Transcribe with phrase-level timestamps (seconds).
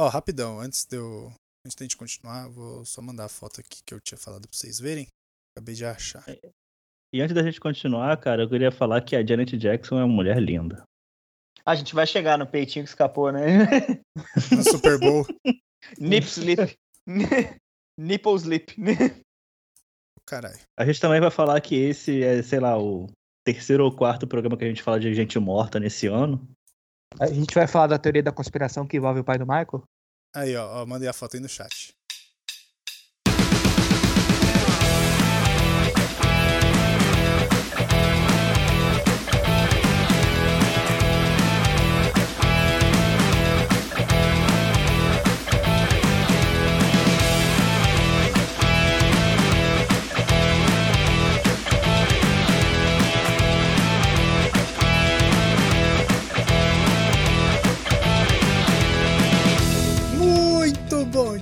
[0.00, 1.32] Ó, rapidão, antes de eu.
[1.66, 4.42] Antes de a gente continuar, vou só mandar a foto aqui que eu tinha falado
[4.48, 5.08] pra vocês verem.
[5.52, 6.24] Acabei de achar.
[7.12, 10.14] E antes da gente continuar, cara, eu queria falar que a Janet Jackson é uma
[10.14, 10.84] mulher linda.
[11.66, 13.66] A gente vai chegar no peitinho que escapou, né?
[14.56, 15.26] No Super Bowl.
[15.98, 16.76] Nip slip.
[17.98, 18.76] Nipple slip.
[20.24, 20.60] Caralho.
[20.78, 23.10] A gente também vai falar que esse é, sei lá, o
[23.44, 26.48] terceiro ou quarto programa que a gente fala de gente morta nesse ano.
[27.20, 29.82] A gente vai falar da teoria da conspiração que envolve o pai do Michael?
[30.34, 31.92] Aí, ó, ó, mandei a foto aí no chat.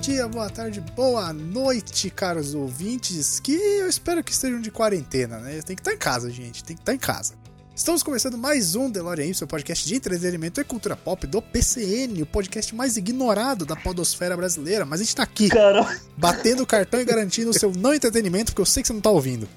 [0.07, 5.61] Dia, boa tarde, boa noite, caros ouvintes, que eu espero que estejam de quarentena, né?
[5.63, 7.35] Tem que estar em casa, gente, tem que estar em casa.
[7.75, 12.27] Estamos começando mais um DeLorean, seu podcast de entretenimento e cultura pop do PCN, o
[12.27, 17.01] podcast mais ignorado da podosfera brasileira, mas a gente tá aqui, Cara, batendo o cartão
[17.01, 19.49] e garantindo o seu não entretenimento, porque eu sei que você não tá ouvindo.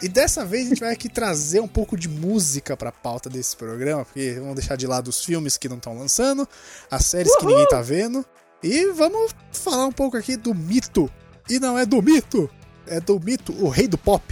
[0.00, 3.54] E dessa vez a gente vai aqui trazer um pouco de música pra pauta desse
[3.54, 6.48] programa, porque vamos deixar de lado os filmes que não estão lançando,
[6.90, 8.24] as séries que ninguém tá vendo,
[8.62, 11.10] e vamos falar um pouco aqui do mito.
[11.48, 12.50] E não é do mito,
[12.86, 14.22] é do mito, o rei do pop,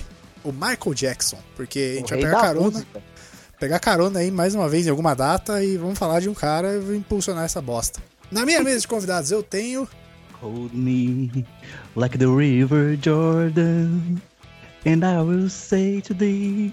[0.45, 3.03] o Michael Jackson, porque a gente vai pegar carona, música.
[3.59, 6.75] pegar carona aí mais uma vez em alguma data e vamos falar de um cara
[6.77, 8.01] e impulsionar essa bosta.
[8.31, 9.89] Na minha mesa de convidados eu tenho
[10.43, 11.47] hold me
[11.95, 14.21] like the river Jordan,
[14.85, 16.73] and I will say to thee,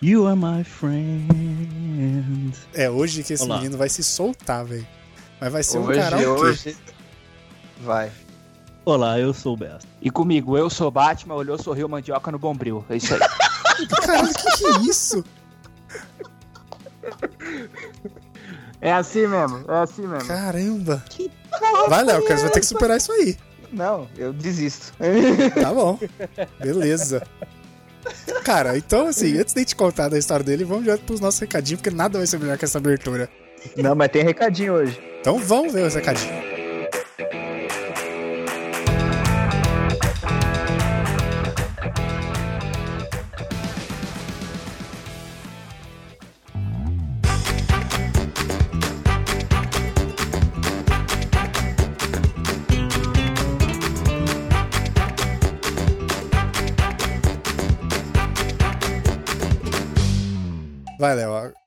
[0.00, 2.54] you are my friend.
[2.72, 3.58] É hoje que esse Olá.
[3.58, 4.86] menino vai se soltar, velho.
[5.40, 6.26] Mas vai ser um Hoje, karaokê.
[6.28, 6.76] hoje.
[7.80, 8.10] Vai.
[8.84, 9.86] Olá, eu sou o Best.
[10.00, 12.84] E comigo, eu sou Batman, olhou, sorriu, mandioca no bombril.
[12.88, 13.20] É isso aí.
[13.88, 15.24] Caralho, que que é isso?
[18.80, 20.26] é assim mesmo, é assim mesmo.
[20.28, 21.04] Caramba.
[21.88, 23.36] Vai, Léo, cara, você vai ter que superar isso aí.
[23.72, 24.92] Não, eu desisto.
[25.60, 25.98] Tá bom.
[26.60, 27.26] Beleza.
[28.44, 31.40] Cara, então assim, antes de a gente contar da história dele, vamos direto pros nossos
[31.40, 33.28] recadinhos, porque nada vai ser melhor que essa abertura.
[33.76, 35.00] Não, mas tem recadinho hoje.
[35.20, 36.46] Então vamos ver os recadinhos.
[60.98, 61.65] Vai, Léo.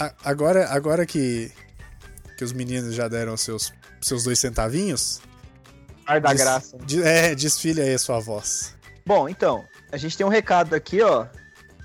[0.00, 1.52] A- Agora, agora que,
[2.36, 5.20] que os meninos já deram seus, seus dois centavinhos,
[6.06, 6.78] Ar da Des- graça.
[6.78, 8.74] de- é, desfile aí a sua voz.
[9.06, 11.26] Bom, então, a gente tem um recado aqui, ó,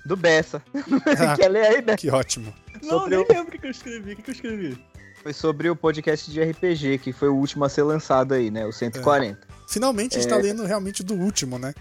[0.05, 0.61] do Bessa.
[0.73, 1.97] Ah, Quer ler aí, Bessa?
[1.97, 2.53] que ótimo.
[2.81, 4.13] Não, Sobre nem o- lembro o que eu escrevi.
[4.13, 4.85] O que que eu escrevi?
[5.23, 8.63] Foi sobre o podcast de RPG, que foi o último a ser lançado aí, né?
[8.65, 9.39] O 140.
[9.67, 10.35] Finalmente a gente É.
[10.35, 11.73] tá lendo realmente do último, né?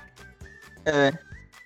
[0.86, 1.12] É.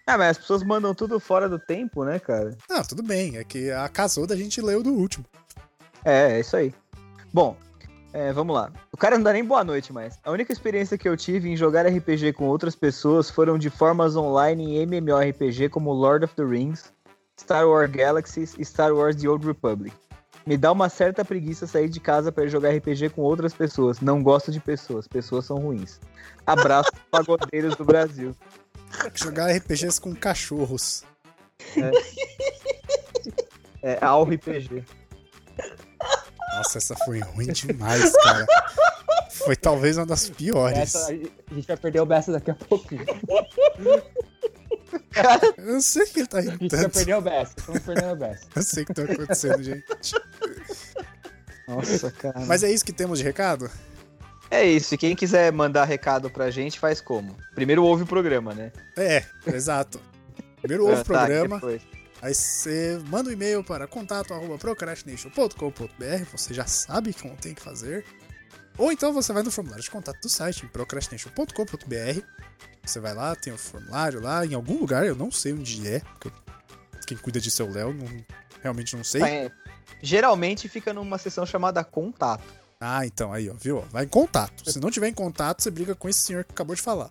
[0.09, 2.57] Ah, mas as pessoas mandam tudo fora do tempo, né, cara?
[2.67, 3.37] Não, tudo bem.
[3.37, 5.27] É que a casou da gente leu do último.
[6.03, 6.73] É, é isso aí.
[7.31, 7.55] Bom,
[8.11, 8.73] é, vamos lá.
[8.91, 10.19] O cara não dá nem boa noite mais.
[10.25, 14.17] A única experiência que eu tive em jogar RPG com outras pessoas foram de formas
[14.17, 16.91] online em MMORPG como Lord of the Rings,
[17.39, 19.95] Star Wars Galaxies e Star Wars The Old Republic.
[20.47, 24.01] Me dá uma certa preguiça sair de casa para jogar RPG com outras pessoas.
[24.01, 26.01] Não gosto de pessoas, pessoas são ruins.
[26.47, 28.35] Abraço, pagodeiros do Brasil.
[29.15, 31.05] Jogar RPGs com cachorros.
[33.83, 34.85] É, Al RPG.
[36.57, 38.47] Nossa, essa foi ruim demais, cara.
[39.31, 40.77] Foi talvez uma das piores.
[40.79, 43.05] Essa, a gente vai perder o Bessa daqui a pouquinho.
[45.57, 46.95] Eu não sei o que ele tá A rindo gente vai tanto.
[46.95, 47.55] perder o Bessa.
[47.59, 48.47] Estamos perdendo o Bessa.
[48.57, 50.15] Eu sei o que tá acontecendo, gente.
[51.69, 52.41] Nossa, cara.
[52.47, 53.71] Mas é isso que temos de recado?
[54.51, 57.37] É isso, e quem quiser mandar recado pra gente, faz como?
[57.55, 58.73] Primeiro ouve o programa, né?
[58.97, 60.01] É, exato.
[60.61, 61.61] Primeiro ouve Ah, o tá, programa,
[62.23, 68.05] aí você manda um e-mail para contato.procrastination.com.br, você já sabe como tem que fazer.
[68.77, 72.21] Ou então você vai no formulário de contato do site, procrastination.com.br.
[72.85, 76.01] Você vai lá, tem o formulário lá, em algum lugar, eu não sei onde é,
[76.19, 76.31] porque
[77.07, 78.25] quem cuida disso é o Léo, não-
[78.63, 79.23] realmente não sei.
[79.23, 79.51] É,
[80.03, 82.45] geralmente fica numa sessão chamada contato.
[82.81, 83.81] Ah, então, aí, ó, viu?
[83.91, 84.71] Vai em contato.
[84.71, 87.11] Se não tiver em contato, você briga com esse senhor que acabou de falar.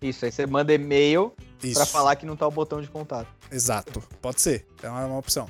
[0.00, 1.34] Isso, aí você manda e-mail
[1.72, 3.28] pra falar que não tá o botão de contato.
[3.50, 4.00] Exato.
[4.20, 4.66] Pode ser.
[4.82, 5.48] É uma, uma opção.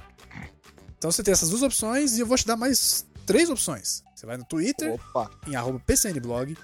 [0.97, 4.03] Então você tem essas duas opções e eu vou te dar mais três opções.
[4.15, 5.31] Você vai no Twitter, Opa.
[5.47, 6.57] em arroba PCNblog,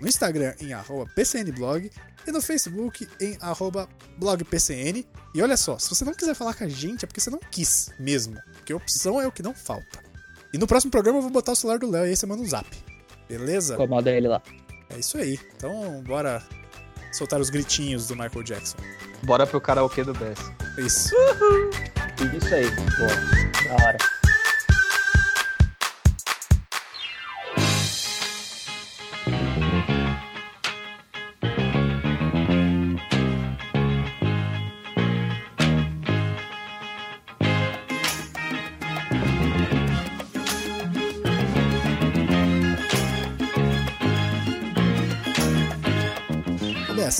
[0.00, 1.90] no Instagram em arroba PCNblog
[2.26, 3.88] e no Facebook em arroba
[4.18, 5.06] blogpcn.
[5.34, 7.38] E olha só, se você não quiser falar com a gente é porque você não
[7.38, 10.02] quis mesmo, porque opção é o que não falta.
[10.54, 12.40] E no próximo programa eu vou botar o celular do Léo e aí você manda
[12.40, 12.64] um zap.
[13.28, 13.74] Beleza?
[13.74, 14.40] Incomoda ele lá.
[14.88, 15.36] É isso aí.
[15.56, 16.40] Então bora
[17.12, 18.76] soltar os gritinhos do Michael Jackson.
[19.24, 20.38] Bora pro karaokê do Bess.
[20.78, 21.12] Isso.
[22.38, 22.70] Isso aí.
[22.70, 23.76] Boa.
[23.76, 23.98] Da hora.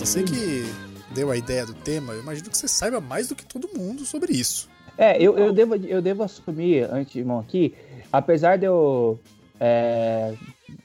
[0.05, 0.67] Você que
[1.15, 4.05] deu a ideia do tema, eu imagino que você saiba mais do que todo mundo
[4.05, 4.69] sobre isso.
[4.99, 7.75] É, eu, eu, devo, eu devo assumir, antemão aqui,
[8.13, 9.19] apesar de eu
[9.59, 10.35] é,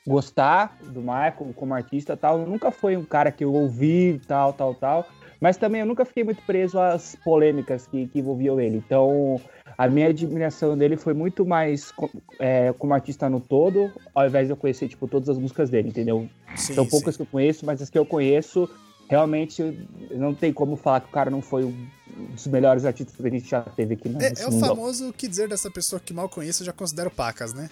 [0.08, 4.74] gostar do Michael como artista tal, nunca foi um cara que eu ouvi tal, tal,
[4.74, 5.06] tal,
[5.42, 8.78] mas também eu nunca fiquei muito preso às polêmicas que, que envolviam ele.
[8.78, 9.40] Então,
[9.78, 11.94] a minha admiração dele foi muito mais
[12.40, 15.90] é, como artista no todo, ao invés de eu conhecer, tipo, todas as músicas dele,
[15.90, 16.30] entendeu?
[16.56, 16.90] Sim, São sim.
[16.90, 18.70] poucas que eu conheço, mas as que eu conheço,
[19.10, 21.88] realmente não tem como falar que o cara não foi um
[22.32, 25.28] dos melhores artistas que a gente já teve aqui no É, é o famoso que
[25.28, 27.70] dizer dessa pessoa que mal conheço eu já considero pacas, né?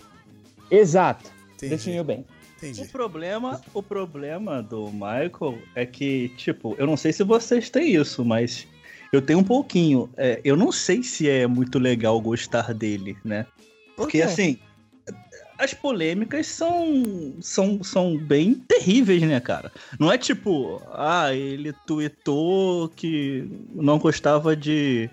[0.70, 1.32] Exato.
[1.56, 1.76] Entendi.
[1.76, 2.26] Definiu bem.
[2.62, 2.88] O Entendi.
[2.88, 8.26] problema, o problema do Michael é que, tipo, eu não sei se vocês têm isso,
[8.26, 8.68] mas
[9.14, 10.10] eu tenho um pouquinho.
[10.18, 13.46] É, eu não sei se é muito legal gostar dele, né?
[13.96, 14.58] Porque, assim,
[15.58, 19.72] as polêmicas são, são, são bem terríveis, né, cara?
[20.00, 25.10] Não é tipo, ah, ele tweetou que não gostava de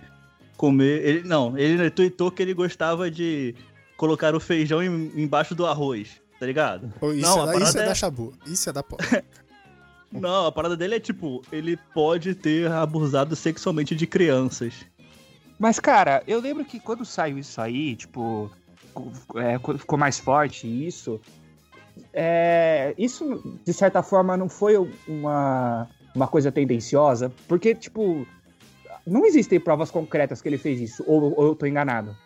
[0.57, 1.05] comer.
[1.05, 3.55] Ele, não, ele tweetou que ele gostava de
[3.97, 6.93] colocar o feijão em- embaixo do arroz, tá ligado?
[7.15, 8.35] Isso, Não, é, a da, parada isso é é- da Shabu.
[8.47, 8.97] Isso é da pó.
[10.13, 14.73] Não, a parada dele é tipo, ele pode ter abusado sexualmente de crianças.
[15.59, 18.51] Mas, cara, eu lembro que quando saiu isso aí, tipo,
[19.37, 21.21] é, ficou mais forte isso.
[22.13, 24.77] É, isso, de certa forma, não foi
[25.09, 28.27] uma, uma coisa tendenciosa, porque, tipo,
[29.07, 32.17] não existem provas concretas que ele fez isso, ou, ou eu tô enganado.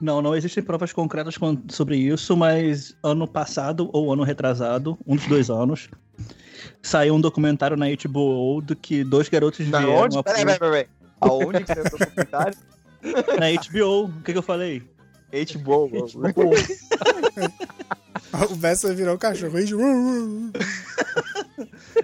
[0.00, 5.16] Não, não existem provas concretas con- sobre isso, mas ano passado ou ano retrasado, um
[5.16, 5.88] dos dois anos,
[6.80, 10.18] saiu um documentário na HBO do que dois garotos Da vieram onde?
[10.18, 10.86] a- Peraí, peraí, peraí.
[11.20, 12.56] Aonde que saiu o documentário?
[13.38, 14.04] na HBO.
[14.06, 14.82] O que, que eu falei?
[15.32, 15.90] HBO.
[18.50, 19.58] o Bessa virou um cachorro.
[19.58, 19.76] Isso.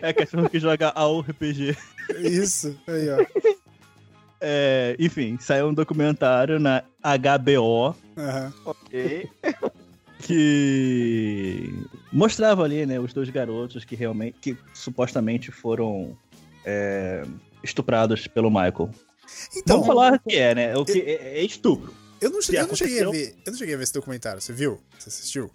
[0.01, 1.77] É cachorro que joga ao RPG.
[2.19, 2.79] Isso.
[2.87, 3.25] Aí, ó.
[4.41, 8.53] É, enfim, saiu um documentário na HBO Aham.
[8.67, 9.31] ok.
[10.19, 11.73] que
[12.13, 16.17] mostrava ali, né, os dois garotos que realmente, que supostamente foram
[16.65, 17.25] é,
[17.63, 18.91] estuprados pelo Michael.
[19.57, 20.77] Então, Vamos falar o que é, né?
[20.77, 21.95] O que é, é estupro.
[22.21, 23.37] Eu não, cheguei, eu não cheguei a ver.
[23.45, 24.41] Eu não cheguei a ver esse documentário.
[24.41, 24.81] Você viu?
[24.99, 25.51] Você assistiu?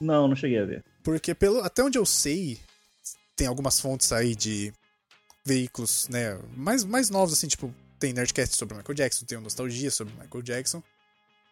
[0.00, 0.84] Não, não cheguei a ver.
[1.02, 2.58] Porque pelo, até onde eu sei,
[3.36, 4.72] tem algumas fontes aí de
[5.44, 9.40] veículos, né, mais, mais novos, assim, tipo, tem Nerdcast sobre o Michael Jackson, tem o
[9.40, 10.82] Nostalgia sobre o Michael Jackson.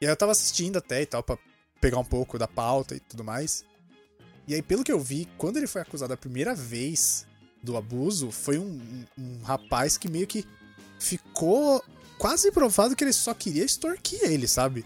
[0.00, 1.36] E aí eu tava assistindo até e tal, pra
[1.80, 3.64] pegar um pouco da pauta e tudo mais.
[4.46, 7.26] E aí, pelo que eu vi, quando ele foi acusado a primeira vez
[7.62, 8.64] do abuso, foi um,
[9.18, 10.44] um- um rapaz que meio que
[10.98, 11.84] ficou
[12.18, 14.84] quase provado que ele só queria extorquir ele, sabe?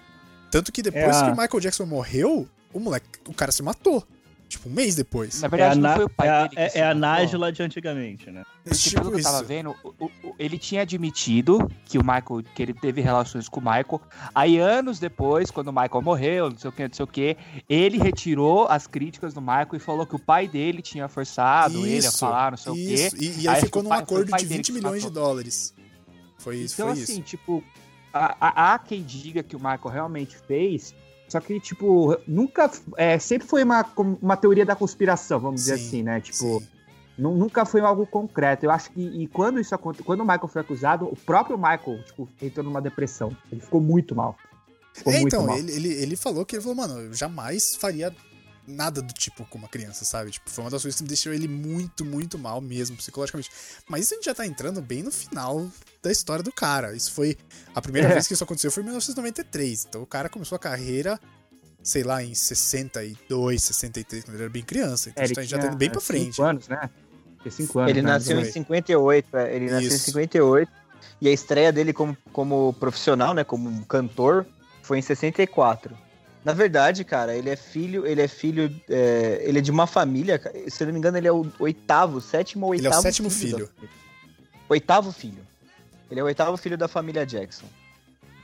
[0.50, 3.62] Tanto que depois É a- que o Michael Jackson morreu, o moleque, o cara se
[3.62, 4.06] matou.
[4.48, 5.40] Tipo, um mês depois.
[5.40, 6.48] Na É verdade, não Na- foi o pai é dele.
[6.50, 6.94] que é- se é a.
[6.94, 8.42] Nájila de antigamente, né?
[8.62, 9.46] Porque tipo pelo que eu tava isso.
[9.46, 13.60] vendo, o- o- o- ele tinha admitido que o Michael, que ele teve relações com
[13.60, 13.98] o Michael.
[14.34, 17.34] Aí, anos depois, quando o Michael morreu, não sei o que, não sei o que,
[17.66, 21.94] ele retirou as críticas do Michael e falou que o pai dele tinha forçado ele
[22.04, 22.80] a Isso, falar, não sei o quê.
[23.06, 25.00] Isso, e, e Aí aí ficou o num o acordo de dele 20 que milhões
[25.02, 25.22] de matou.
[25.22, 25.72] dólares.
[26.42, 27.22] Foi isso, Então, foi assim, isso.
[27.22, 27.62] tipo,
[28.12, 30.94] há, quem diga que o Michael realmente fez,
[31.28, 32.70] só que, tipo, nunca.
[32.96, 33.84] É, sempre foi uma,
[34.20, 36.20] uma teoria da conspiração, vamos dizer Sim, assim, né?
[36.20, 36.62] Tipo,
[37.16, 38.66] nunca foi algo concreto.
[38.66, 39.00] Eu acho que.
[39.00, 42.82] E quando isso aconteceu, quando o Michael foi acusado, o próprio Michael, tipo, entrou numa
[42.82, 43.34] depressão.
[43.50, 44.37] Ele ficou muito mal.
[44.92, 45.56] Ficou É, muito então, mal.
[45.56, 48.14] ele, ele, ele falou que ele falou, mano, eu jamais faria
[48.66, 50.31] nada do tipo com uma criança, sabe?
[50.31, 53.50] Tipo, foi uma das coisas que deixou ele muito, muito mal mesmo, psicologicamente.
[53.88, 55.69] Mas isso a gente já tá entrando bem no final
[56.02, 56.95] da história do cara.
[56.95, 57.37] Isso foi.
[57.75, 58.12] A primeira É.
[58.12, 59.87] vez que isso aconteceu foi em 1993.
[59.88, 61.19] Então o cara começou a carreira,
[61.83, 65.11] sei lá, em 62, 63, quando ele era bem criança.
[65.11, 66.35] Então É, a gente já tá indo bem pra é, frente.
[66.37, 66.90] Cinco anos, né?
[67.50, 67.90] Cinco anos.
[67.90, 68.12] Ele né?
[68.12, 68.52] nasceu em Foi.
[68.52, 70.04] 58, é, ele nasceu em Isso.
[70.04, 70.71] 58.
[71.21, 74.47] E a estreia dele como, como profissional, né, como cantor,
[74.83, 75.97] foi em 64.
[76.44, 80.40] Na verdade, cara, ele é filho, ele é filho, é, ele é de uma família,
[80.68, 83.02] se eu não me engano, ele é o oitavo, sétimo ou Ele é oitavo o
[83.02, 83.68] sétimo filho.
[83.68, 83.90] família.
[84.68, 85.46] Oitavo filho.
[86.11, 87.66] Ele é o oitavo filho da família Jackson.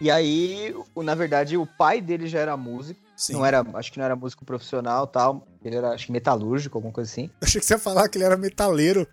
[0.01, 3.33] E aí, na verdade, o pai dele já era músico, Sim.
[3.33, 6.93] não era, acho que não era músico profissional, tal, ele era acho que metalúrgico, alguma
[6.93, 7.25] coisa assim.
[7.25, 9.09] Eu achei que você ia falar que ele era metaleiro.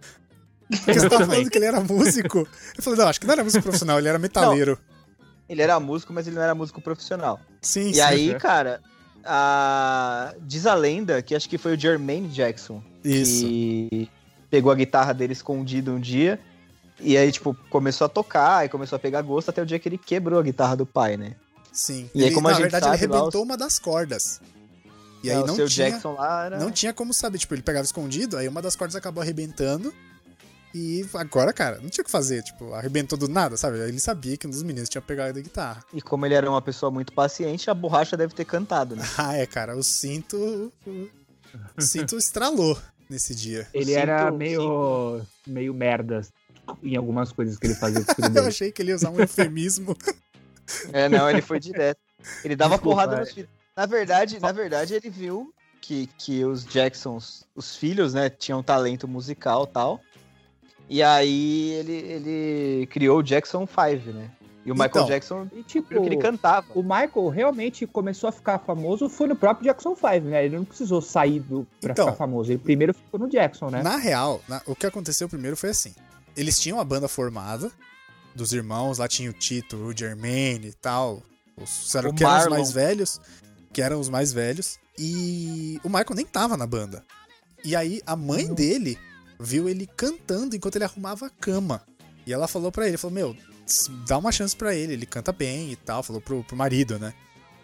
[0.69, 2.47] Porque você tava falando que ele era músico.
[2.77, 4.77] Eu falei, não, acho que não era músico profissional, ele era metaleiro.
[5.47, 7.39] Ele era músico, mas ele não era músico profissional.
[7.61, 8.01] Sim, E sim.
[8.01, 8.81] aí, cara,
[9.23, 10.33] a...
[10.41, 13.45] diz a lenda que acho que foi o Jermaine Jackson Isso.
[13.45, 14.09] que
[14.49, 16.39] pegou a guitarra dele escondida um dia.
[16.99, 19.89] E aí, tipo, começou a tocar e começou a pegar gosto até o dia que
[19.89, 21.33] ele quebrou a guitarra do pai, né?
[21.73, 22.09] Sim.
[22.15, 23.77] E aí, Ele- como a na gente verdade, ele sabe, lá arrebentou os- uma das
[23.77, 24.39] cordas.
[25.21, 26.59] E aí É, o não tinha, Jackson lá era.
[26.59, 27.37] não tinha como saber.
[27.37, 29.93] Tipo, ele pegava escondido, aí uma das cordas acabou arrebentando.
[30.77, 32.43] E agora, cara, não tinha o que fazer.
[32.43, 33.79] Tipo, arrebentou do nada, sabe?
[33.79, 35.81] Ele sabia que um dos meninos tinha pegado a guitarra.
[35.93, 39.03] E como ele era uma pessoa muito paciente, a borracha deve ter cantado, né?
[39.17, 40.73] Ah, é, cara, o cinto.
[41.77, 42.77] O cinto estralou
[43.09, 43.65] nesse dia.
[43.73, 46.21] Ele Sinto- era meio, meio merda
[46.83, 48.03] em algumas coisas que ele fazia
[48.35, 49.95] Eu achei que ele ia usar um eufemismo.
[50.91, 51.99] É, não, ele foi direto.
[52.43, 53.19] Ele dava Desculpa, porrada é.
[53.21, 53.49] nos filhos.
[53.77, 59.07] Na verdade, na verdade, ele viu que, que os Jacksons, os filhos, né, tinham talento
[59.07, 60.01] musical e tal.
[60.89, 64.29] E aí ele, ele criou o Jackson 5, né?
[64.65, 66.65] E o Michael Então, Jackson E tipo, que ele cantava.
[66.73, 70.45] o Michael realmente começou a ficar famoso foi no próprio Jackson 5, né?
[70.45, 72.05] Ele não precisou sair do, pra Então.
[72.05, 72.51] ficar famoso.
[72.51, 73.83] Ele primeiro ficou no Jackson, né?
[73.83, 75.93] Na real, na- o que aconteceu primeiro foi assim.
[76.35, 77.71] Eles tinham a banda formada,
[78.33, 81.21] dos irmãos, lá tinha o Tito, o Jermaine e tal.
[81.55, 83.21] Os, eram, O que eram os mais velhos.
[83.71, 84.77] Que eram os mais velhos.
[84.97, 87.03] E o Michael nem tava na banda.
[87.63, 88.97] E aí a mãe dele
[89.39, 91.83] viu ele cantando enquanto ele arrumava a cama.
[92.25, 93.37] E ela falou pra ele, falou, meu,
[94.07, 96.03] dá uma chance pra ele, ele canta bem e tal.
[96.03, 97.13] Falou pro, pro marido, né?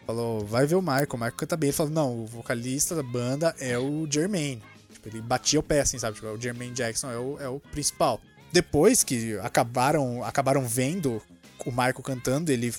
[0.05, 1.69] Falou, vai ver o Michael, o Michael canta bem.
[1.69, 4.61] Ele falou, não, o vocalista da banda é o Jermaine.
[4.91, 6.15] Tipo, ele batia o pé assim, sabe?
[6.15, 8.19] Tipo, o Jermaine Jackson é o, é o principal.
[8.51, 11.21] Depois que acabaram, acabaram vendo
[11.65, 12.73] o Michael cantando, ele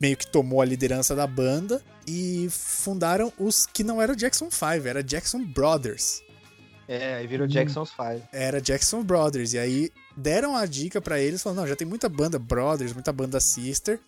[0.00, 4.86] meio que tomou a liderança da banda e fundaram os que não era Jackson 5,
[4.86, 6.22] era Jackson Brothers.
[6.88, 7.50] É, aí virou Hum.
[7.50, 8.28] Jackson's 5.
[8.32, 9.52] Era Jackson Brothers.
[9.52, 13.12] E aí deram a dica pra eles, falando, não, já tem muita banda Brothers, muita
[13.12, 14.00] banda Sister.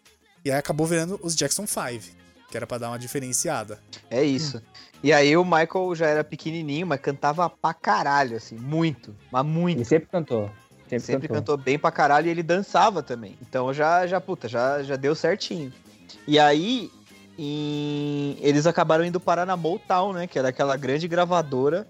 [0.44, 2.16] E aí acabou virando os Jackson 5,
[2.50, 3.78] que era pra dar uma diferenciada.
[4.10, 4.62] É isso.
[5.02, 9.78] E aí o Michael já era pequenininho, mas cantava pra caralho, assim, muito, mas muito.
[9.78, 10.50] Ele sempre cantou.
[10.88, 11.36] Sempre, Sempre cantou.
[11.54, 13.36] cantou bem pra caralho e ele dançava também.
[13.42, 15.72] Então já, já puta, já, já deu certinho.
[16.26, 16.90] E aí,
[17.38, 20.26] em- eles acabaram indo parar na Motown, né?
[20.26, 21.86] Que era aquela grande gravadora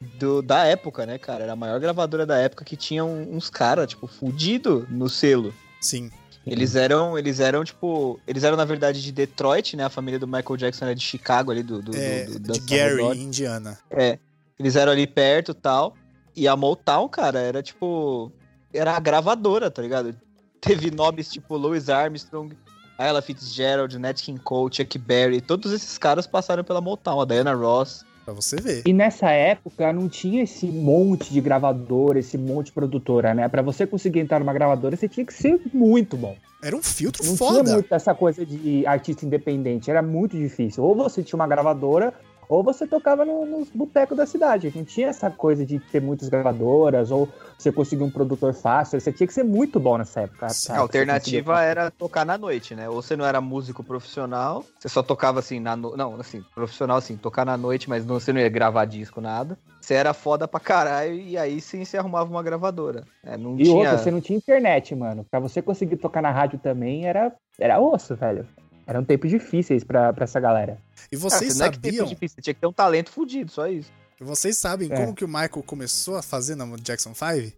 [0.00, 1.44] do, da época, né, cara?
[1.44, 5.52] Era a maior gravadora da época que tinha um- uns caras, tipo, fudido no selo.
[5.80, 6.10] Sim.
[6.46, 8.18] Eles eram, eles eram, tipo.
[8.26, 9.84] Eles eram, na verdade, de Detroit, né?
[9.84, 11.82] A família do Michael Jackson era de Chicago ali, do.
[11.82, 13.02] do, É, do, do de Gary.
[13.18, 13.78] Indiana.
[13.90, 14.18] É.
[14.58, 15.94] Eles eram ali perto e tal.
[16.34, 18.32] E a Motown, cara, era tipo.
[18.72, 20.14] Era a gravadora, tá ligado?
[20.60, 22.56] Teve nomes tipo Louis Armstrong,
[22.98, 25.40] Ella Fitzgerald, Nat King Cole, Chuck Berry.
[25.42, 27.20] Todos esses caras passaram pela Motown.
[27.20, 28.02] A Diana Ross.
[28.30, 28.82] Pra você ver.
[28.86, 33.48] E nessa época não tinha esse monte de gravadora, esse monte de produtora, né?
[33.48, 36.36] Pra você conseguir entrar numa gravadora, você tinha que ser muito bom.
[36.62, 37.64] Era um filtro Não foda.
[37.64, 40.84] tinha muito essa coisa de artista independente, era muito difícil.
[40.84, 42.14] Ou você tinha uma gravadora,
[42.50, 44.72] ou você tocava no- nos botecos da cidade.
[44.74, 49.00] Não tinha essa coisa de ter muitas gravadoras, ou você conseguir um produtor fácil.
[49.00, 50.48] Você tinha que ser muito bom nessa época.
[50.48, 52.88] Sim, A alternativa era tocar na noite, né?
[52.88, 55.96] Ou você não era músico profissional, você só tocava assim na no...
[55.96, 59.56] Não, assim, profissional assim, tocar na noite, mas não, você não ia gravar disco, nada.
[59.80, 63.04] Você era foda pra caralho e aí sim você arrumava uma gravadora.
[63.24, 63.76] É, não E tinha.
[63.76, 65.24] outra, você não tinha internet, mano.
[65.30, 68.44] Pra você conseguir tocar na rádio também era, era osso, velho.
[68.90, 70.78] Eram tempos difíceis pra, pra essa galera.
[71.12, 73.10] E Ah, vocês não é que tempo sabiam, difícil, você tinha que ter um talento
[73.10, 73.90] fudido, só isso.
[74.20, 74.96] vocês sabem É.
[74.96, 77.52] como que o Michael começou a fazer no Jackson 5?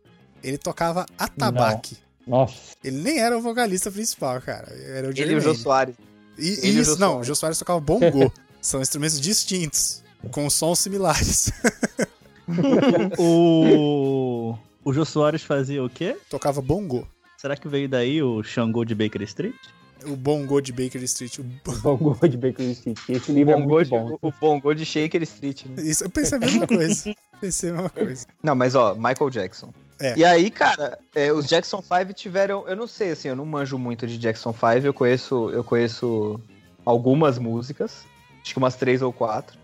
[0.44, 1.96] Ele tocava atabaque.
[2.26, 2.54] Nossa.
[2.84, 4.68] Ele nem era o vocalista principal, cara.
[4.72, 5.40] Era o Ele e o.
[5.40, 5.96] Jô Soares.
[6.38, 7.20] E, ele e o isso, Jô não, Soares.
[7.20, 8.30] o Jô Soares tocava bongô.
[8.60, 11.50] São instrumentos distintos, com sons similares.
[13.18, 14.56] O.
[14.84, 16.16] O Jô Soares fazia o quê?
[16.28, 17.06] tocava bongô.
[17.38, 19.54] Será que veio daí o Xangô de Baker Street?
[20.06, 21.38] O bongô de Baker Street.
[21.38, 22.98] o bo- O Bongo de Baker Street.
[23.08, 24.18] Esse livro é Bongô muito de- bom.
[24.22, 25.82] O bongô de Shaker Street, né?
[25.82, 27.14] Isso, eu pensei a mesma coisa.
[27.40, 28.24] Pensei a mesma coisa.
[28.42, 29.72] Não, mas ó, Michael Jackson.
[30.00, 30.16] É.
[30.16, 32.66] E aí, cara, é, os Jackson 5 tiveram.
[32.68, 34.86] Eu não sei, assim, eu não manjo muito de Jackson 5.
[34.86, 36.40] Eu conheço, eu conheço
[36.84, 38.04] algumas músicas,
[38.42, 39.58] acho que umas três ou quatro.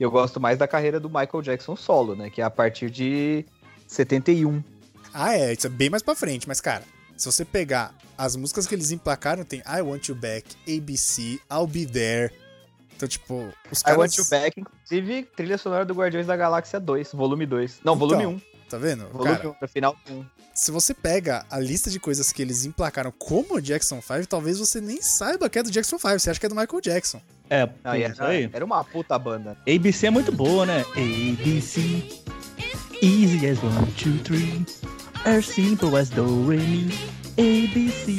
[0.00, 2.28] Eu gosto mais da carreira do Michael Jackson solo, né?
[2.28, 3.44] Que é a partir de
[3.86, 4.62] 71.
[5.14, 6.82] Ah, é, isso é bem mais pra frente, mas cara,
[7.22, 11.68] se você pegar as músicas que eles emplacaram, tem I Want You Back, ABC, I'll
[11.68, 12.32] Be There.
[12.96, 14.16] Então, tipo, os I Want caras.
[14.16, 17.80] You Back, inclusive, trilha sonora do Guardiões da Galáxia 2, volume 2.
[17.84, 18.40] Não, Então, volume 1.
[18.68, 19.06] Tá vendo?
[19.10, 20.24] Volume Cara, 1, no final 1.
[20.52, 24.80] se você pega a lista de coisas que eles emplacaram como Jackson 5, talvez você
[24.80, 26.18] nem saiba que é do Jackson 5.
[26.18, 27.20] Você acha que é do Michael Jackson.
[27.50, 28.44] É, Não, isso aí.
[28.44, 29.56] era, era uma puta banda.
[29.68, 30.84] ABC é muito boa, né?
[30.96, 31.80] ABC.
[33.02, 34.64] Easy as one, two, three.
[35.24, 36.98] As simple as do, re, mi.
[37.38, 38.18] ABC.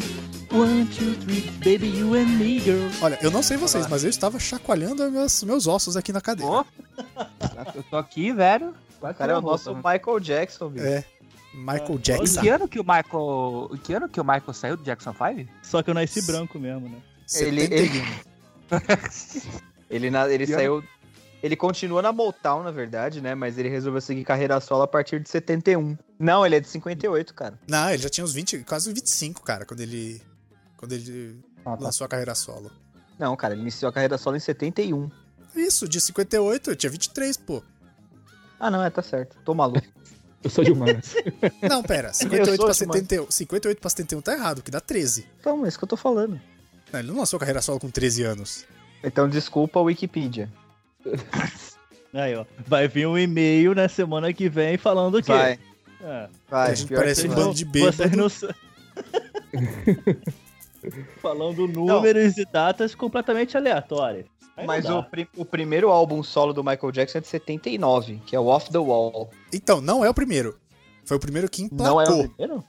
[0.52, 1.42] One, two, three.
[1.64, 2.90] Baby, you and me, girl.
[3.02, 6.52] Olha, eu não sei vocês, mas eu estava chacoalhando meus, meus ossos aqui na cadeira.
[6.52, 6.64] Ó,
[7.76, 8.74] eu tô aqui, velho.
[9.00, 10.86] quase Cara, é o a nosso roupa, Michael Jackson, bicho.
[10.86, 11.04] É.
[11.56, 12.42] Michael Em Jackson.
[12.42, 13.70] que ano que o Michael.
[13.74, 15.50] Em que ano que o Michael saiu do Jackson 5?
[15.64, 16.98] Só que eu nasci branco mesmo, né?
[17.36, 17.78] Ele, 71.
[17.86, 18.04] ele,
[19.90, 20.84] ele, na- ele E saiu.
[21.44, 23.36] Ele continua na Motown, na verdade, né?
[23.36, 25.98] Mas ele resolveu seguir carreira solo a partir de 71.
[26.18, 27.60] Não, ele é de 58, cara.
[27.68, 30.22] Não, ele já tinha uns 20, quase 25, cara, quando ele.
[30.78, 31.84] Quando ele Ah, tá.
[31.84, 32.72] lançou a carreira solo.
[33.20, 35.12] Não, cara, ele iniciou a carreira solo em 71.
[35.54, 37.62] Isso, de 58, eu tinha 23, pô.
[38.60, 39.36] Ah, não, é, tá certo.
[39.44, 39.86] Tô maluco.
[40.44, 41.16] Eu sou de humanas.
[41.70, 43.32] Não, pera, 58 sou pra de uma- 71.
[43.32, 45.26] 58 pra 71 tá errado, que dá 13.
[45.40, 46.38] Então, é isso que eu tô falando.
[46.92, 48.66] Não, ele não lançou a carreira solo com 13 anos.
[49.02, 50.52] Então, desculpa a Wikipedia.
[52.14, 52.46] Aí, ó.
[52.68, 55.32] Vai vir um e-mail na semana que vem falando o quê?
[55.32, 55.60] Vai,
[56.02, 56.30] É.
[56.50, 56.72] vai.
[56.72, 57.94] A gente pior que parece um bando de bêbado.
[57.94, 58.30] Vocês não
[61.22, 64.26] Falando números e datas completamente aleatórias.
[64.56, 68.36] Aí Mas não o, o primeiro álbum solo do Michael Jackson é de 79, que
[68.36, 69.32] é o Off the Wall.
[69.52, 70.60] Então, não é o primeiro.
[71.06, 72.30] Foi o primeiro que Não é o emplacou.
[72.30, 72.64] primeiro?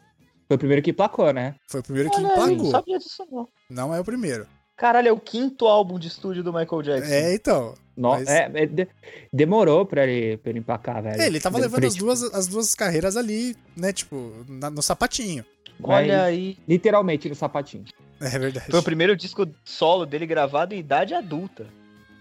[0.49, 1.55] Foi o primeiro que placou, né?
[1.69, 2.71] Foi o primeiro que aí, não emplacou.
[2.71, 3.49] sabia disso não.
[3.69, 4.47] Não é o primeiro.
[4.77, 7.13] Caralho, é o quinto álbum de estúdio do Michael Jackson.
[7.13, 7.75] É, então.
[7.97, 8.89] No- Mas- é, é, de-
[9.33, 11.21] demorou pra ele, pra ele emplacar, velho.
[11.21, 13.93] É, ele tava Deu levando as duas, as duas carreiras ali, né?
[13.93, 15.45] Tipo, na- no sapatinho.
[15.83, 16.59] Olha Mas, aí.
[16.67, 17.85] Literalmente no sapatinho.
[18.21, 18.71] É verdade.
[18.71, 21.67] Foi o primeiro disco solo dele gravado em idade adulta.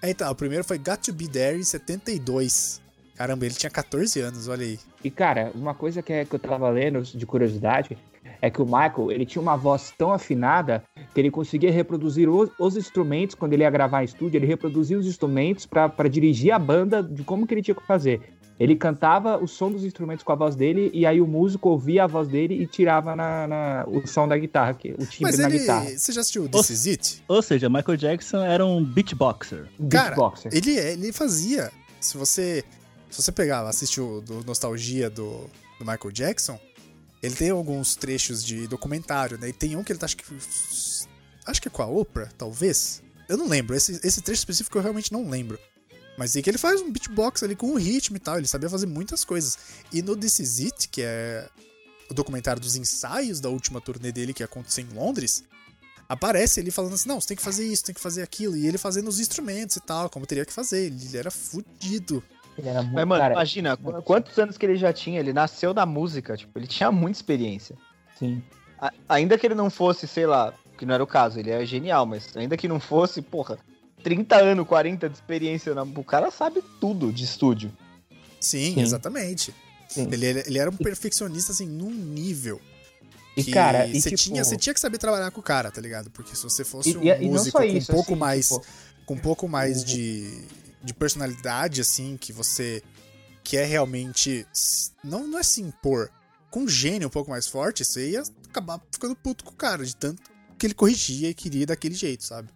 [0.01, 2.81] É, então, o primeiro foi Got to Be There em 72.
[3.15, 4.79] Caramba, ele tinha 14 anos, olha aí.
[5.03, 7.97] E, cara, uma coisa que, é, que eu tava lendo de curiosidade
[8.45, 12.49] é que o Michael, ele tinha uma voz tão afinada que ele conseguia reproduzir os,
[12.60, 16.51] os instrumentos quando ele ia gravar em estúdio, ele reproduzia os instrumentos pra pra dirigir
[16.51, 18.21] a banda de como que ele tinha que fazer.
[18.60, 22.03] Ele cantava o som dos instrumentos com a voz dele e aí o músico ouvia
[22.03, 25.39] a voz dele e tirava na, na- o som da guitarra, que- o timbre Mas
[25.39, 25.60] na ele.
[25.60, 25.86] guitarra.
[25.97, 27.23] Você já assistiu This Is It?
[27.29, 29.65] Ou seja, Michael Jackson era um beatboxer.
[29.89, 30.51] Cara, Beatboxer.
[30.53, 31.71] Ele, é- ele fazia.
[31.99, 32.63] Se você.
[33.10, 36.60] Se você pegar, assistir o do Nostalgia do, do Michael Jackson,
[37.23, 39.47] ele tem alguns trechos de documentário, né?
[39.47, 40.25] E tem um que ele tá, acho que.
[41.45, 43.01] Acho que é com a Oprah, talvez.
[43.29, 43.73] Eu não lembro.
[43.75, 45.57] Esse, esse trecho específico eu realmente não lembro.
[46.17, 48.38] Mas é que ele faz um beatbox ali com um ritmo e tal.
[48.38, 49.57] Ele sabia fazer muitas coisas.
[49.91, 51.47] E no This Is It, que é
[52.09, 55.45] o documentário dos ensaios da última turnê dele que aconteceu em Londres,
[56.09, 58.57] aparece ele falando assim: não, você tem que fazer isso, tem que fazer aquilo.
[58.57, 60.88] E ele fazendo os instrumentos e tal, como teria que fazer.
[60.88, 62.21] Ele era fudido.
[62.57, 65.19] Ele era muito, Mas, mano, cara, imagina, qu- quantos anos que ele já tinha?
[65.19, 67.75] Ele nasceu da música, tipo, ele tinha muita experiência.
[68.17, 68.41] sim.
[68.79, 71.65] A- ainda que ele não fosse, sei lá, que não era o caso, ele é
[71.65, 73.57] genial, mas ainda que não fosse, porra,
[74.03, 77.71] 30 anos, 40 de experiência, na- o cara sabe tudo de estúdio.
[78.41, 78.81] Sim, Sim.
[78.81, 79.53] exatamente.
[79.87, 80.09] Sim.
[80.11, 82.59] Ele, era- ele era um perfeccionista, assim, num nível.
[83.37, 84.21] E, que cara, e você tipo...
[84.21, 86.11] tinha, você tinha que saber trabalhar com o cara, tá ligado?
[86.11, 88.47] Porque se você fosse e- um e- e músico com isso, um pouco assim, mais.
[88.49, 88.65] tipo,
[89.05, 90.41] com um pouco mais de,
[90.84, 92.82] de personalidade, assim, que você
[93.43, 94.46] quer realmente.
[95.04, 96.10] Não, não é se impor.
[96.50, 99.84] Com um gênio um pouco mais forte, você ia acabar ficando puto com o cara,
[99.86, 100.22] de tanto
[100.58, 102.50] que ele corrigia e queria daquele jeito, sabe?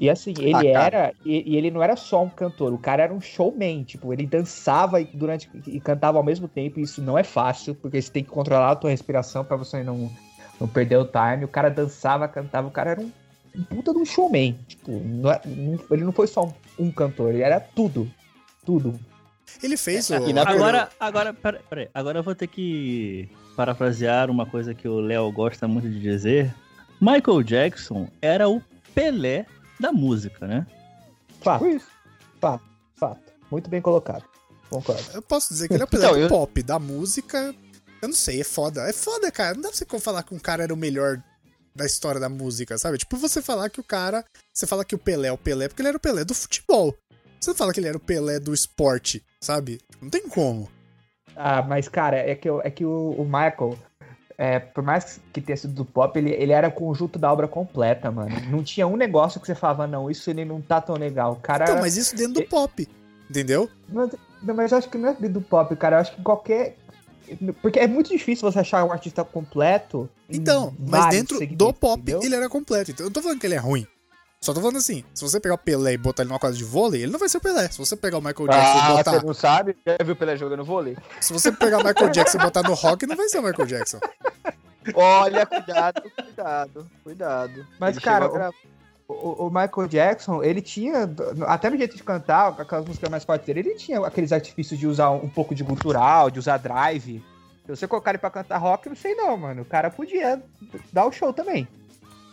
[0.00, 1.14] E assim, ele Ah, era.
[1.24, 3.84] E, e ele não era só um cantor, o cara era um showman.
[3.84, 6.80] Tipo, ele dançava e durante e cantava ao mesmo tempo.
[6.80, 9.82] E isso não é fácil, porque você tem que controlar a tua respiração pra você
[9.84, 10.10] não,
[10.58, 11.44] não perder o time.
[11.44, 13.12] O cara dançava, cantava, o cara era um,
[13.54, 14.58] um puta de um showman.
[14.66, 18.10] Tipo, não é- não- ele não foi só um, um cantor, ele era tudo.
[18.64, 18.98] Tudo.
[19.62, 20.14] Ele fez o.
[20.28, 21.88] E na- Agora, agora, peraí, peraí.
[21.94, 26.54] Agora eu vou ter que parafrasear uma coisa que o Léo gosta muito de dizer.
[27.00, 28.62] Michael Jackson era o
[28.94, 29.46] Pelé
[29.80, 30.66] da música, né?
[31.40, 31.86] Fato, Tipo isso.
[32.40, 32.64] fato,
[32.96, 33.20] fato.
[33.50, 34.24] Muito bem colocado.
[34.68, 35.02] Concordo.
[35.14, 37.54] Eu posso dizer que ele é o Então, pelé do eu- pop, da música.
[38.02, 38.82] Eu não sei, é foda.
[38.82, 39.54] É foda, cara.
[39.54, 41.22] Não dá pra você falar que um cara era o melhor
[41.78, 42.98] da história da música, sabe?
[42.98, 44.24] Tipo, você falar que o cara.
[44.52, 46.94] Você fala que o Pelé é o Pelé porque ele era o Pelé do futebol.
[47.40, 49.80] Você fala que ele era o Pelé do esporte, sabe?
[50.02, 50.68] Não tem como.
[51.36, 53.78] Ah, mas, cara, é que, é que o, o Michael,
[54.36, 58.10] é, por mais que tenha sido do pop, ele, ele era conjunto da obra completa,
[58.10, 58.34] mano.
[58.50, 61.32] Não tinha um negócio que você falava, não, isso ele não tá tão legal.
[61.32, 61.64] O cara.
[61.64, 62.88] Então, mas isso dentro do pop.
[63.30, 63.70] Entendeu?
[63.88, 64.10] Mas,
[64.42, 65.96] não, mas eu acho que não é do pop, cara.
[65.96, 66.76] Eu acho que qualquer.
[67.60, 70.08] Porque é muito difícil você achar um artista completo.
[70.28, 72.22] Então, mas dentro do pop entendeu?
[72.22, 72.90] ele era completo.
[72.90, 73.86] Então, eu não tô falando que ele é ruim.
[74.40, 76.62] Só tô falando assim, se você pegar o Pelé e botar ele numa quadra de
[76.62, 77.68] vôlei, ele não vai ser o Pelé.
[77.68, 79.10] Se você pegar o Michael Jackson e Ah, botar.
[79.12, 79.76] você não sabe?
[79.84, 80.96] Já viu o Pelé jogando vôlei?
[81.20, 83.66] Se você pegar o Michael Jackson e botar no rock, não vai ser o Michael
[83.66, 83.98] Jackson.
[84.94, 87.66] Olha, cuidado, cuidado, cuidado.
[87.80, 88.52] Mas, Ele cara.
[89.08, 91.10] O, o Michael Jackson, ele tinha,
[91.46, 94.78] até no jeito de cantar, com aquelas músicas mais fortes dele, ele tinha aqueles artifícios
[94.78, 97.24] de usar um, um pouco de gutural, de usar drive.
[97.64, 99.62] Se você colocar ele pra cantar rock, não sei não, mano.
[99.62, 100.42] O cara podia
[100.92, 101.66] dar o show também.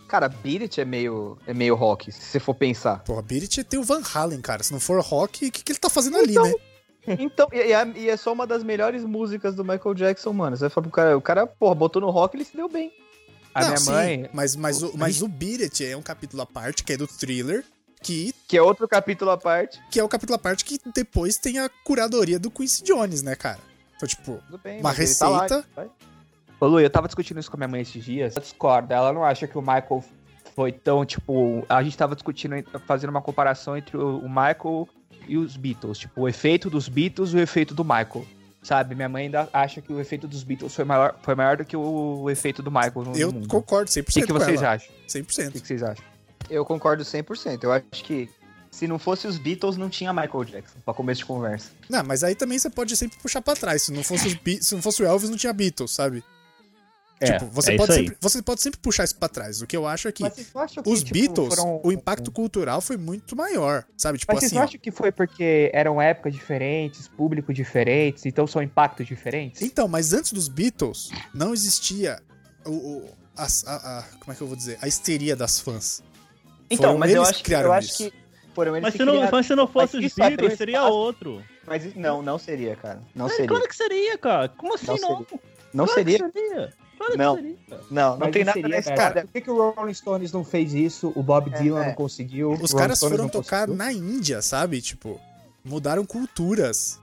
[0.08, 3.00] Cara, Beat é meio, é meio rock, se você for pensar.
[3.04, 4.62] Porra, Beat tem o Van Halen, cara.
[4.62, 6.54] Se não for rock, o que, que ele tá fazendo ali, né?
[7.20, 10.58] Então, e, e é, e é só uma das melhores músicas do Michael Jackson, mano.
[10.58, 12.68] Você vai falar pro cara, o cara, porra, botou no rock e ele se deu
[12.68, 12.92] bem.
[13.56, 14.30] A Não, minha sim, mãe.
[14.34, 17.08] Mas, mas, o, mas o Beat It é um capítulo à parte, que é do
[17.08, 17.64] thriller,
[18.04, 19.82] que, Que é outro capítulo à parte.
[19.90, 23.34] que é o capítulo à parte que depois tem a curadoria do Quincy Jones, né,
[23.34, 23.60] cara?
[23.96, 25.66] Então, tipo, bem, Uma mas ele tá lá, receita.
[26.60, 28.34] Ô, Lu, eu tava discutindo isso com a minha mãe esses dias.
[28.36, 28.94] Ela discorda.
[28.94, 30.04] Ela não acha que o Michael
[30.54, 31.66] foi tão, tipo.
[31.70, 34.88] A gente tava discutindo, fazendo uma comparação entre o o Michael
[35.28, 35.98] e os Beatles.
[35.98, 38.26] Tipo, o efeito dos Beatles e o efeito do Michael.
[38.66, 38.96] Sabe?
[38.96, 41.78] Minha mãe ainda acha que o efeito dos Beatles foi maior, foi maior do que
[41.78, 43.48] o, o efeito do Michael no, eu mundo.
[43.48, 44.72] concordo 100% O que, que com vocês ela.
[44.74, 44.90] acham?
[44.90, 45.52] O 100%.
[45.52, 46.04] que, que vocês acham?
[46.50, 47.64] Eu concordo 100%.
[47.64, 48.28] Eu acho que
[48.72, 51.70] se não fosse os Beatles, não tinha Michael Jackson, pra começo de conversa.
[51.88, 53.84] Não, mas aí também você pode sempre puxar pra trás.
[53.84, 56.24] Se não fosse, os Be- se não fosse o Elvis, não tinha Beatles, sabe?
[57.20, 58.06] É, tipo, você, é pode isso aí.
[58.08, 59.62] sempre, você pode sempre puxar isso pra trás.
[59.62, 60.52] O que eu acho é que vocês
[60.86, 64.18] os tipo, Beatles, foram- o impacto cultural foi muito maior, sabe?
[64.18, 68.46] Tipo Mas vocês assim, ó, acham que foi porque eram épocas diferentes, públicos diferentes, então
[68.46, 69.62] são impactos diferentes?
[69.62, 72.22] Então, mas antes dos Beatles, não existia
[72.66, 74.78] o, o- as- a, a- como é que eu vou dizer?
[74.82, 76.04] A histeria das fãs.
[76.70, 77.98] Então, Foram mas eu acho que eu acho isso.
[78.10, 78.14] que
[78.54, 80.94] foram Mas se, não, criaram- mas se não fosse Mas os abriu Beatles, seria espaço.
[80.94, 81.44] outro.
[81.66, 83.02] Mas não, não seria, cara.
[83.16, 83.48] Não É, seria.
[83.48, 84.50] Claro que seria, cara.
[84.50, 85.26] Como assim Não não?
[85.74, 86.20] Não Claro seria.
[86.20, 86.74] Que seria.
[86.98, 87.36] Claro Não.
[87.36, 87.82] cara.
[87.92, 89.22] Não, não tem nada seria, nessa cara.
[89.22, 91.12] Por que, que o Rolling Stones não fez isso?
[91.16, 91.88] O Bob É, Dylan é.
[91.88, 92.52] não conseguiu?
[92.54, 93.76] Os o caras Stones foram tocar conseguiu?
[93.76, 94.82] na Índia, sabe?
[94.82, 95.20] Tipo,
[95.64, 97.00] mudaram culturas.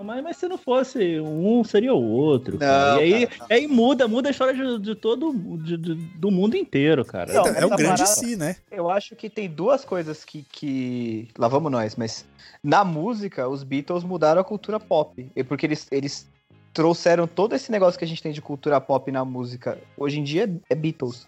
[0.00, 2.56] Mas, mas se não fosse um, seria o outro.
[2.56, 2.94] cara.
[2.94, 3.56] Não, e aí, cara, não.
[3.56, 7.28] aí muda, muda a história de, de todo de- de- do mundo inteiro, cara.
[7.32, 8.54] Então, é um a grande parada- si, né?
[8.70, 11.26] Eu acho que tem duas coisas que, que.
[11.36, 12.24] Lá vamos nós, mas.
[12.62, 15.28] Na música, os Beatles mudaram a cultura pop.
[15.34, 16.28] E Porque eles, eles
[16.72, 19.78] trouxeram todo esse negócio que a gente tem de cultura pop na música.
[19.96, 21.26] Hoje em dia é, Beatles.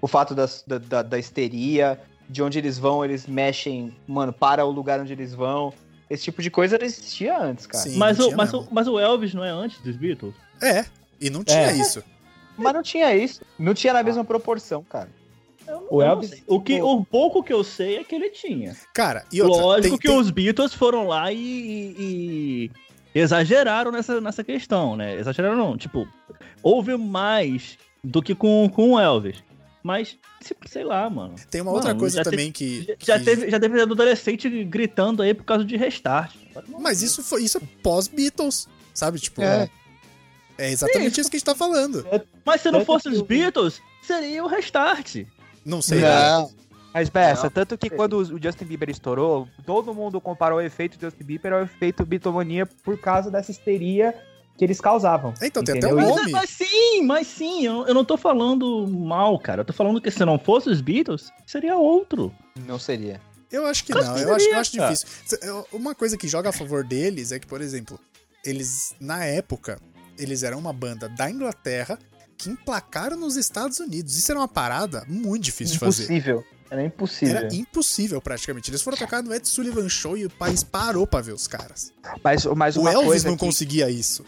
[0.00, 4.64] O fato das- da, da, da histeria, de onde eles vão, eles mexem, mano, para
[4.64, 5.72] o lugar onde eles vão.
[6.08, 7.82] Esse tipo de coisa não existia antes, cara.
[7.82, 10.34] Sim, mas, o, mas, o, mas o Elvis não é antes dos Beatles?
[10.62, 10.84] É,
[11.20, 11.76] e não tinha É.
[11.76, 12.02] isso.
[12.56, 13.42] Mas não tinha isso.
[13.58, 15.10] Não tinha na mesma proporção, cara.
[15.66, 18.76] Não- O Elvis, o, que, tipo- o pouco que eu sei é que ele tinha.
[18.94, 22.70] Cara, e outra, Lógico tem- que tem- os Beatles foram lá e- e
[23.18, 25.16] exageraram nessa, nessa questão, né?
[25.18, 26.06] Exageraram não, tipo,
[26.62, 29.42] houve mais do que com, com o Elvis.
[29.82, 30.18] Mas,
[30.68, 31.36] sei lá, mano.
[31.48, 34.48] tem uma outra Mano, coisa já também que, Já, já que- teve, já teve adolescente
[34.64, 36.34] gritando aí por causa de restart.
[36.80, 39.20] Mas isso foi isso é pós-Beatles, sabe?
[39.20, 39.70] Tipo, É.
[40.58, 42.04] é, exatamente isso que a gente tá falando.
[42.44, 45.24] Mas se não Tanto fosse que os Beatles, seria o restart.
[45.64, 46.00] Não sei.
[46.00, 46.08] né?
[46.30, 46.50] Não.
[46.96, 51.24] Mas, Bessa, tanto que quando o Justin Bieber estourou, todo mundo comparou o efeito Justin
[51.24, 52.64] Bieber ao efeito Beatlemania.
[52.64, 54.14] Por causa dessa histeria
[54.56, 55.34] que eles causavam.
[55.42, 56.06] Então, tem até entendeu?
[56.06, 56.32] um Mas, nome.
[56.32, 59.60] mas sim, mas sim, eu, eu não tô falando mal, cara.
[59.60, 62.34] Eu tô falando que se não fosse os Beatles, seria outro.
[62.66, 63.20] Não seria.
[63.52, 65.06] Eu acho que não, que eu acho, eu acho difícil.
[65.74, 68.00] Uma coisa que joga a favor deles é que, por exemplo,
[68.42, 69.78] eles, na época,
[70.18, 71.98] eles eram uma banda da Inglaterra
[72.38, 74.16] que emplacaram nos Estados Unidos.
[74.16, 76.04] Isso era uma parada muito difícil de fazer.
[76.04, 76.42] Impossível.
[76.70, 77.36] Era impossível.
[77.36, 78.70] Era impossível, praticamente.
[78.70, 81.92] Eles foram tocar no Ed Sullivan Show e o país parou pra ver os caras.
[82.22, 84.24] Mas, mas O uma Elvis coisa não que, conseguia isso.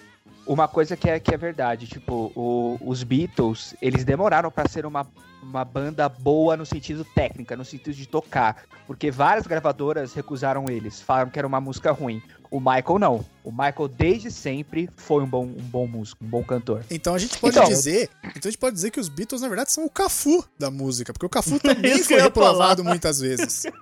[0.46, 4.86] Uma coisa que é, que é verdade, tipo, o- os Beatles, eles demoraram pra ser
[4.86, 5.06] uma,
[5.42, 11.02] uma banda boa no sentido técnica, no sentido de tocar, porque várias gravadoras recusaram eles,
[11.02, 12.22] falaram que era uma música ruim.
[12.50, 13.24] O Michael não.
[13.44, 16.82] O Michael desde sempre foi um bom, um bom músico, um bom cantor.
[16.90, 18.08] Então a gente pode Então- dizer.
[18.24, 21.12] Então a gente pode dizer que os Beatles, na verdade, são o Cafu da música.
[21.12, 23.64] Porque o Cafu também Isso que foi reprovado muitas vezes.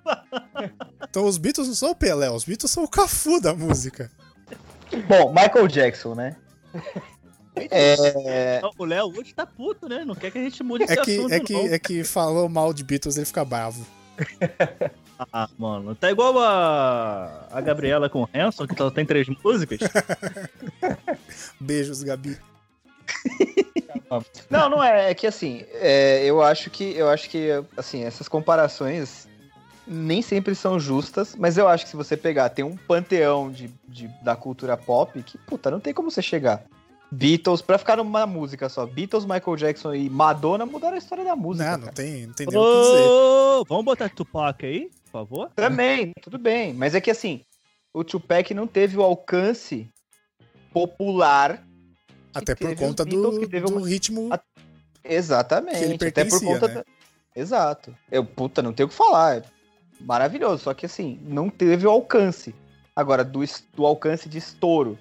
[1.08, 4.10] Então os Beatles não são o Pelé, os Beatles são o Cafu da música.
[5.08, 6.36] Bom, Michael Jackson, né?
[7.70, 10.04] É, O Léo hoje tá puto, né?
[10.04, 11.66] Não quer que a gente mude esse É que, assunto, é, que, não.
[11.66, 13.86] é que falou mal de Beatles, ele fica bravo.
[15.32, 19.78] Ah, mano, tá igual a, a Gabriela com o Hanson, que só tem três músicas.
[21.58, 22.38] Beijos, Gabi.
[24.50, 25.10] Não, não é.
[25.10, 29.26] É que assim, é, eu acho que eu acho que assim essas comparações
[29.86, 33.70] nem sempre são justas, mas eu acho que se você pegar tem um panteão de,
[33.88, 36.62] de- da cultura pop que puta não tem como você chegar.
[37.10, 41.36] Beatles, pra ficar numa música só, Beatles, Michael Jackson e Madonna mudaram a história da
[41.36, 41.64] música.
[41.64, 41.92] Não, não cara.
[41.92, 43.64] tem, não tem nem o que dizer.
[43.68, 45.50] Vamos botar Tupac aí, por favor?
[45.54, 46.74] Também, tudo bem.
[46.74, 47.42] Mas é que assim,
[47.94, 49.88] o Tupac não teve o alcance
[50.72, 51.62] popular.
[52.34, 54.28] Até por conta Beatles, do, do uma- ritmo.
[54.32, 54.40] a-
[55.02, 55.78] Exatamente.
[55.78, 56.74] Que ele até por conta né?
[56.74, 56.84] da...
[57.34, 57.94] Exato.
[58.10, 59.36] Eu, puta, não tenho o que falar.
[59.38, 59.42] é
[60.00, 60.64] Maravilhoso.
[60.64, 62.54] Só que assim, não teve o alcance.
[62.94, 63.40] Agora, do,
[63.74, 64.98] do alcance de estouro.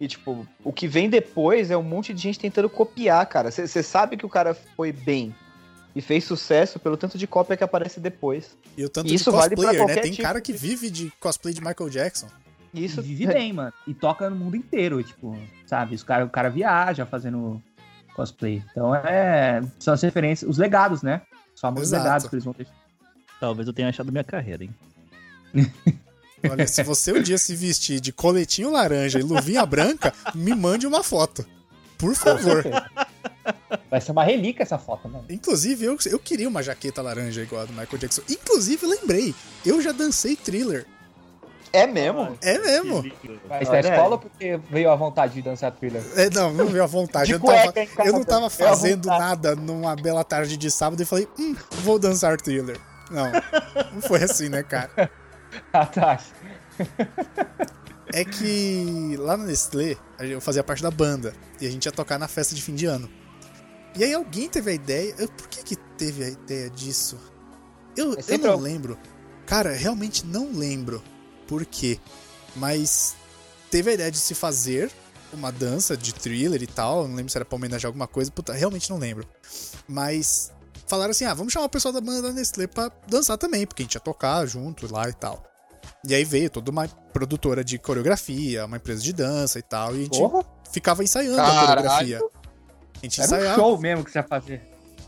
[0.00, 3.50] E, tipo, o que vem depois é um monte de gente tentando copiar, cara.
[3.50, 5.34] Você sabe que o cara foi bem
[5.94, 8.56] e fez sucesso pelo tanto de cópia que aparece depois.
[8.78, 9.86] E o tanto Isso de vale cosplayer, né?
[9.86, 12.28] qualquer Tem tipo cara que vive de cosplay de Michael Jackson.
[12.72, 13.72] E Isso Vive bem, mano.
[13.86, 15.36] E toca no mundo inteiro, tipo,
[15.66, 15.96] sabe?
[15.96, 17.60] Os cara, o cara viaja fazendo
[18.14, 18.62] cosplay.
[18.70, 19.60] Então é.
[19.78, 21.20] São as referências, os legados, né?
[21.54, 22.04] Os famosos Exato.
[22.04, 22.66] legados que eles vão ter.
[23.38, 24.74] Talvez eu tenha achado minha carreira, hein?
[26.48, 30.86] Olha, se você um dia se vestir de coletinho laranja e luvinha branca, me mande
[30.86, 31.44] uma foto.
[31.98, 32.64] Por favor.
[33.90, 35.24] Vai ser uma relíquia essa foto, mano.
[35.28, 38.22] Inclusive, eu, eu queria uma jaqueta laranja igual a do Michael Jackson.
[38.28, 39.34] Inclusive, lembrei,
[39.66, 40.86] eu já dancei thriller.
[41.72, 42.38] é mesmo.
[42.40, 43.04] É mesmo.
[43.48, 43.80] Mas na aí.
[43.80, 46.02] escola porque veio a vontade de dançar thriller.
[46.16, 47.26] É, não, não veio à vontade.
[47.26, 50.56] De Eu, tava- cueca em casa, eu não tava à fazendo nada numa bela tarde
[50.56, 52.78] de sábado e falei, hum, vou dançar thriller.
[53.10, 53.30] Não,
[53.92, 55.10] não foi assim, né, cara?
[55.72, 56.18] Tá.
[58.12, 62.18] É que lá na Nestlé, eu fazia parte da banda e a gente ia tocar
[62.18, 63.08] na festa de fim de ano.
[63.96, 65.14] E aí alguém teve a ideia.
[65.18, 67.18] eu- Por que que teve a ideia disso?
[67.96, 68.98] Eu, É eu não lembro.
[69.46, 71.02] Cara, realmente não lembro
[71.46, 71.98] por quê.
[72.56, 73.14] Mas
[73.70, 74.90] teve a ideia de se fazer
[75.32, 77.06] uma dança de thriller e tal.
[77.06, 78.30] Não lembro se era pra homenagear alguma coisa.
[78.30, 79.26] Puta, realmente não lembro.
[79.88, 80.52] Mas
[80.90, 83.82] falaram assim: ah, vamos chamar o pessoal da banda da Nestlé pra dançar também, porque
[83.82, 85.42] a gente ia tocar junto lá e tal.
[86.04, 89.94] E aí veio toda uma produtora de coreografia, uma empresa de dança e tal.
[89.94, 92.20] E a gente Porra, ficava ensaiando a coreografia.
[92.20, 93.60] A gente era um ensaiava.
[93.60, 94.62] show mesmo que você ia fazer.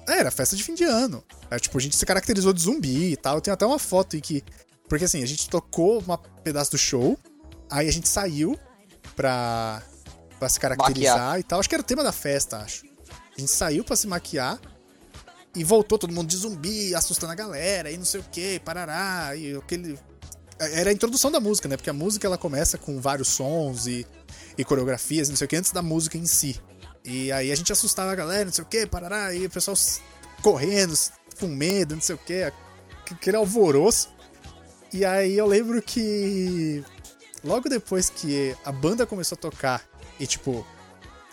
[0.08, 1.22] É, era festa de fim de ano.
[1.50, 3.40] É, tipo, a gente se caracterizou de zumbi e tal.
[3.40, 4.42] Tem até uma foto aí que.
[4.88, 7.18] Porque assim, a gente tocou um pedaço do show,
[7.70, 8.58] aí a gente saiu
[9.16, 9.82] pra,
[10.38, 11.40] pra se caracterizar Maquiar.
[11.40, 11.60] e tal.
[11.60, 12.84] Acho que era o tema da festa, acho.
[13.36, 14.60] A gente saiu pra se maquiar
[15.54, 19.36] e voltou todo mundo de zumbi, assustando a galera e não sei o que, parará.
[19.36, 19.98] E aquele.
[20.58, 21.76] Era a introdução da música, né?
[21.76, 24.06] Porque a música ela começa com vários sons e,
[24.56, 26.60] e coreografias, não sei o que, antes da música em si.
[27.04, 29.76] E aí a gente assustava a galera, não sei o que, parará, e o pessoal
[30.40, 30.96] correndo,
[31.38, 32.52] com medo, não sei o que,
[33.10, 34.08] aquele alvoroço.
[34.92, 36.84] E aí eu lembro que
[37.42, 39.82] logo depois que a banda começou a tocar
[40.20, 40.64] e tipo,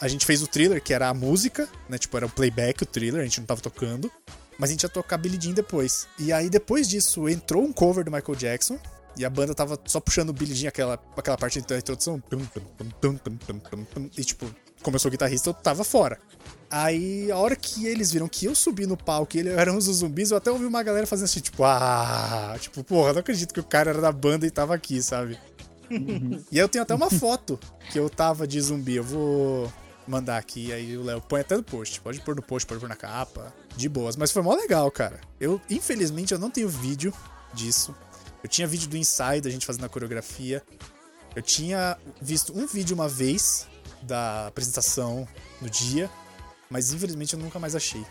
[0.02, 1.98] a gente fez o thriller, que era a música, né?
[1.98, 4.12] Tipo, era o playback, o thriller, a gente não tava tocando.
[4.58, 6.08] Mas a gente ia tocar Billie Jean depois.
[6.18, 8.78] E aí depois disso entrou um cover do Michael Jackson.
[9.18, 12.22] E a banda tava só puxando o Billie Jean, aquela, aquela parte da introdução.
[14.18, 16.20] E tipo, começou o guitarrista, eu tava fora.
[16.70, 19.86] Aí, a hora que eles viram que eu subi no palco e eles eram os
[19.86, 23.60] zumbis, eu até ouvi uma galera fazendo assim, tipo, ah, tipo, porra, não acredito que
[23.60, 25.40] o cara era da banda e tava aqui, sabe?
[25.90, 27.60] E aí eu tenho até uma foto
[27.92, 28.98] que eu tava de zumbi.
[28.98, 29.74] Eu vou
[30.10, 32.02] mandar aqui, aí o Léo põe até no post.
[32.02, 33.54] Pode pôr no post, pode pôr na capa.
[33.76, 34.15] De boas.
[34.15, 35.19] Mas foi mó legal, cara.
[35.39, 37.13] Eu, infelizmente, eu não tenho vídeo
[37.54, 37.95] disso.
[38.43, 40.63] Eu tinha vídeo do ensaio da gente fazendo a coreografia.
[41.36, 43.67] Eu tinha visto um vídeo uma vez
[44.02, 45.28] da apresentação
[45.62, 46.10] no dia,
[46.69, 48.04] mas infelizmente eu nunca mais achei.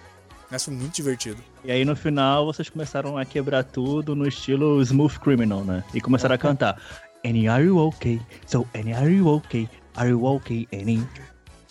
[0.50, 1.42] Mas foi muito divertido.
[1.64, 5.84] E aí no final vocês começaram a quebrar tudo no estilo Smooth Criminal, né?
[5.92, 6.80] E começaram a cantar.
[7.24, 8.20] Annie, are you okay?
[8.46, 9.68] So, Annie, are you okay?
[9.96, 11.06] Are you okay, Annie?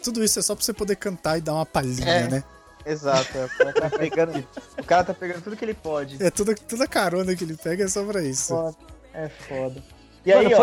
[0.03, 2.27] Tudo isso é só pra você poder cantar e dar uma palhinha, É.
[2.29, 2.43] né?
[2.85, 4.47] Exato, é, o cara tá pegando.
[4.79, 6.23] o cara tá pegando tudo que ele pode.
[6.23, 8.47] É toda, toda carona que ele pega é só pra isso.
[8.55, 8.75] Foda.
[9.13, 9.83] É foda.
[10.25, 10.57] E Mano, aí, ó.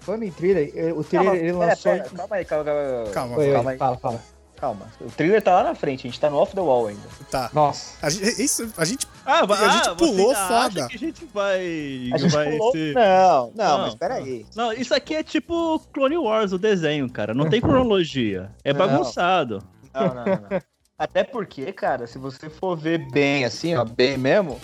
[0.00, 1.92] falando em thriller, eh, o thriller Calma, ele pera, lançou.
[1.92, 3.78] pera, calma aí, calma, calma, Calma, oi, calma aí.
[3.78, 4.22] fala, fala.
[4.56, 4.86] calma.
[5.00, 7.08] O thriller tá lá na frente, a gente tá no off the wall ainda.
[7.30, 7.50] Tá.
[7.52, 7.94] Nossa.
[8.02, 10.80] A gente, isso, a gente Ah, a gente pulou você ainda foda.
[10.80, 12.10] acha que a gente vai.
[12.12, 12.72] A gente vai pulou...
[12.72, 14.46] ser- Não, não, Não, mas peraí.
[14.54, 17.34] Não, isso aqui é tipo Clone Wars, o desenho, cara.
[17.34, 18.50] Não tem cronologia.
[18.64, 18.78] É Não.
[18.78, 19.62] bagunçado.
[19.92, 20.24] Não, não, não.
[20.24, 20.62] não.
[20.98, 24.58] Até porque, cara, se você for ver bem assim, ó, bem mesmo,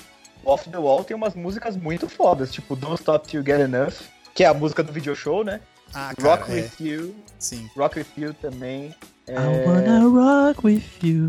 [0.45, 3.93] Off the Wall tem umas músicas muito fodas, tipo Don't Stop Till You Get Enough,
[4.35, 5.61] que é a música do video show, né?
[5.93, 7.69] Ah, cara, Rock é, With You, sim.
[7.77, 8.95] Rock With You também.
[9.27, 9.35] É...
[9.35, 11.29] I wanna rock with you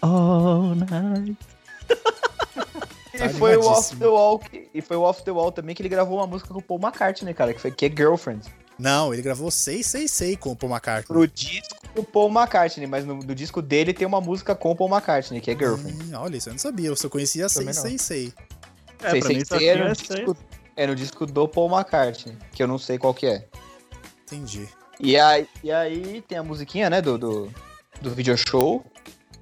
[0.00, 1.36] all night.
[3.16, 5.74] E Tá foi o Off the Wall, que- e foi o Off the Wall também
[5.74, 8.46] que ele gravou uma música com o Paul McCartney, cara, que foi que é Girlfriend.
[8.78, 11.06] Não, ele gravou 666 com o Paul McCartney.
[11.06, 14.76] Pro disco do Paul McCartney, mas no, no disco dele tem uma música com o
[14.76, 16.02] Paul McCartney, que é Girlfriend.
[16.14, 17.72] Hum, olha, isso eu não sabia, eu só conhecia Também não.
[17.72, 18.34] 666.
[19.02, 20.36] É, Sei, pra sei mim que só é, no disco,
[20.76, 23.46] é no disco do Paul McCartney, que eu não sei qual que é.
[24.24, 24.68] Entendi.
[25.00, 27.50] E aí, e aí tem a musiquinha, né, do, do,
[28.00, 28.84] do video show.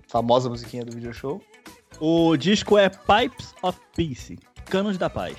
[0.08, 1.40] Famosa musiquinha do video show.
[2.00, 5.36] O disco é Pipes of Peace, Canos da Paz.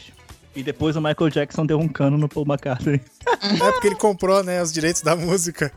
[0.55, 3.01] E depois o Michael Jackson deu um cano no Paul McCartney.
[3.45, 5.71] É porque ele comprou, né, os direitos da música.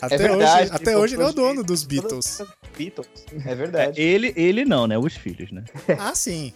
[0.00, 2.42] Até verdade, hoje, até ele hoje ele é o dono dos Beatles.
[2.76, 3.08] Beatles.
[3.44, 4.00] É verdade.
[4.00, 4.96] Ele, ele não, né?
[4.98, 5.64] Os filhos, né?
[5.98, 6.52] Ah, sim.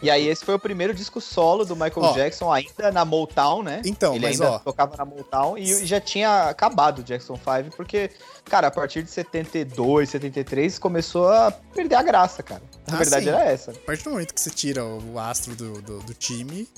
[0.00, 2.12] E aí esse foi o primeiro disco solo do Michael Ó.
[2.12, 3.82] Jackson, ainda na Motown, né?
[3.84, 7.76] Então, Ele mas ainda ó, tocava na Motown e já tinha acabado o Jackson 5,
[7.76, 8.10] porque,
[8.44, 12.62] cara, a partir de 72, 73, começou a perder a graça, cara.
[12.86, 13.30] A Ah, verdade sim.
[13.30, 13.72] era essa.
[13.72, 16.68] a partir do momento que você tira o astro do, do, do time,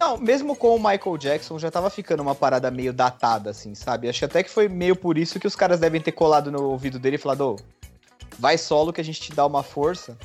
[0.00, 4.08] Não, mesmo com o Michael Jackson, já tava ficando uma parada meio datada, assim, sabe?
[4.08, 6.98] Acho até que foi meio por isso que os caras devem ter colado no ouvido
[6.98, 7.56] dele e falado, ô,
[8.36, 10.18] vai solo que a gente te dá uma força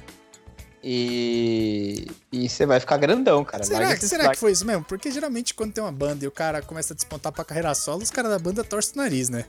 [0.83, 3.63] e e você vai ficar grandão, cara.
[3.63, 4.83] será, que, será que foi isso mesmo?
[4.83, 8.01] Porque geralmente quando tem uma banda e o cara começa a despontar pra carreira solo,
[8.03, 9.45] os caras da banda torcem o nariz, né?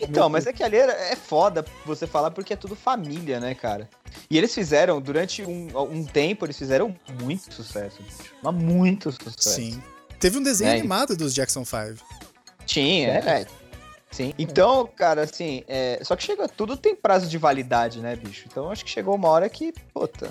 [0.00, 3.88] Então, mas é que ali é foda você falar porque é tudo família, né, cara?
[4.30, 8.32] E eles fizeram, durante um, um tempo, eles fizeram muito sucesso, bicho.
[8.40, 9.56] Mas muito sucesso.
[9.56, 9.82] Sim.
[10.20, 10.78] Teve um desenho É.
[10.78, 11.94] animado dos Jackson 5.
[12.64, 13.28] Tinha, Sério?
[13.28, 13.60] é.
[14.12, 14.34] Sim.
[14.38, 18.44] Então, cara, assim, é, só que chega, tudo tem prazo de validade, né, bicho?
[18.50, 20.30] Então acho que chegou uma hora que, puta,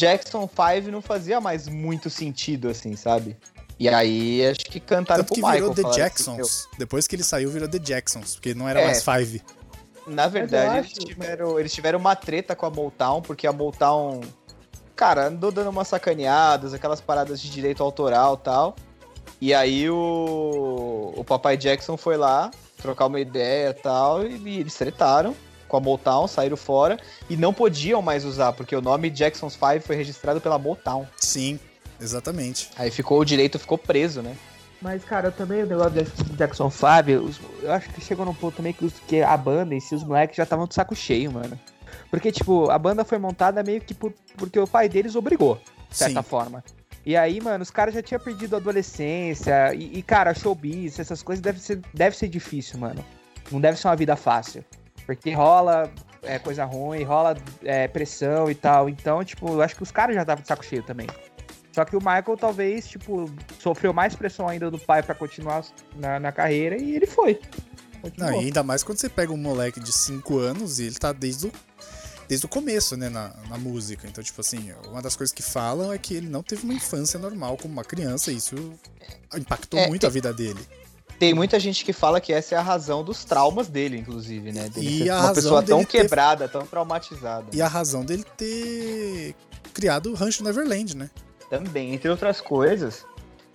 [0.00, 3.36] Jackson 5 não fazia mais muito sentido, assim, sabe?
[3.78, 5.60] E aí acho que cantaram Tanto pro que Michael.
[5.60, 6.68] virou The falaram assim, Jacksons.
[6.78, 8.84] Depois que ele saiu, virou The Jacksons, porque não era É.
[8.84, 9.42] mais Five.
[10.06, 14.20] "Meu, Na verdade, eles, tiveram, eles tiveram uma treta com a Motown, porque a Motown,
[14.96, 18.76] cara, andou dando umas sacaneadas, aquelas paradas de direito autoral e tal.
[19.40, 24.74] E aí o, o papai Jackson foi lá trocar uma ideia e tal, e eles
[24.74, 25.34] tretaram
[25.70, 26.98] com a Motown, saíram fora
[27.30, 31.06] e não podiam mais usar, porque o nome Jackson's Five foi registrado pela Motown.
[31.16, 31.58] Sim,
[32.00, 32.68] exatamente.
[32.76, 34.36] Aí ficou o direito ficou preso, né?
[34.82, 38.34] Mas, cara, eu também o negócio do Jackson 5, os- eu acho que chegou num
[38.34, 41.30] ponto também que, os- que a banda si, os moleques já estavam de saco cheio,
[41.30, 41.58] mano.
[42.10, 45.96] Porque, tipo, a banda foi montada meio que por- porque o pai deles obrigou, de
[45.96, 46.28] certa Sim.
[46.28, 46.64] forma.
[47.04, 49.74] E aí, mano, os caras já tinham perdido a adolescência.
[49.74, 53.04] E, e, cara, showbiz, essas coisas deve ser, deve ser difícil, mano.
[53.50, 54.64] Não deve ser uma vida fácil.
[55.16, 55.90] Porque rola
[56.22, 58.88] é, coisa ruim, rola é, pressão e tal.
[58.88, 61.08] Então, tipo, eu acho que os caras já estavam de saco cheio também.
[61.72, 65.64] Só que o Michael talvez, tipo, sofreu mais pressão ainda do pai pra continuar
[65.96, 67.40] na, na carreira e ele foi.
[68.00, 68.32] Continuou.
[68.32, 71.12] Não, e ainda mais quando você pega um moleque de 5 anos e ele tá
[71.12, 71.52] desde o,
[72.28, 74.06] desde o começo, né, na, na música.
[74.06, 77.18] Então, tipo assim, uma das coisas que falam é que ele não teve uma infância
[77.18, 78.54] normal como uma criança, e isso
[79.36, 80.60] impactou É, muito a vida dele.
[81.20, 84.70] Tem muita gente que fala que essa é a razão dos traumas dele, inclusive, né?
[84.70, 87.44] Dele E a uma pessoa tão ter- quebrada, tão traumatizada.
[87.52, 89.34] E a razão dele ter
[89.74, 91.10] criado o Rancho Neverland, né?
[91.50, 93.04] Também, entre outras coisas,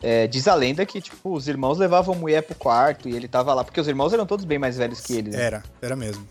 [0.04, 3.52] é, diz a lenda que, tipo, os irmãos levavam mulher pro quarto e ele tava
[3.52, 5.42] lá, porque os irmãos eram todos bem mais velhos que ele, né?
[5.42, 6.24] Era, era mesmo.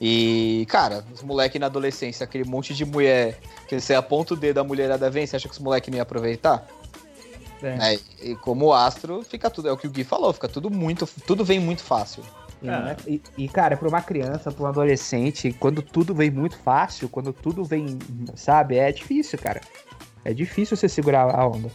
[0.00, 4.58] E, cara, os moleques na adolescência, aquele monte de mulher que você aponta o dedo,
[4.58, 6.66] a mulherada vem, você acha que os moleques não iam aproveitar?
[7.62, 7.76] É.
[7.76, 7.98] Né?
[8.22, 11.44] E como astro, fica tudo, é o que o Gui falou, fica tudo muito, tudo
[11.44, 12.22] vem muito fácil.
[12.62, 16.56] E, é- e- e, cara, pra uma criança, pra um adolescente, quando tudo vem muito
[16.58, 17.98] fácil, quando tudo vem,
[18.36, 19.60] sabe, é difícil, cara.
[20.24, 21.68] É difícil você segurar a onda.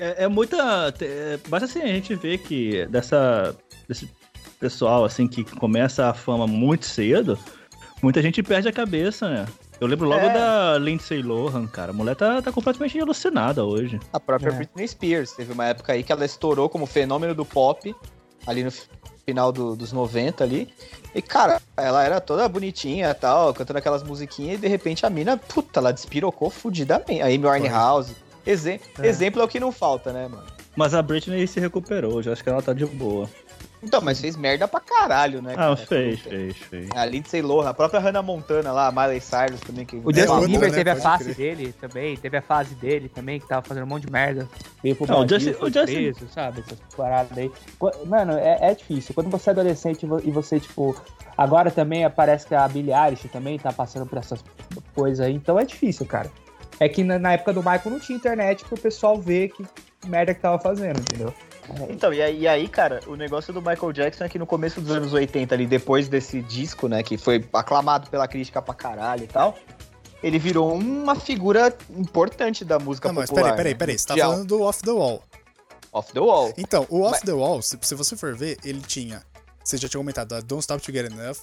[0.00, 0.92] É, é muita.
[1.00, 3.54] É, basta assim a gente ver que dessa.
[3.88, 4.10] Desse
[4.58, 7.38] pessoal assim que começa a fama muito cedo,
[8.02, 9.46] muita gente perde a cabeça, né?
[9.82, 10.32] Eu lembro logo É.
[10.32, 11.90] da Lindsay Lohan, cara.
[11.90, 13.98] A mulher tá, tá completamente alucinada hoje.
[14.12, 14.52] A própria É.
[14.52, 17.92] Britney Spears, teve uma época aí que ela estourou como fenômeno do pop,
[18.46, 18.86] ali no fi-
[19.26, 20.72] final do- dos 90 ali.
[21.12, 25.10] E, cara, ela era toda bonitinha e tal, cantando aquelas musiquinhas, e de repente a
[25.10, 27.20] mina, puta, ela despirocou fudidamente.
[27.20, 28.14] A Amy Winehouse.
[28.46, 29.06] Exe É.
[29.08, 30.44] Exemplo é o que não falta, né, mano?
[30.76, 33.28] Mas a Britney se recuperou, já acho que ela tá de boa.
[33.82, 35.54] Então, mas fez merda pra caralho, né?
[35.56, 36.88] Ah, fez, fez, fez.
[36.94, 39.84] A Lindsay Lohan, a própria Hannah Montana lá, a Miley Cyrus também.
[39.84, 40.76] Que O Justin Bieber né?
[40.76, 41.56] teve a fase crer.
[41.56, 44.48] dele também, teve a fase dele também, que tava fazendo um monte de merda.
[44.82, 46.60] Veio pro Não, o Brasil, o Justin- preso, sabe?
[46.60, 47.50] Essas paradas aí.
[48.06, 49.14] Mano, é, é difícil.
[49.14, 50.94] Quando você é adolescente e e você, tipo.
[51.36, 54.44] Agora também parece que a Billie Eilish também tá passando por essas
[54.94, 55.34] coisas aí.
[55.34, 56.30] Então é difícil, cara.
[56.78, 59.64] É que na, na época do Michael não tinha internet pro pessoal ver que
[60.06, 61.32] merda que tava fazendo, entendeu?
[61.88, 64.80] Então, e aí, e aí, cara, o negócio do Michael Jackson é que no começo
[64.80, 69.24] dos anos 80, ali, depois desse disco, né, que foi aclamado pela crítica pra caralho
[69.24, 69.56] e tal,
[70.22, 73.56] ele virou uma figura importante da música Não, mas popular.
[73.56, 73.78] peraí, peraí, né?
[73.78, 73.98] peraí.
[73.98, 74.30] Você tá Mundial.
[74.32, 75.22] falando do Off the Wall.
[75.92, 76.52] Off the Wall.
[76.56, 79.22] Então, o Off Mas- the Wall, se, se você for ver, ele tinha.
[79.64, 81.36] Você já tinha comentado Don't Stop to Get Enough,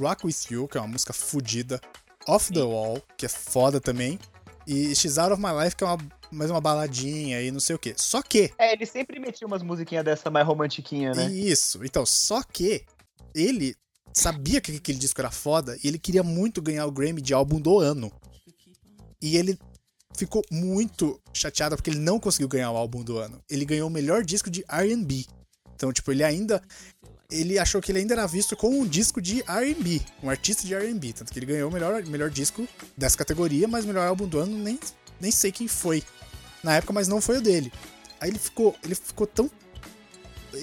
[0.00, 1.80] Rock With You, que é uma música fodida,
[2.28, 4.18] Off the Wall, que é foda também,
[4.66, 5.98] E She's Out of My Life, que é uma,
[6.30, 7.94] mais uma baladinha e não sei o quê.
[7.96, 8.52] Só que.
[8.58, 11.30] É, ele sempre metia umas musiquinhas dessa mais romantiquinha, né?
[11.30, 11.84] Isso.
[11.84, 12.84] Então, só que
[13.34, 13.74] ele
[14.12, 17.60] sabia que aquele disco era foda e ele queria muito ganhar o Grammy de álbum
[17.60, 18.12] do ano.
[19.22, 19.58] E ele
[20.16, 23.42] ficou muito chateado porque ele não conseguiu ganhar o álbum do ano.
[23.48, 25.26] Ele ganhou o melhor disco de R&B.
[25.74, 26.62] Então, tipo, ele ainda
[27.30, 30.74] ele achou que ele ainda era visto como um disco de R&B, um artista de
[30.74, 32.66] R&B, tanto que ele ganhou o melhor, melhor disco
[32.96, 34.78] dessa categoria, mas melhor álbum do ano nem,
[35.20, 36.02] nem sei quem foi
[36.62, 37.72] na época, mas não foi o dele.
[38.20, 39.50] Aí ele ficou, ele ficou tão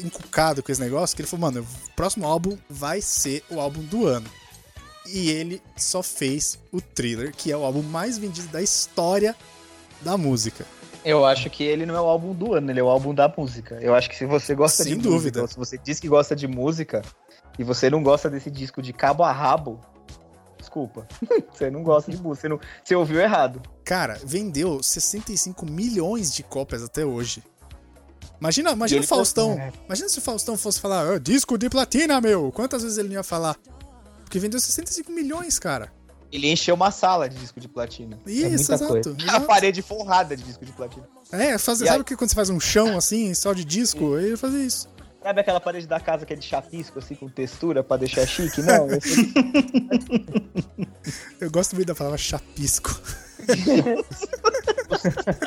[0.04, 3.82] encucado com esse negócio que ele falou, mano, o próximo álbum vai ser o álbum
[3.84, 4.30] do ano.
[5.08, 9.36] E ele só fez o Thriller, que é o álbum mais vendido da história
[10.02, 10.66] da música.
[11.08, 13.34] Eu acho que ele não é o álbum do ano, ele é o álbum da
[13.36, 13.80] música.
[13.82, 15.40] Eu acho que se você gosta Sem de dúvida.
[15.40, 17.02] música, se você diz que gosta de música
[17.58, 19.80] e você não gosta desse disco de cabo a rabo,
[20.58, 21.08] desculpa.
[21.50, 23.62] você não gosta de música, você, não, você ouviu errado.
[23.86, 27.42] Cara, vendeu 65 milhões de cópias até hoje.
[28.38, 29.54] Imagina, imagina o Faustão.
[29.54, 29.72] É.
[29.86, 32.52] Imagina se o Faustão fosse falar, "Ah, disco de platina, meu.
[32.52, 33.56] Quantas vezes ele não ia falar?
[34.26, 35.90] Porque vendeu 65 milhões, cara.
[36.32, 38.20] Ele encheu uma sala de disco de platina.
[38.28, 38.88] Isso, muita exato.
[38.88, 39.16] coisa.
[39.20, 39.46] A exato.
[39.46, 41.08] parede forrada de disco de platina.
[41.32, 43.64] É, faz, E sabe aí- o que quando você faz um chão assim, só de
[43.64, 44.18] disco?
[44.18, 44.90] Ele fazia isso.
[45.24, 48.62] Sabe aquela parede da casa que é de chapisco, assim, com textura pra deixar chique?
[48.62, 49.34] Não, esse-
[51.42, 53.00] Eu gosto muito da palavra chapisco.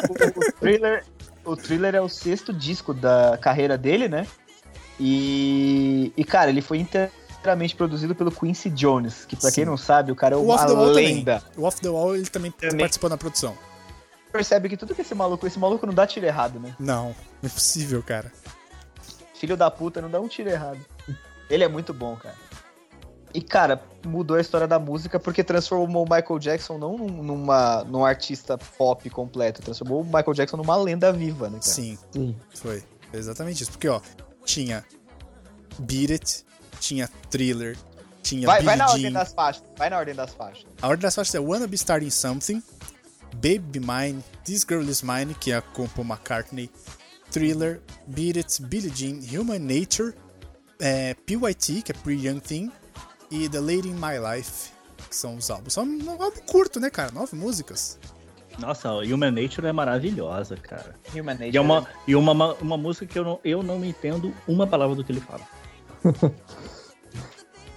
[0.08, 1.04] o, o thriller,
[1.44, 4.26] o thriller é o sexto disco da carreira dele, né?
[4.98, 6.78] E, e cara, ele foi
[7.40, 10.56] inteiramente produzido pelo Quincy Jones, que pra quem não sabe, o cara é O uma
[10.56, 11.16] Wall também.
[11.16, 11.42] lenda.
[11.56, 12.78] O Off the Wall, ele também, Também.
[12.80, 13.56] participou na produção.
[14.30, 16.76] Percebe que tudo que esse maluco, esse maluco não dá tiro errado, né?
[16.78, 18.30] Não, não é possível, cara.
[19.34, 20.78] Filho da puta não dá um tiro errado.
[21.48, 22.36] Ele é muito bom, cara.
[23.32, 27.84] E, cara, mudou a história da música porque transformou o Michael Jackson não num- numa,
[27.84, 31.62] num artista pop completo, transformou o Michael Jackson numa lenda viva, né, cara?
[31.62, 32.36] Sim, Sim.
[32.54, 32.82] foi.
[33.10, 33.72] Foi exatamente isso.
[33.72, 34.00] Porque, ó,
[34.44, 34.84] tinha
[35.78, 36.44] Beat It,
[36.80, 37.76] tinha Thriller,
[38.22, 38.94] tinha Vai, Billie vai na Jean.
[38.94, 39.64] ordem das faixas.
[39.76, 40.66] Vai na ordem das faixas.
[40.82, 42.62] A ordem das faixas é Wanna Be Starting Something,
[43.34, 46.70] Baby Mine, This Girl Is Mine, que é com Paul McCartney,
[47.30, 50.14] Thriller, Beat It, Billie Jean, Human Nature,
[50.80, 52.72] é, PYT, que é Pretty Young Thing,
[53.30, 54.72] e The Lady in My Life,
[55.08, 55.74] que são os álbuns.
[55.74, 57.12] São um álbum curto, né, cara?
[57.12, 57.98] Nove músicas.
[58.58, 60.94] Nossa, Human Nature é maravilhosa, cara.
[61.14, 61.50] Human Nature.
[61.52, 64.66] E é uma, e uma, uma, uma música que eu não, eu não entendo uma
[64.66, 65.42] palavra do que ele fala.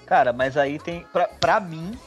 [0.06, 1.06] Cara, mas aí tem.
[1.12, 1.97] Pra, pra mim,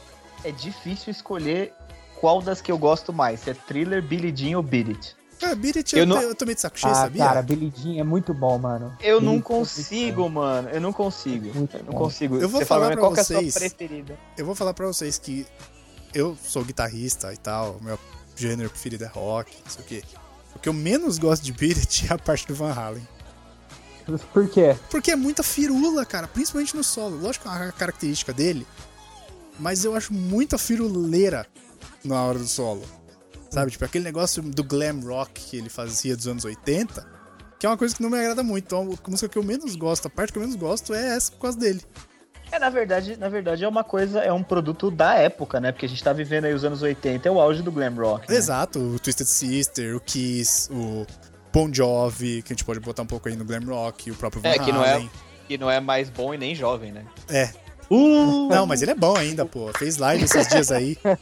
[0.43, 1.73] é difícil escolher
[2.19, 3.41] qual das que eu gosto mais.
[3.41, 5.15] Se é thriller, Billie Jean ou Beat It.
[5.43, 7.23] Ah, Beat It Eu eu, não- eu tomei de saco cheio, Ah, sabia?
[7.23, 8.95] cara, Billie Jean é muito bom, mano.
[8.99, 10.67] Eu não consigo, mano.
[10.69, 11.53] Eu não consigo.
[11.53, 11.97] Muito eu não bom.
[11.99, 12.35] consigo.
[12.37, 13.53] Eu vou Você falar fala, pra qual que é a vocês.
[13.53, 14.17] sua preferida?
[14.37, 15.45] Eu vou falar pra vocês que
[16.13, 17.99] eu sou guitarrista e tal, meu
[18.35, 20.03] gênero preferido é rock, não sei o quê.
[20.55, 23.07] O que eu menos gosto de Beat It é a parte do Van Halen.
[24.33, 24.75] Por quê?
[24.89, 27.17] Porque é muita firula, cara, principalmente no solo.
[27.19, 28.65] Lógico que é uma característica dele,
[29.59, 31.45] mas eu acho muita firuleira
[32.03, 32.83] na hora do solo.
[33.49, 37.07] Sabe, tipo, aquele negócio do glam rock que ele fazia dos anos 80,
[37.59, 38.65] que é uma coisa que não me agrada muito.
[38.65, 41.31] Então, a música que eu menos gosto, a parte que eu menos gosto é essa
[41.31, 41.81] por causa dele.
[42.51, 45.71] É, na verdade, na verdade é uma coisa, é um produto da época, né?
[45.71, 48.29] Porque a gente tá vivendo aí os anos 80, é o auge do glam rock.
[48.29, 48.35] né?
[48.35, 51.05] Exato, o Twisted Sister, o Kiss, o
[51.57, 54.39] Bon Jovi, que a gente pode botar um pouco aí no glam rock, o próprio
[54.43, 55.09] Van É, que não é-.
[55.47, 57.03] Que não é mais bom e nem jovem, né?
[57.27, 57.49] É.
[57.89, 58.47] Uh!
[58.47, 59.71] Não, mas ele é bom ainda, pô.
[59.73, 60.95] Fez live esses dias aí.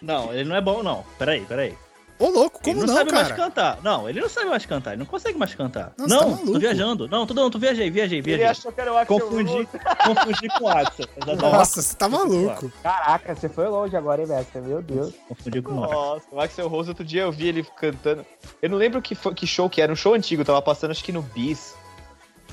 [0.00, 1.04] Não, ele não é bom, não.
[1.16, 1.78] Peraí, peraí.
[2.22, 3.42] Ô, louco, Ele como não, não, sabe mais cara?
[3.42, 3.78] cantar.
[3.82, 4.90] Não, ele não sabe mais cantar.
[4.92, 5.92] Ele não consegue mais cantar.
[5.98, 6.52] Não, tá Não, maluco.
[6.52, 7.08] tô viajando.
[7.08, 8.46] Não, tô, não, tô viajei, viajei, Ele viajei.
[8.46, 9.66] achou que era o Axel Confundi, Rose.
[10.06, 11.06] confundi com o Axel.
[11.40, 12.70] Nossa, você tá maluco.
[12.82, 14.60] Caraca, você foi longe agora, hein, Mestre?
[14.60, 15.12] Meu Deus.
[15.28, 15.98] Confundi com o Axel.
[16.00, 18.24] Nossa, o Axel Rose, outro dia eu vi ele cantando.
[18.62, 21.02] Eu não lembro que, foi, que show que era, um show antigo, tava passando acho
[21.02, 21.74] que no Bis.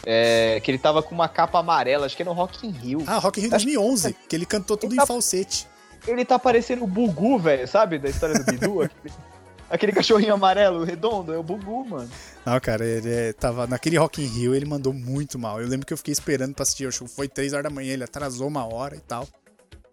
[0.05, 3.03] É, que ele tava com uma capa amarela, acho que era no Rock in Rio.
[3.05, 5.67] Ah, Rock in Rio 2011, que ele cantou tudo Ele em tá- falsete.
[6.07, 7.99] Ele tá parecendo o Bugu, velho, sabe?
[7.99, 8.89] Da história do Bidu.
[9.69, 12.09] aquele, cachorrinho amarelo, redondo, é o Bugu, mano.
[12.45, 15.61] Não, cara, ele é- tava naquele Rock in Rio, ele mandou muito mal.
[15.61, 17.07] Eu lembro que eu fiquei esperando pra assistir o show.
[17.07, 19.27] Foi 3 horas da manhã, ele atrasou uma hora e tal.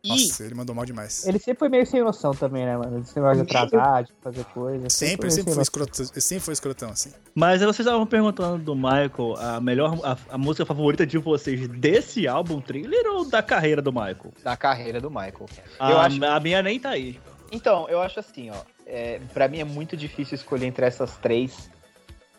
[0.04, 1.26] E Nossa, ele mandou mal demais.
[1.26, 3.00] Ele sempre foi meio sem noção também, né, mano?
[3.00, 4.88] Esse negócio de atrasar, de fazer coisa.
[4.88, 7.10] Sempre, sempre sem foi escrotão, ele sempre foi escrotão, assim.
[7.34, 12.28] Mas vocês estavam perguntando do Michael a melhor a, a música favorita de vocês desse
[12.28, 14.32] álbum thriller ou da carreira do Michael?
[14.44, 15.46] da carreira do Michael.
[15.80, 17.18] A, Eu acho- a minha nem tá aí.
[17.50, 18.75] Então, eu acho assim, ó.
[18.86, 21.68] É, pra mim é muito difícil escolher entre essas três.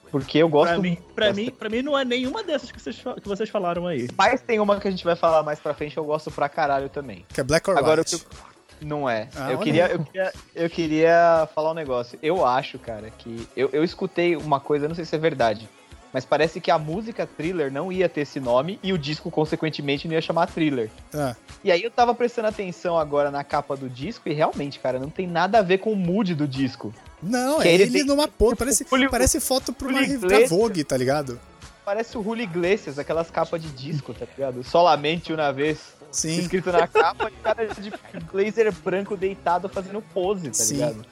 [0.10, 2.98] Porque eu gosto Pra mim, pra, mim, pra mim não é nenhuma dessas que vocês,
[3.22, 4.08] que vocês falaram aí.
[4.18, 6.88] Mas tem uma que a gente vai falar mais pra frente, eu gosto pra caralho
[6.88, 7.26] também.
[7.34, 8.26] Que é Black or Agora, o White.
[8.26, 8.36] que,
[8.84, 9.28] eu, Não é.
[9.36, 12.18] Ah, eu, queria, eu, queria, eu queria falar um negócio.
[12.24, 13.48] Eu acho, cara, que.
[13.56, 15.68] Eu, eu escutei uma coisa, não sei se é verdade.
[16.14, 20.08] Mas parece que a música thriller não ia ter esse nome e o disco, consequentemente,
[20.08, 20.90] não ia chamar thriller.
[21.14, 25.00] Ah, E aí eu tava prestando atenção agora na capa do disco e realmente, cara,
[25.00, 26.94] não tem nada a ver com o mood do disco.
[27.22, 30.50] não, Que é ele ele tem- numa pô, parece, Julio- parece foto pra uma Iglesias.
[30.50, 31.40] Vogue, tá ligado?
[31.84, 34.64] Parece o Julio Iglesias, aquelas capas de disco, tá ligado?
[34.64, 35.96] Solamente uma vez.
[36.12, 36.40] Sim.
[36.40, 37.92] Escrito na capa, e o cara de
[38.32, 40.74] blazer branco deitado fazendo pose, tá Sim.
[40.76, 41.06] ligado?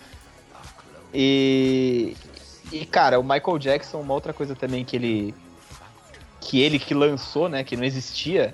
[1.14, 2.16] E.
[2.72, 5.36] E, cara, o Michael Jackson, uma outra coisa também que ele.
[6.42, 7.64] Que ele que lançou, né?
[7.64, 8.54] Que não existia.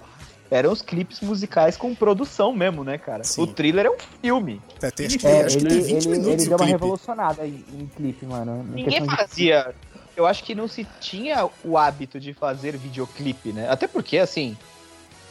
[0.50, 3.24] Eram os clipes musicais com produção mesmo, né, cara?
[3.24, 3.42] Sim.
[3.42, 4.62] O thriller é um filme.
[4.82, 6.58] É, tem, acho que, É, acho que ele, tem 20 ele, minutos ele deu uma
[6.58, 6.72] clipe.
[6.72, 8.64] revolucionada em, em clipe, mano.
[8.64, 9.74] Ninguém de- fazia.
[10.16, 13.70] Eu acho que não se tinha o hábito de fazer videoclipe, né?
[13.70, 14.58] Até porque, assim.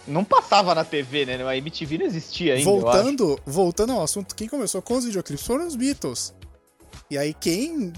[0.09, 1.47] Não passava na TV, né?
[1.47, 2.69] A MTV não existia ainda.
[2.71, 2.81] eu acho.
[3.03, 6.35] Voltando, voltando ao assunto, quem começou com os videoclipes foram os Beatles.
[7.11, 7.93] E aí quem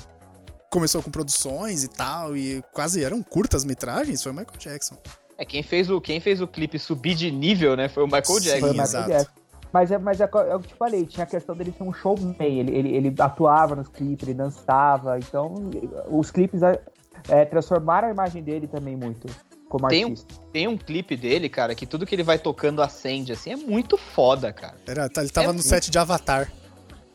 [0.72, 4.96] começou com produções e tal, e quase eram curtas metragens, foi o Michael Jackson.
[5.36, 7.88] É, quem fez, o, quem fez o clipe subir de nível, né?
[7.88, 8.40] Foi o Michael Sim.
[8.40, 8.60] Jackson.
[8.60, 9.08] Foi o Michael exato.
[9.10, 9.30] Jackson.
[9.72, 11.82] Mas é, mas é, é o que eu te falei, tinha a questão dele ser
[11.82, 15.70] um showman, ele, ele, ele atuava nos clipes, ele dançava, então
[16.10, 19.26] os clipes é, transformaram a imagem dele também muito
[19.70, 20.34] como Tem um- artista.
[20.52, 23.96] Tem um clipe dele, cara, que tudo que ele vai tocando acende, assim, é muito
[23.96, 24.74] foda, cara.
[24.86, 25.66] Era, tá- ele tava É no muito.
[25.66, 26.52] set de Avatar.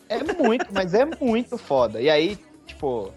[0.10, 2.02] É muito, mas é muito foda.
[2.02, 3.12] E aí, tipo.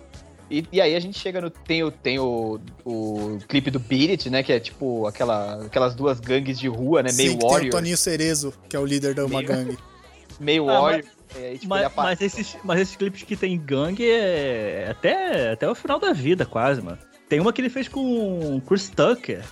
[0.51, 1.49] E, e aí a gente chega no.
[1.51, 4.43] Tem o, tem o, o clipe do Beat It, né?
[4.43, 7.11] Que é tipo aquela, aquelas duas gangues de rua, né?
[7.13, 7.71] Meio Sim, que tem o Warrior.
[7.71, 9.79] Toninho Cerezo, que é o líder da uma Meio- gangue.
[10.41, 11.05] Meio Ah, Warrior.
[11.37, 15.53] e aí, tipo, ele Mas, mas, esses, mas esses clipes que tem gangue é até,
[15.53, 16.99] até o final da vida, quase, mano.
[17.29, 19.45] Tem uma que ele fez com o Chris Tucker.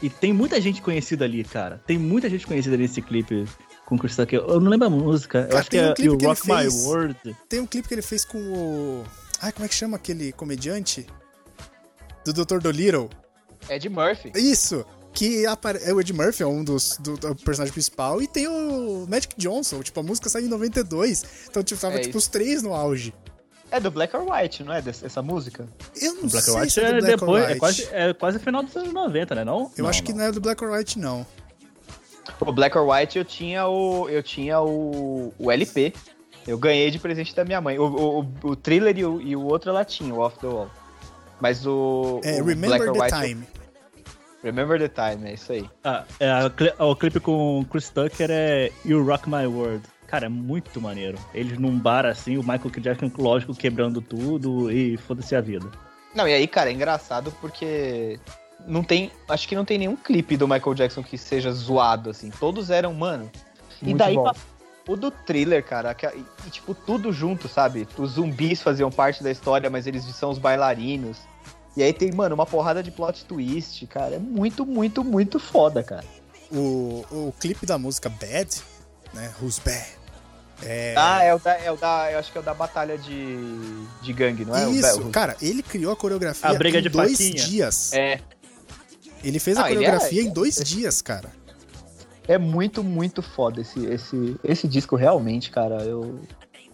[0.00, 1.82] E tem muita gente conhecida ali, cara.
[1.86, 3.44] Tem muita gente conhecida nesse clipe
[3.84, 4.38] com o Chris Tucker.
[4.46, 5.40] Eu não lembro a música.
[5.40, 6.68] Eu Cara, acho que tem um é que ele Rock My.
[6.86, 7.36] World.
[7.48, 9.04] Tem um clipe que ele fez com o.
[9.40, 11.06] Ai, como é que chama aquele comediante?
[12.24, 12.58] Do Dr.
[12.58, 13.08] Dolittle.
[13.68, 14.32] Ed Murphy.
[14.34, 14.84] Isso!
[15.12, 15.78] Que apare...
[15.82, 19.34] é o Ed Murphy, é um dos do, do personagem principal, e tem o Magic
[19.36, 21.24] Johnson, tipo, a música saiu em 92.
[21.48, 22.18] Então, tipo, tava É tipo isso.
[22.18, 23.12] os três no auge.
[23.70, 24.80] É do Black or White, não é?
[24.80, 25.68] dessa- Essa música?
[26.00, 27.52] Eu não Black sei or White se é do é Black or depois, White.
[27.52, 29.44] é quase, é quase final dos anos 90, né?
[29.44, 29.70] Não?
[29.76, 31.26] Eu acho que não é do Black or White, não.
[32.40, 34.08] O Black or White eu tinha o.
[34.08, 35.92] Eu tinha o, o LP.
[36.48, 37.78] Eu ganhei de presente da minha mãe.
[37.78, 40.46] O, o, o, o thriller e o, e o outro ela tinha, o Off the
[40.46, 40.70] Wall.
[41.38, 42.20] Mas o.
[42.24, 43.46] É o Remember Black the White, Time.
[44.42, 45.68] Remember the Time, é isso aí.
[45.84, 46.32] Ah, é,
[46.82, 49.82] o clipe com o Chris Tucker é You Rock My World.
[50.06, 51.18] Cara, é muito maneiro.
[51.34, 55.70] Eles num bar assim, o Michael Jackson, lógico, quebrando tudo e foda-se a vida.
[56.14, 58.18] Não, e aí, cara, é engraçado porque.
[58.66, 59.12] Não tem.
[59.28, 62.30] Acho que não tem nenhum clipe do Michael Jackson que seja zoado, assim.
[62.30, 63.30] Todos eram, mano.
[63.82, 64.24] E Muito daí bom.
[64.24, 64.34] pra-
[64.88, 67.86] o do thriller, cara, que- e, e, tipo, tudo junto, sabe?
[67.96, 71.18] Os zumbis faziam parte da história, mas eles são os bailarinos.
[71.76, 74.16] E aí tem, mano, uma porrada de plot twist, cara.
[74.16, 76.04] É muito, muito, muito foda, cara.
[76.50, 78.62] O, o clipe da música Bad,
[79.14, 79.30] né?
[79.40, 79.86] Who's Bad?
[80.62, 80.94] É...
[80.98, 81.52] Ah, é o da.
[81.56, 83.36] É o da eu acho que é o da batalha de,
[84.02, 84.66] de gangue, não é?
[84.66, 87.34] O Isso, da- cara, ele criou a coreografia A briga em de dois faquinha.
[87.34, 87.92] dias.
[87.92, 88.20] É.
[89.22, 91.30] Ele fez a Ah, ele coreografia é- em dois dias, cara.
[92.28, 95.82] É muito, muito foda esse, esse, esse disco, realmente, cara.
[95.82, 96.20] Eu.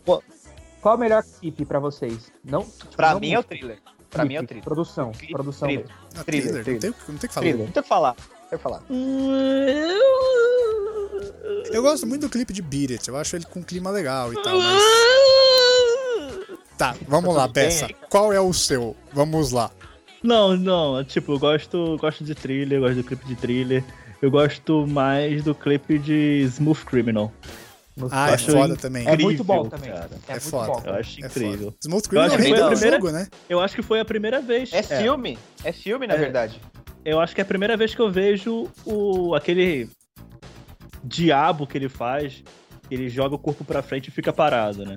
[0.04, 2.30] Qual é o melhor clipe pra vocês?
[2.44, 3.78] Não, Pra não mim é o thriller.
[4.10, 4.64] Pra mim é o clipe, thriller.
[4.64, 5.86] Produção, Clipe, produção thriller.
[5.86, 6.00] mesmo.
[6.16, 7.46] Ah, Thriller, thriller, não, tem, não tem que falar.
[7.46, 7.66] Thriller.
[7.66, 8.16] Não tem o que falar.
[8.18, 8.82] Não tem que falar.
[11.72, 14.32] Eu gosto muito do clipe de Beat It, eu acho ele com um clima legal
[14.32, 14.82] e tal, mas...
[16.76, 17.88] Tá, vamos lá, bem peça.
[18.10, 18.94] Qual é o seu?
[19.12, 19.70] Vamos lá.
[20.22, 23.84] Não, não, tipo, eu gosto, gosto de thriller, gosto do clipe de thriller.
[24.24, 27.30] Eu gosto mais do clipe de Smooth Criminal.
[28.10, 29.06] Ah, é acho foda também.
[29.06, 29.90] É muito bom também.
[29.90, 30.08] cara.
[30.26, 30.66] É, É muito foda.
[30.72, 30.82] bom.
[30.86, 31.58] Eu acho É incrível.
[31.66, 31.76] foda.
[31.84, 33.28] Smooth Eu Criminal acho que é foi a do primeira- jogo, né?
[33.50, 34.72] Eu acho que foi a primeira vez.
[34.72, 35.38] É filme.
[35.62, 36.16] É filme, na É.
[36.16, 36.58] verdade.
[37.04, 39.90] Eu acho que é a primeira vez que eu vejo o aquele
[41.04, 42.42] diabo que ele faz.
[42.90, 44.96] Ele joga o corpo pra frente e fica parado, né?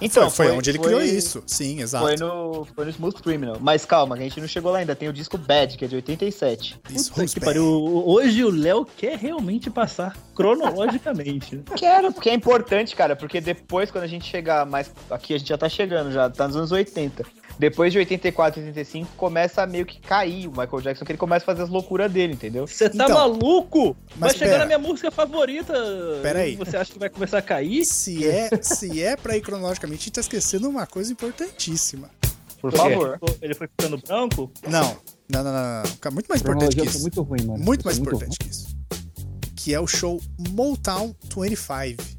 [0.00, 1.42] Então, foi, foi onde ele foi- criou isso.
[1.46, 2.04] Sim, exato.
[2.06, 3.56] Foi no, foi no Smooth Criminal.
[3.60, 4.94] Mas calma, a gente não chegou lá ainda.
[4.94, 6.76] Tem o disco Bad, que é de 87.
[6.90, 7.64] Isso, Puta que pariu.
[7.64, 11.62] Hoje o Léo quer realmente passar cronologicamente.
[11.76, 13.16] Quero, porque é importante, cara.
[13.16, 14.90] Porque depois, quando a gente chegar mais.
[15.10, 17.24] Aqui a gente já tá chegando, já tá nos anos 80.
[17.58, 21.44] Depois de 84, 85, começa a meio que cair o Michael Jackson, que ele começa
[21.44, 22.66] a fazer as loucuras dele, entendeu?
[22.66, 23.96] Você tá Então, maluco?
[24.16, 24.58] mas Vai chegar pera.
[24.60, 25.74] na minha música favorita.
[26.22, 26.54] Pera aí.
[26.56, 27.84] Você acha que vai começar a cair?
[27.84, 32.08] Se é, se é pra ir cronologicamente, a gente tá esquecendo uma coisa importantíssima.
[32.60, 33.18] Por favor.
[33.42, 34.50] Ele foi ficando branco?
[34.68, 34.96] Não,
[35.28, 36.12] não, não, não, não.
[36.12, 37.00] Muito mais A importante que isso.
[37.00, 37.62] muito ruim, mano.
[37.64, 38.68] Muito mais Foi importante que isso.
[39.56, 42.17] Que é o show Motown 25.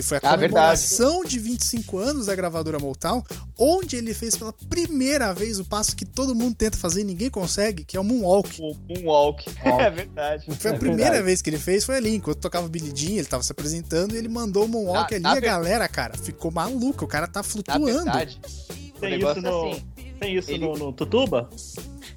[0.00, 3.22] Que foi a Ah, comemoração de 25 anos da gravadora Motown,
[3.58, 7.28] onde ele fez pela primeira vez o passo que todo mundo tenta fazer e ninguém
[7.28, 8.60] consegue, que é o Moonwalk.
[8.62, 9.44] O Moonwalk.
[9.62, 10.46] É verdade.
[10.58, 11.24] Foi a É primeira verdade.
[11.24, 14.14] vez que ele fez, foi ali, enquanto tocava o Billy Jean, ele tava se apresentando
[14.14, 17.08] e ele mandou o Moonwalk Na- ali, na a ver- galera, cara, ficou maluca, o
[17.08, 17.84] cara tá Na flutuando.
[17.86, 18.40] verdade,
[18.98, 19.84] Tem isso é no, assim.
[20.18, 21.50] tem isso ele- no, no Tutuba?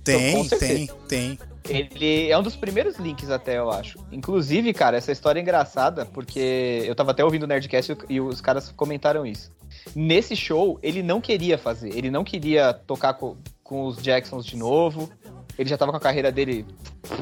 [0.03, 0.57] Tem, certeza.
[0.73, 1.39] tem, tem.
[1.67, 3.97] Ele é um dos primeiros links até, eu acho.
[4.11, 8.41] Inclusive, cara, essa história é engraçada, porque eu tava até ouvindo o Nerdcast e os
[8.41, 9.51] caras comentaram isso.
[9.95, 11.95] Nesse show, ele não queria fazer.
[11.95, 15.09] Ele não queria tocar co- com, os Jacksons de novo.
[15.57, 16.65] Ele já tava com a carreira dele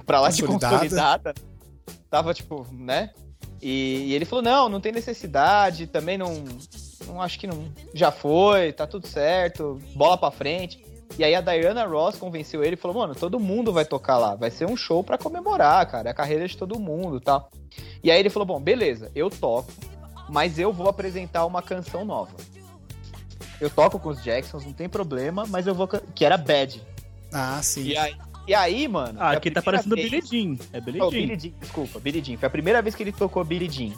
[0.06, 1.34] pra lá de consolidada.
[2.10, 3.12] Tava, tipo, né?
[3.62, 6.44] E, e ele falou, não, não tem necessidade, também não...
[7.08, 7.66] Não acho que não...
[7.94, 10.84] Já foi, tá tudo certo, bola pra frente.
[11.18, 14.36] E aí a Diana Ross convenceu ele e falou, mano, todo mundo vai tocar lá,
[14.36, 17.52] vai ser um show pra comemorar, cara, é a carreira de todo mundo e tal.
[18.04, 19.72] E aí ele falou, bom, beleza, eu toco,
[20.30, 22.36] mas eu vou apresentar uma canção nova.
[23.60, 25.88] Eu toco com os Jacksons, não tem problema, mas eu vou...
[25.88, 26.82] Que era Bad.
[27.32, 27.84] Ah, sim.
[27.84, 28.16] E aí,
[28.48, 29.20] e aí mano...
[29.22, 30.66] Ah, aqui tá parecendo vez- Billy Jean.
[30.74, 31.20] É Billy Oh, Jean.
[31.20, 32.38] Billie Jean, desculpa, Billie Jean.
[32.38, 33.94] Foi a primeira vez que ele tocou Billie Jean.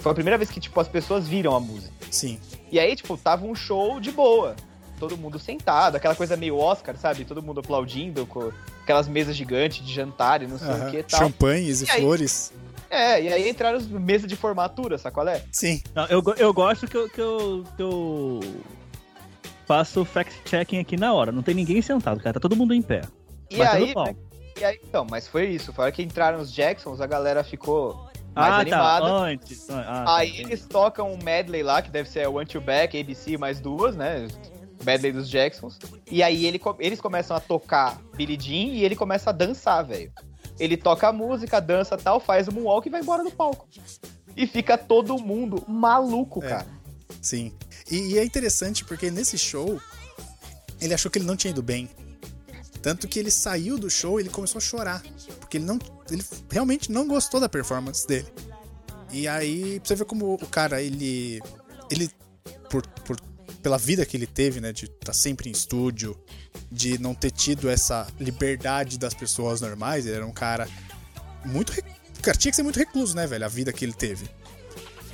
[0.00, 1.92] Foi a primeira vez que, tipo, as pessoas viram a música.
[2.10, 2.40] Sim.
[2.72, 4.56] E aí, tipo, tava um show de boa.
[5.00, 7.24] Todo mundo sentado, aquela coisa meio Oscar, sabe?
[7.24, 10.90] Todo mundo aplaudindo, com aquelas mesas gigantes de jantar e não sei o Aham.
[10.90, 11.20] que e tal.
[11.20, 12.00] Champanhes e, E aí?
[12.02, 12.52] flores.
[12.90, 15.42] É, e aí entraram as mesas de formatura, sacolé?
[15.50, 15.80] Sim.
[15.94, 18.40] Não, eu, go- eu gosto que eu, que, eu, que eu
[19.66, 21.30] faço fact-checking aqui na hora.
[21.32, 22.34] Não tem ninguém sentado, cara.
[22.34, 23.02] Tá todo mundo em pé.
[23.50, 24.14] E aí, né,
[24.60, 25.72] e aí, então, mas foi isso.
[25.72, 27.94] Foi a hora que entraram os Jacksons, a galera ficou
[28.34, 29.06] mais Ah, animada.
[29.06, 29.12] tá.
[29.24, 29.70] Antes.
[29.70, 30.42] Ah, tá, Aí entendi.
[30.48, 33.96] eles tocam um medley lá, que deve ser o One to Back, ABC mais duas,
[33.96, 34.26] né?
[34.84, 35.78] Medley dos Jacksons.
[36.10, 40.12] E aí ele eles começam a tocar Billie Jean e ele começa a dançar, velho.
[40.58, 43.66] Ele toca a música, dança tal, faz o moonwalk e vai embora do palco.
[44.36, 46.48] E fica todo mundo maluco, É.
[46.48, 46.66] cara.
[47.20, 47.52] Sim.
[47.90, 49.80] E, e é interessante porque nesse show
[50.80, 51.88] ele achou que ele não tinha ido bem.
[52.82, 55.02] Tanto que ele saiu do show e ele começou a chorar.
[55.38, 55.78] Porque ele não.
[56.10, 58.26] Ele realmente não gostou da performance dele.
[59.12, 61.40] E aí, pra você ver como o cara, ele.
[61.90, 62.10] Ele.
[62.70, 63.20] Por, por-
[63.62, 64.72] pela vida que ele teve, né?
[64.72, 66.18] De estar sempre em estúdio,
[66.70, 70.68] de não ter tido essa liberdade das pessoas normais, ele era um cara
[71.44, 71.72] muito.
[72.22, 73.44] cara tinha que ser muito recluso, né, velho?
[73.44, 74.28] A vida que ele teve.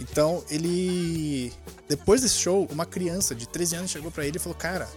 [0.00, 1.52] Então, ele.
[1.88, 4.88] Depois desse show, uma criança de 13 anos chegou pra ele e falou: Cara,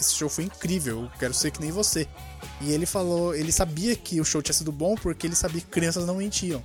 [0.00, 2.06] esse show foi incrível, eu quero ser que nem você.
[2.60, 5.66] E ele falou: Ele sabia que o show tinha sido bom porque ele sabia que
[5.66, 6.62] crianças não mentiam.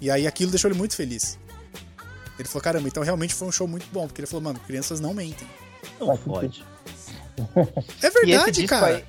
[0.00, 1.38] E aí aquilo deixou ele muito feliz.
[2.38, 5.00] Ele falou: Caramba, então realmente foi um show muito bom, porque ele falou: Mano, crianças
[5.00, 5.46] não mentem.
[6.00, 6.64] Não pode.
[8.02, 8.96] É E verdade, disco cara.
[8.96, 9.04] aí.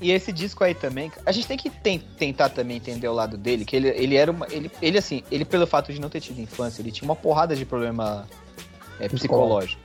[0.00, 3.36] E esse disco aí também, a gente tem que ten- tentar também entender o lado
[3.36, 4.46] dele, que ele, ele era uma.
[4.50, 7.54] Ele, ele, assim, ele, pelo fato de não ter tido infância, ele tinha uma porrada
[7.56, 8.26] de problema
[9.00, 9.80] é, psicológico.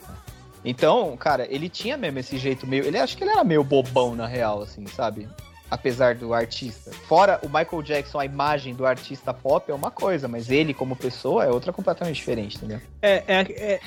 [0.66, 2.84] Então, cara, ele tinha mesmo esse jeito meio.
[2.86, 5.28] Ele acho que ele era meio bobão, na real, assim, sabe?
[5.70, 6.91] Apesar do artista.
[7.07, 10.95] Fora o Michael Jackson, a imagem do artista pop é uma coisa, mas ele, como
[10.95, 12.80] pessoa, é outra completamente diferente, entendeu?
[13.01, 13.80] É, é, é,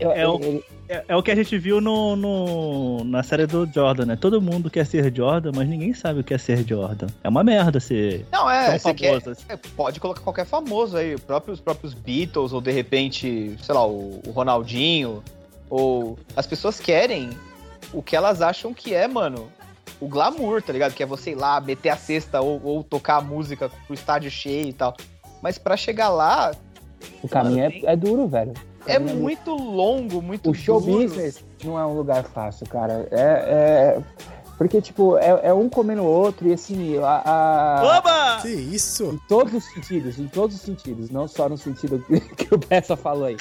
[0.00, 4.06] É o- é, é o que a gente viu no, no- na série do Jordan,
[4.06, 4.16] né?
[4.16, 7.08] Todo mundo quer ser Jordan, mas ninguém sabe o que é ser Jordan.
[7.22, 9.16] É uma merda ser Não, é, você quer.
[9.16, 9.44] assim.
[9.48, 13.84] É, pode colocar qualquer famoso aí, próprio- os próprios Beatles, ou de repente, sei lá,
[13.84, 15.22] o, o Ronaldinho,
[15.68, 17.30] ou as pessoas querem
[17.92, 19.50] o que elas acham que é, mano,
[20.00, 20.94] o glamour, tá ligado?
[20.94, 24.30] Que é você ir lá, meter a cesta ou, ou tocar a música pro estádio
[24.30, 24.96] cheio e tal.
[25.42, 26.52] Mas pra chegar lá,
[27.22, 28.52] o caminho Mano, é, é duro, velho.
[28.86, 29.14] É duro.
[29.16, 31.02] muito longo, muito O show duro.
[31.02, 33.06] business não é um lugar fácil, cara.
[33.10, 33.96] É.
[33.98, 34.02] é-
[34.56, 37.22] Porque, tipo, é, é um comendo o outro e assim, a.
[37.24, 38.42] a- Oba!
[38.42, 39.04] Que isso?
[39.14, 42.04] Em todos os sentidos, em todos os sentidos, não só no sentido
[42.36, 43.36] que o Bessa falou aí.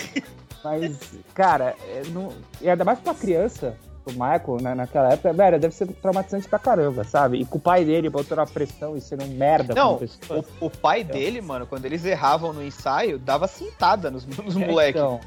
[0.64, 0.95] Mas,
[1.34, 2.30] cara, é, não-
[2.62, 3.76] e ainda mais pra criança,
[4.10, 7.39] o Michael, né, naquela época, velho, deve ser traumatizante pra caramba, sabe?
[7.39, 9.99] E com o pai dele botando a pressão e sendo um merda Não.
[10.30, 15.01] O, o pai dele, mano, quando eles erravam no ensaio, dava cintada nos, nos moleques.
[15.01, 15.20] Então,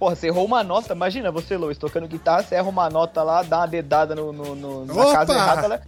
[0.00, 3.42] Porra, você errou uma nota, imagina você, Luiz, tocando guitarra, você erra uma nota lá,
[3.44, 5.80] dá uma dedada no, no- no- na casa errada, le-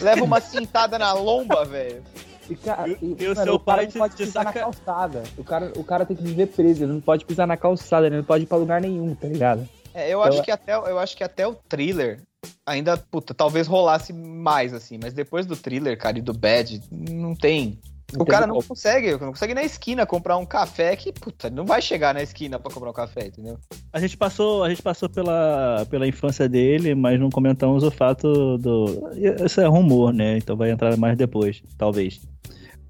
[0.00, 2.00] leva uma cintada na lomba, velho.
[2.48, 4.64] e, cara, E- e, o mano, seu o cara pai não pode pisar saca- na
[4.66, 5.22] calçada.
[5.36, 8.18] O cara, o cara tem que viver preso, ele não pode pisar na calçada, ele
[8.18, 9.68] não pode ir pra lugar nenhum, tá ligado?
[9.94, 12.22] É, eu, Então, acho que até, eu acho que até o thriller
[12.64, 17.34] ainda, puta, talvez rolasse mais, assim, mas depois do thriller, cara, e do Bad, não
[17.34, 17.78] tem.
[18.12, 18.68] Não o tem cara não como.
[18.68, 22.22] consegue, não consegue ir na esquina comprar um café que, puta, não vai chegar na
[22.22, 23.56] esquina pra comprar um café, entendeu?
[23.92, 28.58] A gente passou, a gente passou pela, pela infância dele, mas não comentamos o fato
[28.58, 29.10] do.
[29.44, 30.38] Isso é rumor, né?
[30.38, 32.20] Então vai entrar mais depois, talvez.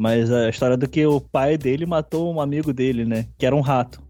[0.01, 3.26] Mas a história do que o pai dele matou um amigo dele, né?
[3.36, 4.03] Que era um rato.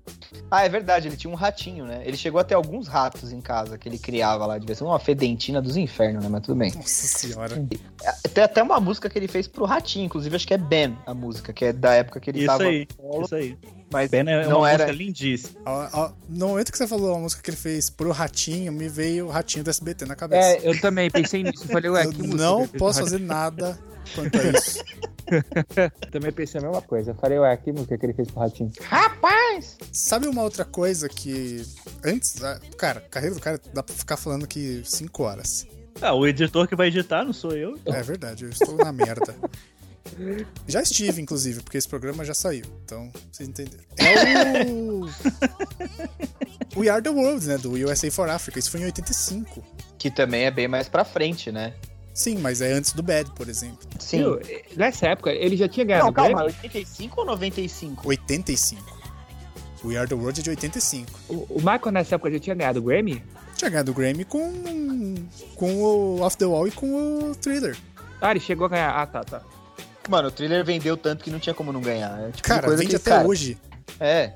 [0.48, 2.02] Ah, é verdade, ele tinha um ratinho, né?
[2.04, 4.56] Ele chegou a ter alguns ratos em casa que ele criava lá.
[4.56, 6.28] Devia ser uma fedentina dos infernos, né?
[6.30, 6.72] Mas tudo bem.
[6.76, 7.60] Nossa senhora.
[8.32, 11.12] Tem até uma música que ele fez pro ratinho, inclusive acho que é Ben, a
[11.12, 13.58] música, que é da época que ele Isso tava aí, solo, isso aí.
[13.92, 14.84] mas Ben é não uma era...
[14.84, 15.60] música lindíssima.
[15.66, 18.88] Ó, ó, no momento que você falou a música que ele fez pro Ratinho, me
[18.88, 20.50] veio o Ratinho do SBT na cabeça.
[20.50, 21.66] É, eu também pensei nisso.
[21.66, 23.76] Falei, ué, Eu que música não posso fazer nada
[24.14, 24.78] quanto a isso.
[26.10, 27.10] Também pensei a mesma coisa.
[27.12, 28.70] Eu falei, ué, que música que ele fez pro Ratinho?
[28.82, 29.76] Rapaz!
[29.92, 31.62] Sabe uma outra coisa que.
[32.04, 32.42] Antes.
[32.42, 35.66] ah, Cara, carreira do cara dá pra ficar falando aqui 5 horas.
[36.00, 37.78] Ah, o editor que vai editar não sou eu.
[37.86, 39.34] É verdade, eu estou na merda.
[40.66, 42.64] Já estive, inclusive, porque esse programa já saiu.
[42.84, 43.84] Então, vocês entenderam.
[43.96, 45.06] É o.
[46.76, 47.58] We Are the World, né?
[47.58, 48.58] Do USA for Africa.
[48.58, 49.62] Isso foi em 85.
[49.98, 51.74] Que também é bem mais pra frente, né?
[52.12, 53.78] Sim, mas é antes do Bad, por exemplo.
[53.98, 54.18] Sim.
[54.18, 54.40] Viu?
[54.76, 56.54] Nessa época, ele já tinha ganhado Não, o calma, Grammy.
[56.62, 58.08] 85 ou 95?
[58.08, 59.00] 85.
[59.84, 61.10] We Are the World é de 85.
[61.28, 63.24] O, o Michael nessa época já tinha ganhado o Grammy?
[63.56, 65.14] Tinha ganhado o Grammy com.
[65.54, 67.76] com o Off the Wall e com o Thriller.
[68.20, 68.90] Ah, ele chegou a ganhar.
[68.90, 69.42] Ah, tá, tá.
[70.08, 72.18] Mano, o thriller vendeu tanto que não tinha como não ganhar.
[72.20, 73.56] É tipo Cara, coisa vende que, até cara, hoje.
[73.98, 74.32] É.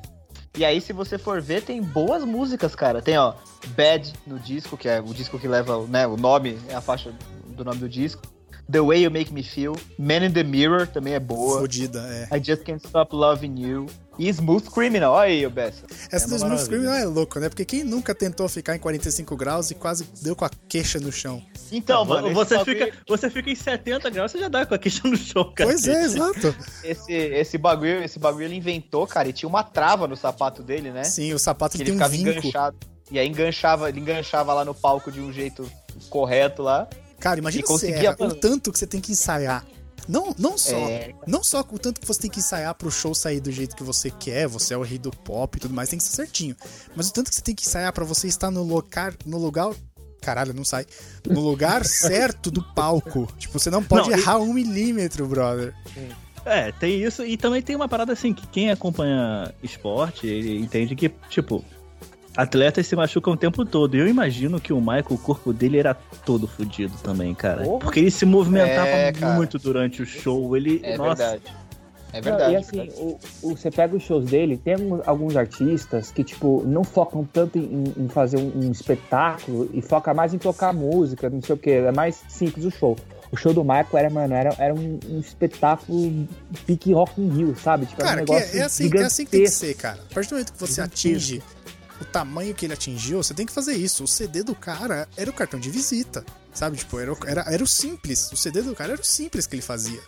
[0.57, 3.03] E aí, se você for ver, tem boas músicas, cara.
[3.03, 3.35] Tem, ó,
[3.77, 7.13] Bad no disco, que é o disco que leva, né, o nome, é a faixa
[7.55, 8.23] do nome do disco.
[8.71, 9.77] The Way You Make Me Feel.
[9.99, 11.61] Man in the Mirror também é boa.
[11.61, 12.01] Fodida,
[12.31, 12.35] é.
[12.35, 13.87] I Just Can't Stop Loving You.
[14.19, 15.13] E Smooth Criminal.
[15.13, 15.85] Olha aí, o Bessa.
[16.11, 16.67] Essa É do Smooth.
[16.69, 17.51] Criminal é louco, né?
[17.51, 21.13] Porque quem nunca tentou ficar em 45 graus e quase deu com a queixa no
[21.13, 21.43] chão?
[21.71, 24.75] Então, mano, esse você, bagulho- fica, você fica em 70 graus, você já dá com
[24.75, 25.69] a queixa no chão, cara.
[25.69, 26.55] Pois é, exato.
[26.83, 30.91] Esse, esse bagulho, esse bagulho ele inventou, cara, e tinha uma trava no sapato dele,
[30.91, 31.05] né?
[31.05, 32.47] Sim, o sapato que ele ele tem um ficava vinco.
[32.49, 32.77] enganchado.
[33.11, 35.71] E aí enganchava, ele enganchava lá no palco de um jeito
[36.09, 36.89] correto lá.
[37.25, 39.65] Cara, imagina você erra, o tanto que você tem que ensaiar.
[40.07, 41.15] Não, não só, É.
[41.27, 43.83] não só o tanto que você tem que ensaiar pro show sair do jeito que
[43.83, 46.55] você quer, você é o rei do pop e tudo mais, tem que ser certinho.
[46.95, 49.73] Mas o tanto que você tem que ensaiar pra você estar no lugar, no lugar,
[50.21, 50.85] caralho, não sai,
[51.27, 53.27] no lugar certo do palco.
[53.39, 55.75] Tipo, você não pode Não, errar um milímetro, brother.
[56.45, 57.25] É, tem isso.
[57.25, 61.65] E também tem uma parada assim, que quem acompanha esporte, ele entende que, tipo,
[62.37, 63.97] atletas se machucam o tempo todo.
[63.97, 67.63] E eu imagino que o Michael, o corpo dele era todo fudido também, cara.
[67.65, 67.79] Porra.
[67.81, 70.57] Porque ele se movimentava É, muito durante o show.
[70.57, 70.81] Ele.
[70.83, 71.15] É nossa.
[71.31, 71.43] verdade.
[72.13, 72.53] É Não, verdade.
[72.53, 76.85] e assim, o, o- você pega os shows dele, tem alguns, artistas que, tipo, não
[76.85, 81.43] focam tanto em, em fazer um, um espetáculo e foca mais em tocar música, não
[81.43, 81.71] sei o que.
[81.71, 82.97] É mais simples o show.
[83.33, 86.29] O show do Michael era, mano, era, era um, um espetáculo
[86.65, 87.87] pique Rock in Rio, sabe?
[87.87, 89.67] Tipo, era Cara, um que negócio é, é assim, é assim que tem que gigantesco.
[89.67, 89.99] ser, cara.
[90.09, 91.09] A partir do momento que você Gigantesco.
[91.09, 91.43] atinge
[92.05, 94.05] o tamanho que ele atingiu, você tem que fazer isso.
[94.05, 96.77] O CD do cara era o cartão de visita, sabe?
[96.77, 98.31] Tipo, era, o- era, era o simples.
[98.33, 100.01] O CD do cara era o simples que ele fazia.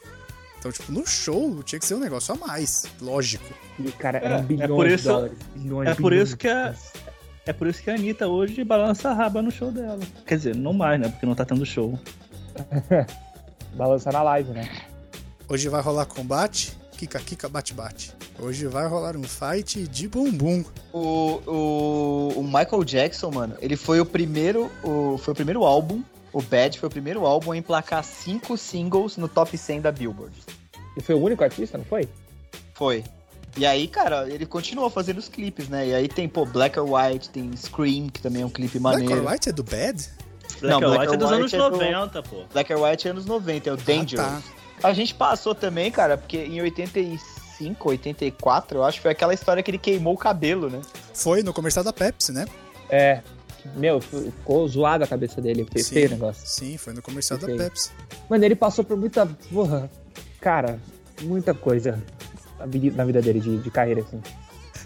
[0.59, 3.45] Então, tipo, no show tinha que ser um negócio a mais, lógico.
[3.79, 5.39] E, cara, É, eram é bilhões por de isso- dólares.
[5.55, 6.75] Bilhões, é por bilhões isso que a-
[7.45, 10.01] É por isso que a Anitta hoje balança a raba no show dela.
[10.27, 11.09] Quer dizer, não mais, né?
[11.09, 11.97] Porque não tá tendo show.
[13.75, 14.69] Balançar na live, né?
[15.49, 18.16] Hoje vai rolar combate, kika kika bate bate.
[18.39, 20.63] Hoje vai rolar um fight de bumbum.
[20.93, 24.71] O, o, o Michael Jackson, mano, ele foi o primeiro.
[24.83, 26.03] O, foi o primeiro álbum.
[26.33, 30.35] O Bad foi o primeiro álbum a emplacar cinco singles no top 100 da Billboard.
[30.97, 32.07] E foi o único artista, não foi?
[32.75, 33.03] Foi.
[33.57, 35.89] E aí, cara, ele continuou fazendo os clipes, né?
[35.89, 38.99] E aí tem, pô, Black or White, tem Scream, que também é um clipe Black
[39.01, 39.25] maneiro.
[39.25, 40.11] or White é do Bad?
[40.61, 42.45] Black Não, and Black White é dos anos White é do- 90, pô.
[42.53, 44.27] Black or White é anos 90, é o Dangerous.
[44.29, 44.43] tá.
[44.83, 46.61] A gente passou também, cara, porque em
[47.61, 50.81] 85, 84, eu acho que foi aquela história que ele queimou o cabelo, né?
[51.15, 52.47] Foi no comercial da Pepsi, né?
[52.89, 53.23] É.
[53.75, 55.67] Meu, ficou zoada a cabeça dele.
[55.71, 55.95] Foi Sim.
[55.95, 56.43] feio o negócio.
[56.47, 57.57] Sim, foi no comercial da Sei.
[57.57, 57.91] Pepsi.
[58.29, 59.27] Mano, ele passou por muita.
[59.53, 59.91] Porra,
[60.41, 60.79] cara,
[61.23, 62.01] muita coisa
[62.95, 64.21] na vida dele de, de carreira, assim.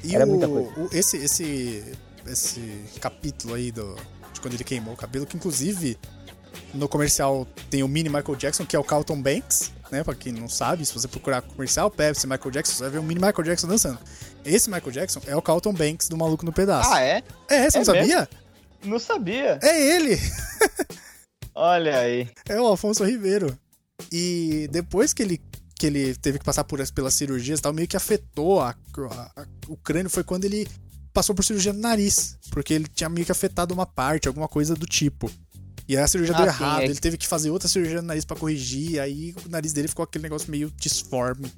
[0.02, 0.70] E Era o, muita coisa.
[0.80, 1.84] o- esse, esse,
[2.26, 3.94] esse capítulo aí do,
[4.32, 5.98] de quando ele queimou o cabelo, que inclusive
[6.72, 10.02] no comercial tem o mini Michael Jackson, que é o Carlton Banks, né?
[10.04, 13.02] Pra quem não sabe, se você procurar comercial Pepsi Michael Jackson, você vai ver o
[13.02, 13.98] mini Michael Jackson dançando.
[14.44, 16.90] Esse Michael Jackson é o Carlton Banks do Maluco no Pedaço.
[16.92, 17.22] Ah, é?
[17.48, 18.28] é, você é não sabia?
[18.84, 19.58] Não sabia.
[19.62, 20.18] É ele!
[21.54, 22.28] Olha aí.
[22.48, 23.56] É o Alfonso Ribeiro.
[24.10, 25.40] E depois que ele,
[25.78, 28.70] que ele teve que passar por, pelas cirurgias e tal, meio que afetou a-
[29.10, 30.66] a- a- o crânio foi quando ele
[31.12, 32.36] passou por cirurgia no nariz.
[32.50, 35.30] Porque ele tinha meio que afetado uma parte, alguma coisa do tipo.
[35.90, 36.84] E aí a cirurgia Ah, deu sim, errado, é.
[36.84, 39.88] ele teve que fazer outra cirurgia no nariz pra corrigir, e aí o nariz dele
[39.88, 41.50] ficou aquele negócio meio disforme.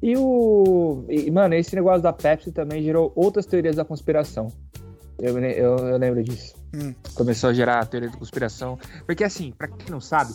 [0.00, 1.04] E o.
[1.08, 4.52] e, mano, esse negócio da Pepsi também gerou outras teorias da conspiração.
[5.18, 6.54] Eu, eu, eu lembro disso.
[6.72, 6.94] Hum.
[7.14, 8.78] Começou a gerar a teoria da conspiração.
[9.04, 10.34] Porque, assim, pra quem não sabe,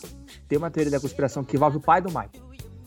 [0.50, 2.30] tem uma teoria da conspiração que envolve o pai do Michael.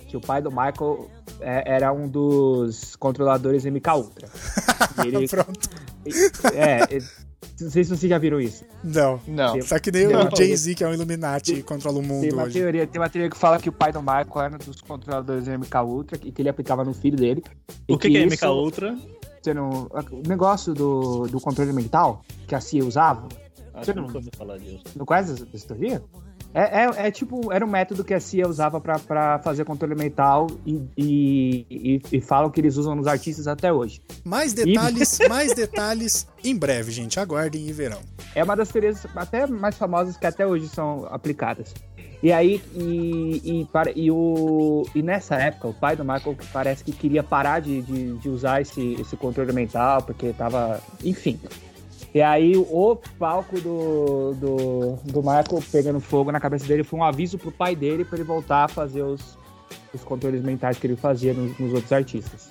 [0.07, 1.11] que o pai do Michael
[1.41, 4.29] é, era um dos controladores MK Ultra.
[5.05, 5.71] E ele, Pronto.
[6.55, 7.03] é, é,
[7.61, 8.65] não sei se vocês já viram isso.
[8.85, 9.21] Não.
[9.27, 9.59] Não.
[9.61, 10.27] Tá que nem Não.
[10.29, 12.59] o Jay-Z, que é um Illuminati e controla o Tem mundo uma, hoje.
[12.59, 15.45] teoria, tem uma teoria que fala que o pai do Michael era um dos controladores
[15.45, 17.43] do MK Ultra e que ele aplicava no filho dele.
[17.89, 18.97] O que, que é MK isso, Ultra?
[19.43, 23.29] sendo- O negócio do, do controle mental que a CIA usava,
[23.75, 24.83] Acho eu nunca ouvi falar disso.
[24.97, 26.03] não conhece essa teoria?
[26.59, 29.95] É, é, é tipo, era um método que a CIA usava pra, pra fazer controle
[29.95, 34.01] mental e, e, e, e falam que eles usam nos artistas até hoje.
[34.25, 37.21] Mais detalhes, mais detalhes em breve, gente.
[37.21, 38.01] Aguardem e verão.
[38.35, 41.75] É uma das teorias até mais famosas que até hoje são aplicadas.
[42.23, 46.83] E aí, e, e, para- e o, e nessa época, o pai do Michael parece
[46.83, 50.81] que queria parar de, de, de usar esse, esse controle mental, porque tava.
[51.05, 51.39] Enfim.
[52.17, 57.05] E aí, o palco do, do, do Michael pegando fogo na cabeça dele foi um
[57.05, 59.37] aviso pro pai dele para ele voltar a fazer os,
[59.93, 62.49] os controles mentais que ele fazia nos, nos outros artistas.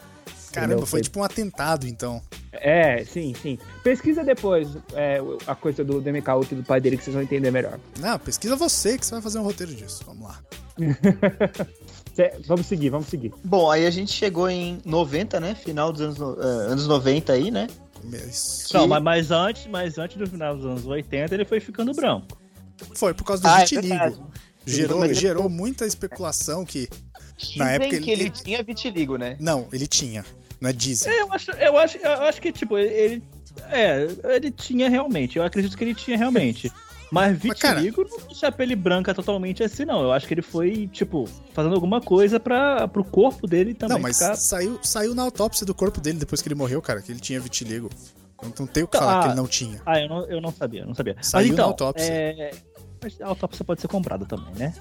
[0.54, 0.86] Caramba, Entendeu?
[0.86, 2.22] foi tipo um atentado, então.
[2.52, 3.58] É, sim, sim.
[3.84, 7.24] Pesquisa depois é, a coisa do DMK Ultra e do pai dele que vocês vão
[7.24, 7.80] entender melhor.
[8.00, 10.04] Não, pesquisa você que você vai fazer um roteiro disso.
[10.06, 10.40] Vamos lá.
[12.48, 13.34] Vamos seguir, vamos seguir.
[13.44, 15.54] Bom, aí a gente chegou em 90, né?
[15.56, 17.68] Final dos anos, no- eh, anos 90 aí, né?
[18.10, 21.92] Mas Não, mas, mas antes, mas antes do final dos anos 80, ele foi ficando
[21.94, 22.38] branco.
[22.96, 23.88] Foi por causa do Ah, é vitiligo.
[23.88, 24.20] verdade.
[24.66, 26.90] gerou, gerou muita especulação que.
[27.58, 29.36] Na Dizem época que ele- ele tinha vitiligo, né?
[29.40, 30.26] Não, ele tinha.
[30.62, 31.12] Não é dizem.
[31.12, 33.22] É, Eu acho, eu acho, eu acho que, tipo, ele.
[33.70, 35.38] É, ele tinha realmente.
[35.38, 36.72] Eu acredito que ele tinha realmente.
[37.12, 40.02] Mas Mas, cara- vitiligo não deixa a pele branca totalmente assim, não.
[40.02, 44.02] Eu acho que ele foi, tipo, fazendo alguma coisa para pro corpo dele também Não,
[44.02, 44.36] mas ficar.
[44.36, 47.40] saiu, saiu na autópsia do corpo dele depois que ele morreu, cara, que ele tinha
[47.40, 47.90] vitiligo.
[48.42, 49.82] Não, não tem o que Então, falar que ah, ele não tinha.
[49.86, 51.16] Ah, eu não, eu não sabia, eu não sabia.
[51.22, 52.12] Saiu mas na então, autópsia.
[52.14, 52.52] É...
[53.02, 54.74] mas a autópsia pode ser comprada também, né?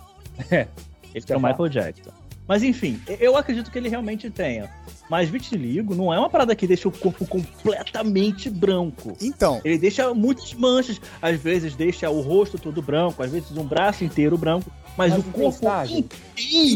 [0.50, 0.66] É.
[1.14, 2.10] Ele é o Michael Jackson.
[2.46, 4.70] Mas enfim, eu acredito que ele realmente tenha.
[5.08, 9.16] Mas vitiligo não é uma parada que deixa o corpo completamente branco.
[9.20, 13.64] Então, Ele deixa muitas manchas, às vezes deixa o rosto todo branco, às vezes um
[13.64, 16.08] braço inteiro branco, mas, Mas o corpo inteiro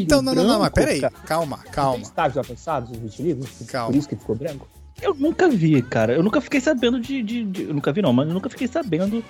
[0.02, 1.00] então não, não, não, mas branco, peraí.
[1.00, 1.12] cara.
[1.26, 2.02] Calma, Tem calma.
[2.02, 3.48] estágios avançados dos vitiligos?
[3.68, 3.90] Calma.
[3.92, 4.66] Por isso que ficou branco?
[5.00, 6.12] Eu nunca vi, cara.
[6.14, 8.66] Eu nunca fiquei sabendo de, de- de- Eu nunca vi, não, mas eu nunca fiquei
[8.66, 9.22] sabendo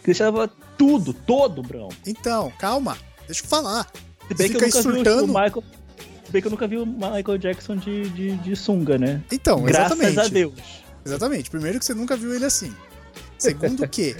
[0.00, 1.94] que deixava tudo, todo branco.
[2.06, 2.98] Então, calma.
[3.26, 3.90] Deixa eu falar.
[4.28, 5.24] Se bem Fica que eu nunca vi surtando.
[5.24, 5.64] o Michael.
[6.34, 9.22] Bem que eu nunca vi o Michael Jackson de, de, de sunga, né?
[9.30, 10.18] Então, Graças exatamente.
[10.18, 10.54] a Deus.
[11.06, 11.48] Exatamente.
[11.48, 12.74] Primeiro que você nunca viu ele assim.
[13.38, 14.16] Segundo que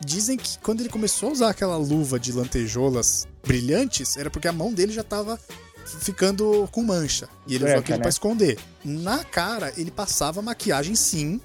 [0.00, 4.52] dizem que quando ele começou a usar aquela luva de lantejoulas brilhantes, era porque a
[4.52, 5.38] mão dele já tava
[5.84, 7.28] ficando com mancha.
[7.46, 8.02] E ele usou aquilo né?
[8.02, 8.58] pra esconder.
[8.82, 11.38] Na cara, ele passava maquiagem sim,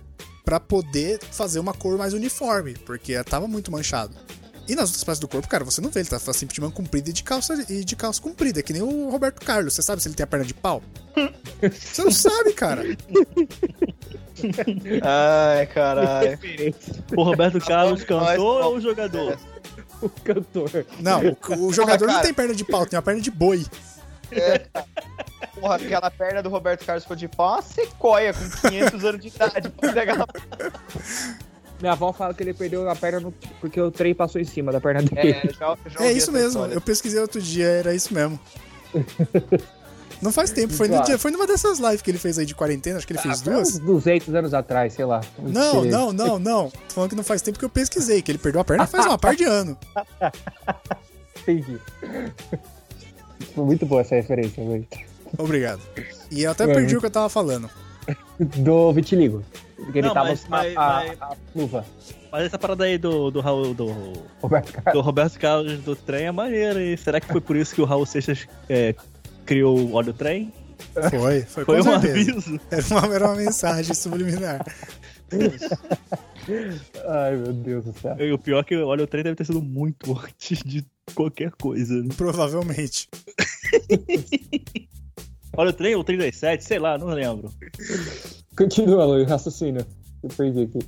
[0.46, 4.16] pra poder fazer uma cor mais uniforme, porque tava muito manchado.
[4.68, 6.70] E nas outras partes do corpo, cara, você não vê, ele tá sempre de mão
[6.70, 9.74] comprida e de calça, e de calça comprida, é que nem o Roberto Carlos.
[9.74, 10.84] Você sabe se ele tem a perna de pau?
[11.62, 12.84] Você não sabe, cara.
[15.02, 16.38] Ai, caralho.
[17.16, 19.40] O Roberto Carlos cantor ou o jogador?
[20.02, 20.86] O cantor.
[21.00, 22.26] Não, o, o jogador não cara.
[22.26, 23.66] tem perna de pau, tem uma perna de boi.
[25.60, 29.28] Porra, aquela perna do Roberto Carlos ficou de pau, uma sequoia com 500 anos de
[29.30, 29.74] idade.
[31.80, 34.72] Minha avó fala que ele perdeu a perna no- porque o trem passou em cima
[34.72, 35.32] da perna dele.
[35.32, 36.74] É, já, já É isso mesmo, história.
[36.74, 38.40] eu pesquisei outro dia, era isso mesmo.
[40.20, 41.06] Não faz tempo, foi, no Claro.
[41.06, 43.40] dia, foi numa dessas lives que ele fez aí de quarentena, acho que ele fez
[43.42, 43.76] Ah, duas.
[43.76, 45.22] Uns 200 anos atrás, sei lá.
[45.38, 46.70] Não, Que- não, não, não.
[46.72, 49.06] Tô falando que não faz tempo que eu pesquisei, que ele perdeu a perna faz
[49.06, 49.78] uma par de ano.
[51.48, 51.78] Entendi.
[53.54, 54.88] Foi muito boa essa referência, velho.
[55.38, 55.82] Obrigado.
[56.32, 57.70] E eu até É, perdi o que eu tava falando.
[58.40, 59.44] Do vitiligo.
[59.76, 61.86] Porque ele Não, tava mas- com mas- a, mas- a, a luva.
[62.32, 63.88] Mas essa parada aí do, do Raul, do,
[64.42, 64.94] Roberto Carlos.
[64.94, 66.84] do Roberto Carlos do trem é maneira.
[66.84, 68.94] E será que foi por isso que o Raul Seixas é,
[69.46, 70.52] criou o óleo trem?
[71.10, 72.32] Foi, foi, Foi um certeza.
[72.32, 72.60] aviso.
[72.70, 74.64] Era uma, era uma mensagem subliminar.
[77.08, 78.16] Ai, meu Deus do céu.
[78.20, 80.86] E o pior é que o óleo trem deve ter sido muito antes de
[81.16, 81.94] qualquer coisa.
[82.04, 82.10] né?
[82.16, 83.08] Provavelmente.
[85.58, 87.52] Óleo trem ou 37, sei lá, não lembro.
[88.56, 89.86] Continua, Luiz, raciocínio.
[90.24, 90.80] Eu perdi aqui.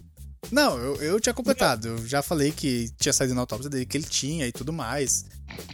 [0.52, 1.88] Não, eu, eu tinha completado.
[1.90, 5.26] Eu já falei que tinha saído na autópsia dele, que ele tinha e tudo mais.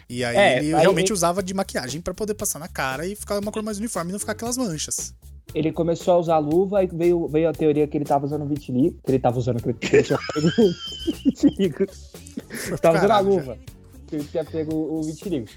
[0.10, 3.06] E aí É, ele aí realmente ele- usava de maquiagem pra poder passar na cara
[3.06, 5.14] e ficar uma cor mais uniforme e não ficar aquelas manchas.
[5.54, 8.98] Ele começou a usar luva e veio, veio a teoria que ele tava usando vitiligo.
[9.06, 9.62] Que ele tava usando o
[11.24, 11.86] vitiligo.
[12.82, 13.58] Tava usando a luva.
[14.08, 15.48] Que ele tinha pego o vitiligo.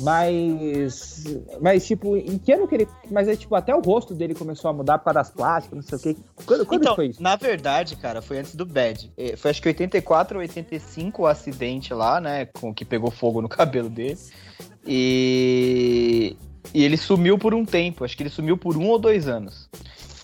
[0.00, 1.24] Mas.
[1.60, 2.88] Mas, tipo, em que ano que ele.
[3.10, 5.82] Mas é tipo, até o rosto dele começou a mudar por causa das plásticas, não
[5.82, 6.20] sei o quê.
[6.44, 7.22] Quando, quando Então, foi isso?
[7.22, 9.12] na verdade, cara, foi antes do Bad.
[9.16, 12.46] Eh, Foi acho que 84 ou 85 o acidente lá, né?
[12.46, 14.18] Com que pegou fogo no cabelo dele.
[14.86, 16.36] E.
[16.72, 19.68] E ele sumiu por um tempo, acho que ele sumiu por um ou dois anos.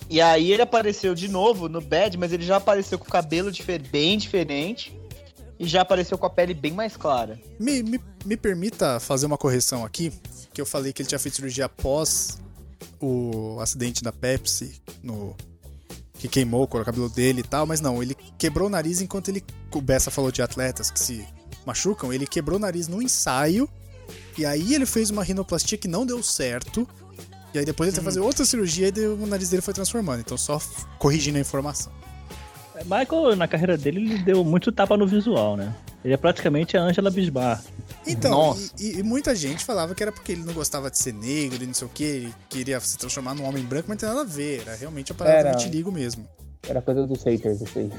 [0.09, 3.53] E aí ele apareceu de novo no Bad, mas ele já apareceu com o cabelo
[3.93, 5.00] bem diferente
[5.61, 7.39] e já apareceu com a pele bem mais clara.
[7.59, 10.11] Me, me, me permita fazer uma correção aqui,
[10.55, 12.39] que eu falei que ele tinha feito cirurgia após
[12.99, 15.37] o acidente da Pepsi, no
[16.15, 19.45] que queimou o cabelo dele e tal, mas não, ele quebrou o nariz enquanto ele.
[19.75, 21.27] O Bessa falou de atletas que se
[21.67, 23.69] machucam, ele quebrou o nariz no ensaio,
[24.39, 26.89] e aí ele fez uma rinoplastia que não deu certo,
[27.53, 30.21] e aí depois ele teve que fazer outra cirurgia e o nariz dele foi transformando.
[30.21, 30.59] Então só
[30.99, 31.93] corrigindo a informação.
[32.85, 35.75] Michael, na carreira dele, ele deu muito tapa no visual, né?
[36.05, 37.63] Ele é praticamente a Angela Bisbar.
[38.07, 41.63] Então, e, e- muita gente falava que era porque ele não gostava de ser negro
[41.63, 44.09] e não sei o que, ele queria se transformar num homem branco, mas não tem
[44.09, 45.51] nada a ver, era realmente a parada Era.
[45.53, 46.27] do vitiligo mesmo.
[46.69, 47.91] Era coisa dos haters, aí.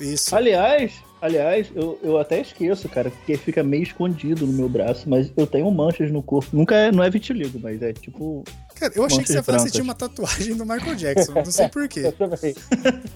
[0.00, 0.34] Isso.
[0.34, 5.30] Aliás, aliás, eu, eu até esqueço, cara, porque fica meio escondido no meu braço, mas
[5.36, 6.56] eu tenho manchas no corpo.
[6.56, 8.42] Nunca é, não é vitiligo, mas é tipo.
[8.74, 11.32] Cara, eu achei que você ia falar que você tinha uma tatuagem do Michael Jackson,
[11.32, 12.12] não sei porquê.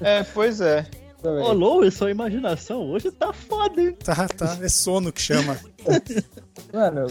[0.01, 0.87] É, pois é.
[1.23, 1.45] Também.
[1.45, 3.97] Ô, Lois, sua imaginação hoje tá foda, hein?
[4.05, 5.57] Tá, tá, é sono que chama.
[6.73, 7.07] Mano,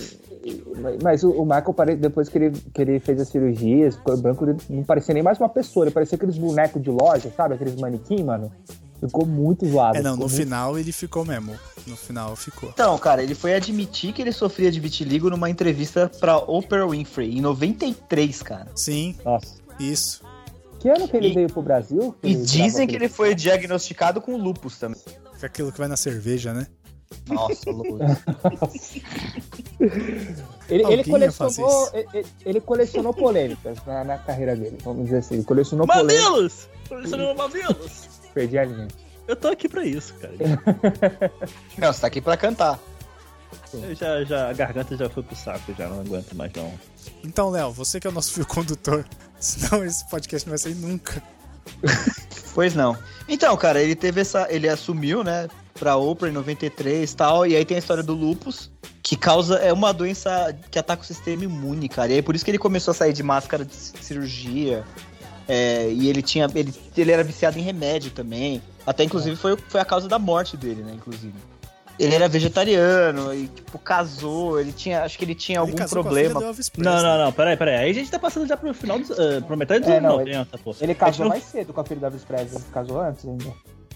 [1.03, 4.45] mas o, o Michael, pare- depois que ele, que ele fez as cirurgias, ficou branco,
[4.45, 7.55] ele não parecia nem mais uma pessoa, ele parecia aqueles bonecos de loja, sabe?
[7.55, 8.51] Aqueles manequim, mano.
[8.99, 9.97] Ficou muito zoado.
[9.97, 11.55] É, não, no muito- final ele ficou mesmo.
[11.88, 12.70] No final ficou.
[12.70, 17.36] Então, cara, ele foi admitir que ele sofria de vitiligo numa entrevista pra Oprah Winfrey,
[17.38, 18.68] em 93, cara.
[18.76, 19.55] Sim, Nossa.
[19.80, 20.22] isso.
[20.82, 22.15] Que ano que ele E- veio pro Brasil?
[22.23, 24.99] E dizem que ele foi diagnosticado com lupus também.
[25.41, 26.65] É aquilo que vai na cerveja, né?
[27.27, 27.99] Nossa, louco.
[30.69, 35.36] Ele, ele colecionou, ele, ele colecionou polêmicas na, na carreira dele, vamos dizer assim.
[35.36, 36.23] Ele colecionou polêmicas.
[36.23, 36.69] Mamilos!
[36.89, 38.09] Colecionando mamilos!
[38.34, 38.88] Perdi a linha.
[39.27, 40.34] Eu tô aqui pra isso, cara.
[41.77, 42.79] Não, você tá aqui pra cantar.
[43.74, 46.72] Eu já, já, a garganta já foi pro saco, já não aguento mais não.
[47.24, 49.06] Então, Léo, você que é o nosso fio condutor,
[49.39, 51.22] senão esse podcast não vai sair nunca.
[52.54, 52.97] Pois não.
[53.28, 54.47] Então, cara, ele teve essa.
[54.49, 57.47] Ele assumiu, né, pra Oprah em 93 e tal.
[57.47, 58.70] E aí tem a história do lupus,
[59.02, 59.56] que causa.
[59.56, 62.12] É uma doença que ataca o sistema imune, cara.
[62.12, 64.84] E aí por isso que ele começou a sair de máscara de cirurgia.
[65.47, 66.47] É, e ele tinha.
[66.54, 68.62] Ele, ele era viciado em remédio também.
[68.86, 70.93] Até inclusive foi, foi a causa da morte dele, né?
[70.95, 71.34] Inclusive.
[71.99, 74.59] Ele era vegetariano e, tipo, casou.
[74.59, 75.03] Ele tinha.
[75.03, 76.39] Acho que ele tinha Ele algum casou com a filha problema.
[76.39, 76.95] do Elvis Presley.
[76.95, 77.75] Não, não, não, peraí, peraí.
[77.75, 80.09] Aí a gente tá passando já pro final, dos, eh, pro metade dos É, anos
[80.11, 80.71] não, 90, pô.
[80.71, 82.55] Ele gente casou não- mais cedo com a filha do Elvis Presley.
[82.55, 83.45] Ele casou antes ainda.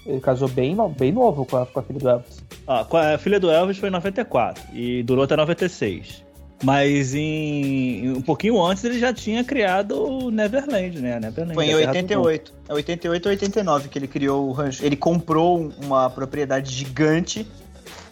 [0.05, 2.43] Ele casou bem, bem novo com a, com a filha do Elvis.
[2.67, 2.85] Ah,
[3.15, 6.23] a filha do Elvis foi em 94 e durou até 96.
[6.63, 11.19] Mas em um pouquinho antes ele já tinha criado o Neverland, né?
[11.19, 12.53] Neverland, Foi em a Terra do 88.
[12.69, 14.83] É 88 ou 89 que ele criou o rancho.
[14.85, 17.45] Ele comprou um- uma propriedade gigante,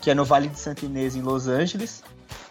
[0.04, 2.04] que é no Vale de Santa Inês, em Los Angeles.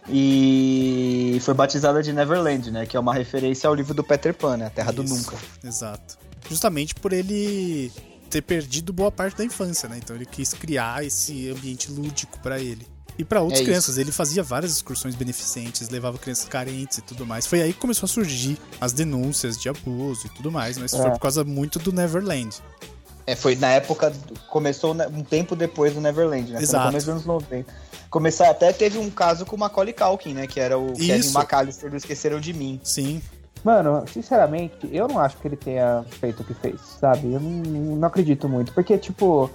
[0.09, 2.87] E foi batizada de Neverland, né?
[2.87, 4.67] Que é uma referência ao livro do Peter Pan, né?
[4.67, 5.37] A Terra do Isso, Nunca.
[5.63, 6.19] Exato.
[6.49, 7.93] Justamente por ele
[8.31, 9.99] ter perdido boa parte da infância, né?
[10.03, 12.87] Então ele quis criar esse ambiente lúdico pra ele.
[13.19, 13.71] E pra outras É isso.
[13.71, 17.47] crianças, ele fazia várias excursões beneficentes, levava crianças carentes e tudo mais.
[17.47, 21.07] Foi aí que começou a surgir as denúncias de abuso e tudo mais, mas foi
[21.07, 21.11] É.
[21.11, 22.57] por causa muito do Neverland.
[23.33, 24.13] É, foi na época.
[24.49, 26.57] Começou um tempo depois do Neverland, né?
[26.57, 26.85] Foi Exato.
[26.85, 27.73] no começo dos anos 90.
[28.11, 30.47] Começar, até teve um caso com o Macaulay Culkin, né?
[30.47, 31.39] Que era o Kevin Isso.
[31.39, 32.79] McAllister do Esqueceram de Mim.
[32.83, 33.23] Sim,
[33.65, 37.33] Mano, sinceramente, eu não acho que ele tenha feito o que fez, sabe?
[37.33, 38.73] Eu não, não acredito muito.
[38.73, 39.49] Porque, tipo,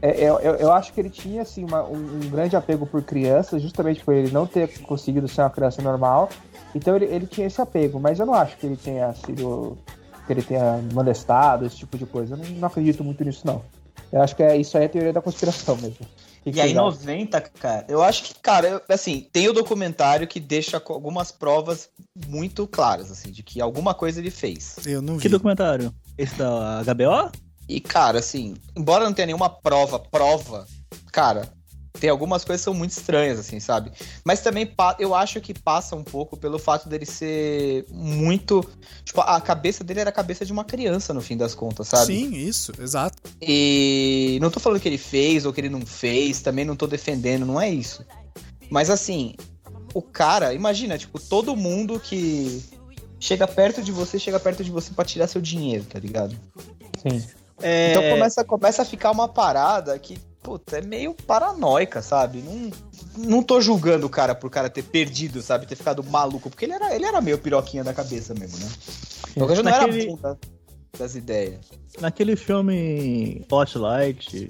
[0.00, 3.02] é, eu, eu, eu acho que ele tinha, assim, uma- um, um grande apego por
[3.02, 6.28] crianças, justamente por ele não ter conseguido ser uma criança normal.
[6.72, 9.76] Então ele, ele tinha esse apego, mas eu não acho que ele tenha sido.
[10.28, 12.34] Que ele tenha molestado, esse tipo de coisa.
[12.34, 13.64] Eu não, não acredito muito nisso, não.
[14.12, 16.06] Eu acho que é, isso aí é teoria da conspiração mesmo.
[16.44, 17.06] Que que E aí, em vocês acham?
[17.16, 21.88] 90, cara, eu acho que, cara, eu- assim, tem o documentário que deixa algumas provas
[22.28, 24.76] muito claras, assim, de que alguma coisa ele fez.
[24.86, 25.22] eu não vi.
[25.22, 25.92] Que documentário?
[26.16, 27.32] Esse da HBO?
[27.68, 30.66] E, cara, assim, embora não tenha nenhuma prova, prova,
[31.12, 31.48] cara,
[32.00, 33.90] tem algumas coisas que são muito estranhas, assim, sabe?
[34.24, 38.64] Mas também eu acho que passa um pouco pelo fato dele ser muito.
[39.04, 42.06] Tipo, a cabeça dele era a cabeça de uma criança, no fim das contas, sabe?
[42.06, 43.16] Sim, isso, exato.
[43.40, 46.86] E não tô falando que ele fez ou que ele não fez, também não tô
[46.86, 48.04] defendendo, não é isso.
[48.70, 49.34] Mas assim,
[49.94, 52.62] o cara, imagina, tipo, todo mundo que
[53.18, 56.36] chega perto de você, chega perto de você pra tirar seu dinheiro, tá ligado?
[57.02, 57.24] Sim.
[57.60, 62.42] É, Então começa, começa a ficar uma parada que, puta, é meio paranoica, sabe?
[62.42, 62.70] Não,
[63.16, 65.66] não tô julgando o cara por cara ter perdido, sabe?
[65.66, 68.70] Ter ficado maluco, porque ele era, ele era meio piroquinha da cabeça mesmo, né?
[69.34, 70.38] Porque já não Naquele- era
[70.98, 71.60] das ideias.
[72.00, 74.48] Naquele filme Spotlight,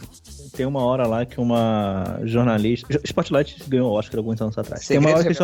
[0.55, 2.87] tem uma hora lá que uma jornalista.
[3.05, 4.87] Spotlight ganhou o Oscar alguns anos atrás.
[4.87, 5.35] Tem uma, hora que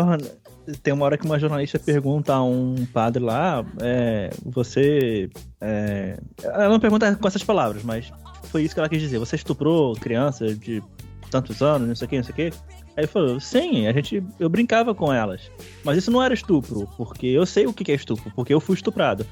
[0.82, 5.30] tem uma hora que uma jornalista pergunta a um padre lá, ah, é, você.
[5.60, 6.18] É...
[6.42, 8.12] Ela não pergunta com essas palavras, mas
[8.54, 9.18] foi isso que ela quis dizer.
[9.18, 10.80] Você estuprou criança de
[11.28, 12.42] tantos anos, não sei o que, não sei o que.
[12.44, 12.52] Aí
[12.98, 15.50] ele falou, sim, a gente, eu brincava com elas.
[15.82, 18.76] Mas isso não era estupro, porque eu sei o que é estupro, porque eu fui
[18.76, 19.26] estuprado.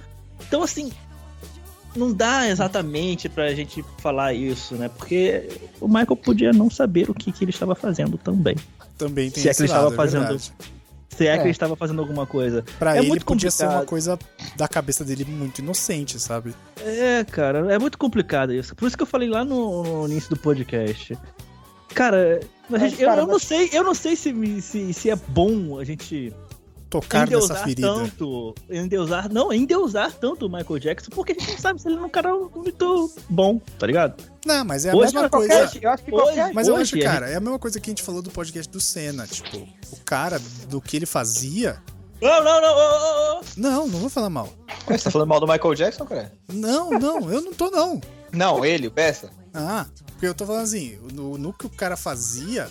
[0.49, 0.91] Então, assim,
[1.95, 4.89] não dá exatamente pra gente falar isso, né?
[4.89, 5.49] Porque
[5.81, 8.57] o Michael podia não saber o que, que ele estava fazendo também.
[8.99, 10.53] Também tem Se é que ele estava lado, é fazendo- verdade.
[11.17, 11.43] Se é, que É.
[11.43, 12.65] ele estava fazendo alguma coisa.
[12.79, 13.89] Pra É ele muito podia ser uma complicado.
[13.89, 14.19] coisa
[14.57, 16.55] da cabeça dele muito inocente, sabe?
[16.81, 18.75] É, cara, é muito complicado isso.
[18.75, 21.17] Por isso que eu falei lá no, no início do podcast.
[21.95, 22.41] Cara,
[22.73, 25.17] a gente- eu, cara, eu não mas- sei, eu não sei se, se, se é
[25.29, 26.33] bom a gente
[27.01, 27.89] Tocar nessa ferida.
[27.95, 31.97] tanto, endeusar, não, endeusar tanto o Michael Jackson, porque a gente não sabe se ele
[31.97, 34.23] é um cara muito bom, tá ligado?
[34.45, 35.79] Não, mas é a Hoje mesma é qualquer- coisa.
[35.83, 36.53] Eu acho que Hoje- qualquer.
[36.53, 38.31] Mas eu Hoje, acho, a cara, é a mesma coisa que a gente falou do
[38.31, 39.27] podcast do Senna.
[39.27, 39.57] Tipo,
[39.91, 40.39] o cara,
[40.69, 41.83] do que ele fazia.
[42.21, 43.43] Não, não, não, ô, ô.
[43.57, 44.53] Não, não vou falar mal.
[44.87, 46.31] Você tá falando mal do Michael Jackson, cara?
[46.53, 48.01] Não, não, eu não tô, não.
[48.33, 49.31] Não, ele, o Bessa.
[49.55, 52.69] Ah, porque eu tô falando assim, no, no que o cara fazia,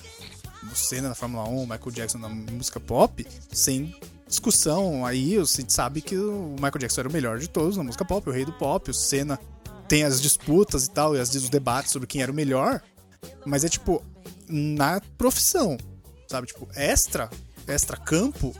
[0.75, 3.95] Senna na Fórmula 1, Michael Jackson na música pop, sem
[4.27, 8.05] discussão, aí gente sabe que o Michael Jackson era o melhor de todos na música
[8.05, 9.39] pop, o rei do pop, o Senna
[9.87, 12.81] tem as disputas e tal, e as, os debates sobre quem era o melhor,
[13.45, 14.01] mas é tipo,
[14.47, 15.77] na profissão,
[16.27, 16.47] sabe?
[16.47, 17.29] Tipo, extra,
[17.67, 18.55] extra campo,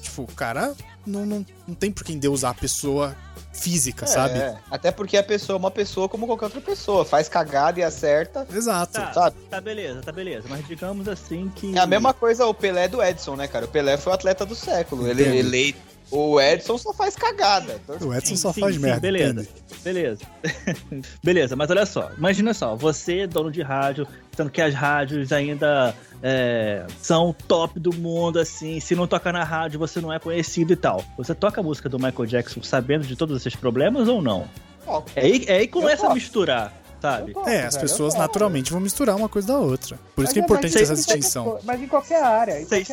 [0.00, 0.74] tipo, o cara
[1.06, 3.16] não, não, não tem por quem usar a pessoa
[3.52, 4.38] física, sabe?
[4.38, 7.04] É, até porque a pessoa é uma pessoa como qualquer outra pessoa.
[7.04, 8.46] Faz cagada e acerta.
[8.52, 8.92] Exato.
[8.92, 9.36] Tá, Sabe?
[9.50, 11.76] tá beleza, tá beleza, mas digamos assim que...
[11.76, 13.66] É a mesma coisa o Pelé do Edson, né, cara?
[13.66, 15.06] O Pelé foi o atleta do século.
[15.06, 15.91] Ele eleito.
[16.12, 17.80] O Edson só faz cagada.
[17.82, 19.00] Então, O Edson Sim, só sim, faz sim, merda.
[19.00, 19.40] beleza.
[19.40, 19.48] entende?
[19.82, 20.20] Beleza.
[21.24, 22.10] Beleza, mas olha só.
[22.16, 24.06] Imagina só, você, dono de rádio,
[24.36, 28.78] sendo que as rádios ainda é, são o top do mundo, assim.
[28.78, 31.02] Se não toca na rádio, você não é conhecido e tal.
[31.16, 34.46] Você toca a música do Michael Jackson sabendo de todos esses problemas ou não?
[35.16, 36.72] É aí, é aí que começa a misturar,
[37.02, 37.34] sabe?
[37.46, 39.98] É, as pessoas naturalmente vão misturar uma coisa da outra.
[40.14, 41.58] Por isso Mas que é é- importante essa vocês- distinção.
[41.64, 42.64] Mas em qualquer área.
[42.64, 42.88] Vocês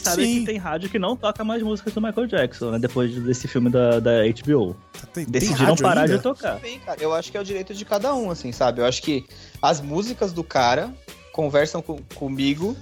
[0.00, 0.40] sabem, Sim.
[0.40, 2.78] que tem rádio que não toca mais músicas do Michael Jackson, né?
[2.78, 4.74] Depois desse filme da, da HBO.
[5.12, 6.16] Tem, tem Decidiram rádio parar ainda?
[6.16, 6.58] de tocar.
[6.60, 7.02] bem, cara.
[7.02, 8.80] Eu acho que é o direito de cada um, assim, sabe?
[8.80, 9.26] Eu acho que
[9.60, 10.90] as músicas do cara
[11.32, 12.76] conversam com- comigo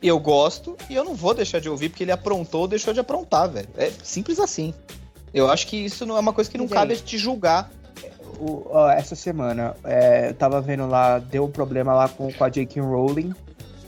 [0.00, 2.92] e eu gosto e eu não vou deixar de ouvir porque ele aprontou ou deixou
[2.94, 3.68] de aprontar, velho.
[3.76, 4.72] É simples assim.
[5.34, 6.74] Eu acho que isso não é uma coisa que não Gente.
[6.74, 7.70] cabe a te julgar.
[8.40, 12.44] O- ó, essa semana, é, eu tava vendo lá, deu um problema lá com, com
[12.44, 12.80] a J.K.
[12.82, 13.32] Rowling,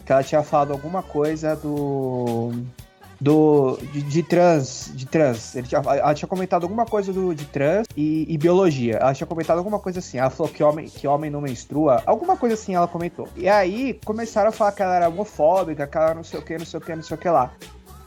[0.05, 2.53] que ela tinha falado alguma coisa do.
[3.21, 4.91] do de, de trans.
[4.95, 5.55] De trans.
[5.57, 8.97] Ele tinha- ela tinha comentado alguma coisa do, de trans e, e biologia.
[9.01, 10.19] Ela tinha comentado alguma coisa assim.
[10.19, 12.03] Ela falou que homem, que homem não menstrua.
[12.07, 13.29] Alguma coisa assim ela comentou.
[13.37, 16.59] E aí começaram a falar que ela era homofóbica, que ela não sei o que,
[16.59, 17.53] não sei o que, não sei o que lá.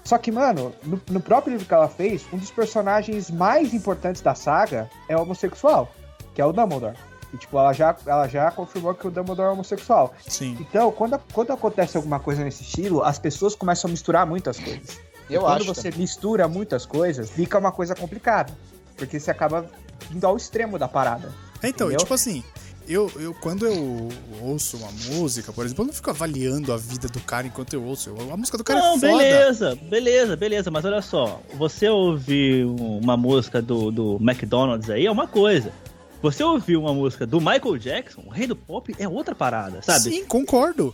[0.04, 4.22] Só que, mano, no, no próprio livro que ela fez, um dos personagens mais importantes
[4.22, 5.90] da saga é homossexual,
[6.38, 6.94] que é o Dumbledore.
[7.34, 10.14] E, tipo, ela já, ela já confirmou que o Dumbledore é homossexual.
[10.28, 10.56] Sim.
[10.60, 15.00] Então, quando, quando acontece alguma coisa nesse estilo, as pessoas começam a misturar muitas coisas.
[15.28, 15.74] Eu e quando acho.
[15.74, 18.54] você mistura muitas coisas, fica uma coisa complicada.
[18.96, 19.66] Porque você acaba
[20.12, 21.34] indo ao extremo da parada.
[21.64, 21.98] É, então, e Entendeu?
[21.98, 22.44] tipo assim,
[22.88, 24.10] eu, eu quando eu
[24.42, 27.84] ouço uma música, por exemplo, eu não fico avaliando a vida do cara enquanto eu
[27.84, 28.14] ouço.
[28.32, 29.08] A música do cara Não, é foda.
[29.08, 35.12] beleza, beleza, beleza, mas olha só, você ouvir uma música do, do McDonald's aí é
[35.12, 35.74] uma coisa.
[36.22, 40.02] Você ouvir uma música do Michael Jackson, o rei do pop, é outra parada, sabe?
[40.02, 40.94] Sim, concordo.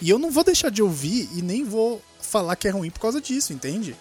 [0.00, 3.00] E eu não vou deixar de ouvir e nem vou falar que é ruim por
[3.00, 3.96] causa disso, entende?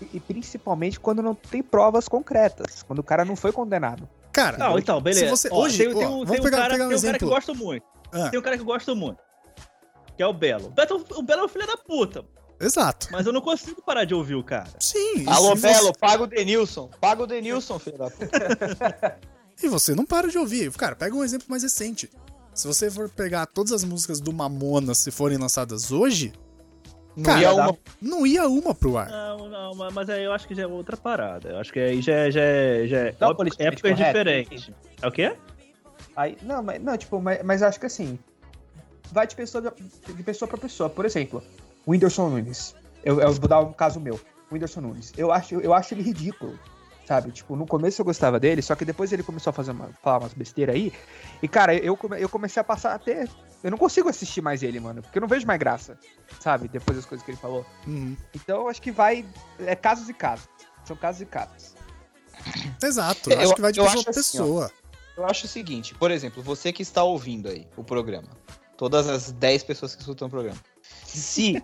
[0.00, 2.82] E, e principalmente quando não tem provas concretas.
[2.82, 4.08] Quando o cara não foi condenado.
[4.32, 5.24] Cara, Não, então, beleza.
[5.26, 6.88] se você Ó, hoje, tem, ó, tem um, vamos tem um pegar, cara, pegar um
[6.88, 7.86] tem um cara que gosto muito.
[8.12, 9.18] Ah, Tem um cara que eu gosto muito.
[10.16, 10.66] Que é o Belo.
[10.68, 12.24] O Belo, o Belo é um filho da puta.
[12.60, 13.08] exato.
[13.12, 14.70] Mas eu não consigo parar de ouvir o cara.
[14.80, 15.24] Sim.
[15.28, 16.88] Alô, se você- Belo, paga o Denilson.
[17.00, 19.18] Paga o Denilson, filho da puta.
[19.62, 20.70] E você não para de ouvir.
[20.72, 22.10] Cara, pega um exemplo mais recente.
[22.54, 26.32] Se você for pegar todas as músicas do Mamonas se forem lançadas hoje,
[27.16, 29.08] Não Cara, ia uma não ia uma pro ar.
[29.08, 31.50] Não, não, mas- mas aí eu acho que já é outra parada.
[31.50, 32.30] Eu acho que aí já é.
[32.30, 34.70] Já é, já é Não, politicamente épocas correto, diferentes.
[35.00, 35.36] É o quê?
[36.16, 38.18] Aí, não, mas, não, tipo, mas, mas acho que assim,
[39.12, 39.72] vai de pessoa,
[40.08, 40.90] de pessoa pra pessoa.
[40.90, 41.40] Por exemplo,
[41.86, 42.74] o Whindersson Nunes.
[43.04, 44.16] Eu, eu vou dar um caso meu.
[44.50, 45.12] O Whindersson Nunes.
[45.16, 46.58] Eu acho, eu acho ele ridículo.
[47.06, 47.30] Sabe?
[47.32, 50.20] Tipo, no começo eu gostava dele, só que depois ele começou a fazer uma, falar
[50.20, 50.92] umas besteiras aí.
[51.42, 53.28] E, cara, eu, come- eu comecei a passar até.
[53.62, 55.02] Eu não consigo assistir mais ele, mano.
[55.02, 55.98] Porque eu não vejo mais graça.
[56.40, 56.66] Sabe?
[56.68, 57.64] Depois das coisas que ele falou.
[57.86, 58.16] Uhum.
[58.34, 59.24] Então eu acho que vai.
[59.58, 60.48] É casos e casos.
[60.84, 61.74] São casos e casos.
[62.82, 63.30] Exato.
[63.30, 64.12] Eu Eu- acho que vai de pessoa assim, ó.
[64.12, 64.70] pessoa.
[65.16, 68.28] Eu acho o seguinte, por exemplo, você que está ouvindo aí o programa,
[68.76, 70.58] todas as 10 pessoas que escutam o programa.
[71.06, 71.62] Se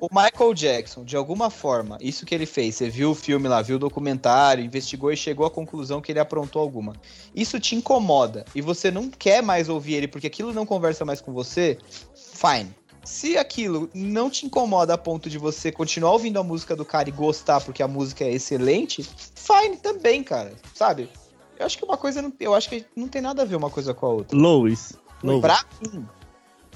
[0.00, 3.60] o Michael Jackson, de alguma forma, isso que ele fez, você viu o filme lá,
[3.60, 6.94] viu o documentário, investigou e chegou à conclusão que ele aprontou alguma.
[7.34, 11.20] Isso te incomoda e você não quer mais ouvir ele porque aquilo não conversa mais
[11.20, 11.78] com você,
[12.14, 12.72] fine.
[13.04, 17.08] Se aquilo não te incomoda a ponto de você continuar ouvindo a música do cara
[17.08, 19.02] e gostar porque a música é excelente,
[19.34, 20.54] fine também, cara.
[20.72, 21.10] Sabe?
[21.58, 23.70] Eu acho que uma coisa não, eu acho que não tem nada a ver uma
[23.70, 24.38] coisa com a outra.
[24.38, 24.94] Lois.
[25.22, 25.40] Lois.
[25.40, 26.06] Pra mim,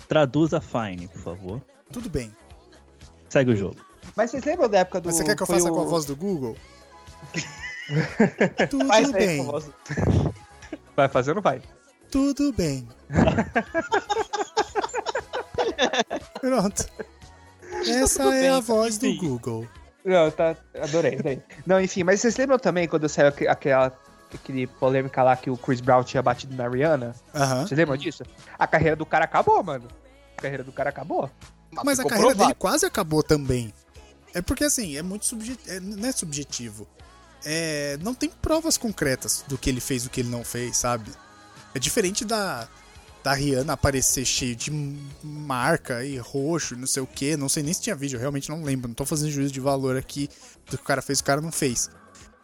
[0.08, 1.62] Traduza Fine, por favor.
[1.92, 2.34] Tudo bem.
[3.28, 3.76] Segue o jogo.
[4.16, 5.06] Mas vocês lembram da época do.
[5.06, 6.56] Mas você quer que eu foi faça o- com a voz do Google?
[8.70, 9.70] Tudo bem, voz-
[10.96, 11.62] Vai fazer ou não vai?
[12.10, 12.88] tudo bem.
[16.40, 16.84] Pronto.
[17.86, 19.18] Essa Tudo é bem, a voz do enfim.
[19.28, 19.66] Google.
[20.04, 20.56] Não, tá.
[20.82, 21.42] Adorei, adorei.
[21.66, 23.92] Não, enfim, mas vocês lembram também quando saiu aque- aquela.
[24.32, 27.14] Aquele polêmica lá que o Chris Brown tinha batido na Rihanna?
[27.34, 27.66] Aham.
[27.66, 28.22] Vocês lembram disso?
[28.58, 29.88] A carreira do cara acabou, mano.
[30.36, 31.30] A carreira do cara acabou.
[31.84, 32.48] Mas a carreira provado.
[32.48, 33.72] dele quase acabou também.
[34.34, 35.80] É porque assim, é muito subjetivo.
[35.80, 36.86] não é subjetivo.
[37.44, 40.76] É, não tem provas concretas do que ele fez e do que ele não fez,
[40.76, 41.10] sabe?
[41.74, 42.68] É diferente da,
[43.22, 44.70] da Rihanna aparecer cheio de
[45.22, 47.36] marca e roxo, não sei o que.
[47.36, 48.88] Não sei nem se tinha vídeo, eu realmente não lembro.
[48.88, 50.28] Não tô fazendo juízo de valor aqui
[50.68, 51.88] do que o cara fez e o cara não fez.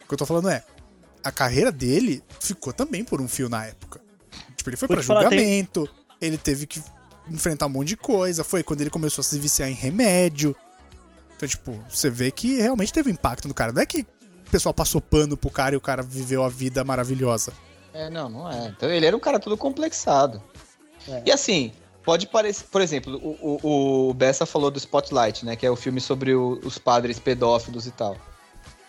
[0.03, 0.63] O que eu tô falando é,
[1.23, 4.01] a carreira dele ficou também por um fio na época.
[4.57, 5.89] Tipo, ele foi Vou pra te falar, tem- julgamento,
[6.21, 6.83] ele teve que
[7.29, 8.45] enfrentar um monte de coisa.
[8.45, 10.55] Foi quando ele começou a se viciar em remédio.
[11.37, 13.73] Então, tipo, você vê que realmente teve impacto no cara.
[13.73, 14.03] Não é que
[14.47, 17.53] o pessoal passou pano pro cara e o cara viveu a vida maravilhosa.
[17.93, 18.69] É, não, não é.
[18.69, 20.43] Então ele era um cara todo complexado.
[21.09, 21.23] É.
[21.27, 21.73] E assim,
[22.05, 22.65] pode parecer.
[22.71, 25.57] Por exemplo, o, o, o Bessa falou do Spotlight, né?
[25.57, 28.17] Que é o filme sobre o- os padres pedófilos e tal.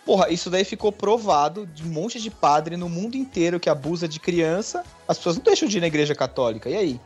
[0.04, 4.06] Porra, isso daí ficou provado de um monte de padre no mundo inteiro que abusa
[4.06, 4.84] de criança.
[5.08, 6.70] As pessoas não deixam de ir na igreja católica.
[6.70, 7.00] E aí?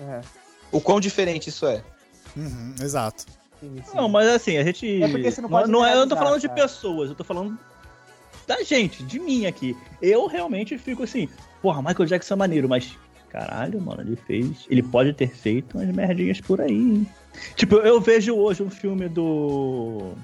[0.00, 0.20] É.
[0.72, 1.82] O quão diferente isso é?
[2.36, 3.24] Uhum, exato.
[3.60, 3.96] Sim, sim.
[3.96, 5.02] Não, mas assim, a gente.
[5.02, 6.62] É porque você não não, pode não é, eu não tô falando de cara.
[6.62, 7.58] pessoas, eu tô falando
[8.46, 9.76] da gente, de mim aqui.
[10.00, 11.28] Eu realmente fico assim,
[11.60, 12.96] porra, Michael Jackson é maneiro, mas
[13.28, 14.66] caralho, mano, ele fez.
[14.68, 16.72] Ele pode ter feito umas merdinhas por aí.
[16.72, 17.06] hein?
[17.54, 20.14] Tipo, eu vejo hoje um filme do.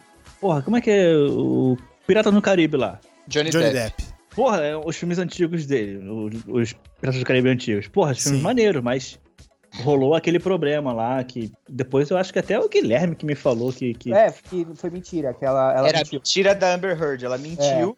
[0.40, 2.98] Porra, como é que é o Pirata no Caribe lá?
[3.28, 3.97] Johnny, Johnny Depp.
[4.02, 4.16] Depp.
[4.35, 7.89] Porra, é, os filmes antigos dele, os, os Piratas do Caribe antigos.
[7.89, 8.44] Porra, os filmes Sim.
[8.44, 9.18] maneiros, mas
[9.82, 13.73] rolou aquele problema lá que depois eu acho que até o Guilherme que me falou
[13.73, 13.94] que.
[13.94, 14.12] que...
[14.12, 15.32] É, que foi mentira.
[15.35, 16.19] Que ela, ela Era mentiu.
[16.19, 17.24] mentira da Amber Heard.
[17.24, 17.97] Ela mentiu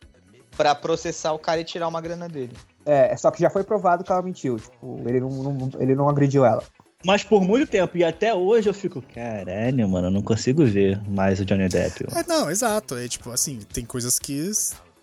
[0.56, 2.52] pra processar o cara e tirar uma grana dele.
[2.84, 4.56] É, só que já foi provado que ela mentiu.
[4.58, 6.62] Tipo, ele não, não- ele não agrediu ela.
[7.04, 11.00] Mas por muito tempo, e até hoje eu fico, caralho, mano, eu não consigo ver
[11.08, 12.04] mais o Johnny Depp.
[12.10, 12.96] mano." É, não, exato.
[12.96, 14.32] É tipo, assim, tem coisas que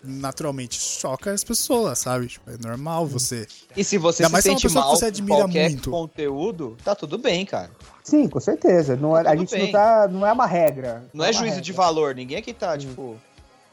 [0.06, 2.26] naturalmente chocam as pessoas, sabe?
[2.28, 3.46] Tipo, é normal você.
[3.76, 5.36] E se você Ainda se mais se é uma sente pessoa que mal você admira
[5.36, 5.90] qualquer muito.
[5.90, 7.70] conteúdo, tá tudo bem, cara.
[8.02, 8.96] Sim, com certeza.
[8.96, 9.64] Não, é- Tá a gente bem.
[9.64, 10.08] não tá.
[10.08, 11.04] Não é uma regra.
[11.12, 11.60] Não é uma juízo regra.
[11.62, 12.78] de valor, ninguém aqui tá, Hum.
[12.78, 13.16] tipo.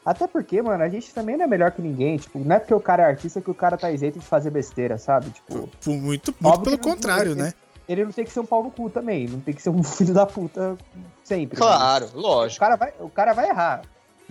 [0.06, 2.18] Até porque, mano, a gente também não é melhor que ninguém.
[2.18, 4.50] Tipo, não é porque o cara é artista que o cara tá isento de fazer
[4.50, 5.30] besteira, sabe?
[5.30, 7.54] Tipo, muito, muito pelo não- contrário, né?
[7.88, 9.28] ele não tem que ser um pau no cu também.
[9.28, 10.78] Não tem que ser um filho da puta
[11.24, 11.58] sempre.
[11.58, 11.66] né?
[11.66, 12.60] Claro, O lógico.
[12.60, 13.82] cara vai, o cara vai errar.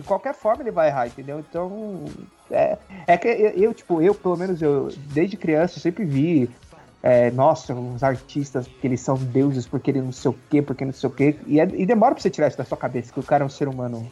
[0.03, 1.39] De qualquer forma ele vai errar, entendeu?
[1.39, 2.03] Então,
[2.51, 2.77] é,
[3.07, 6.49] é que eu, eu, tipo, eu, pelo menos, eu, desde criança, eu sempre vi,
[7.01, 10.83] é, nossa, uns artistas que eles são deuses porque ele não sei o quê, porque
[10.83, 11.37] não sei o quê.
[11.47, 13.47] E, é- e demora pra você tirar isso da sua cabeça, que o cara é
[13.47, 14.11] um ser humano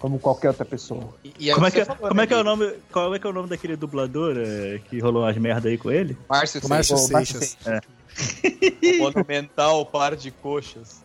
[0.00, 1.14] como qualquer outra pessoa.
[1.24, 2.72] E, e Como é, que, falou, como né, é que é o nome?
[2.90, 5.92] Qual é que é o nome daquele dublador é, que rolou umas merda aí com
[5.92, 6.18] ele?
[6.28, 7.56] Márcio Márcio Seixas.
[7.62, 7.82] Seixas.
[8.98, 11.04] Monumental par de coxas.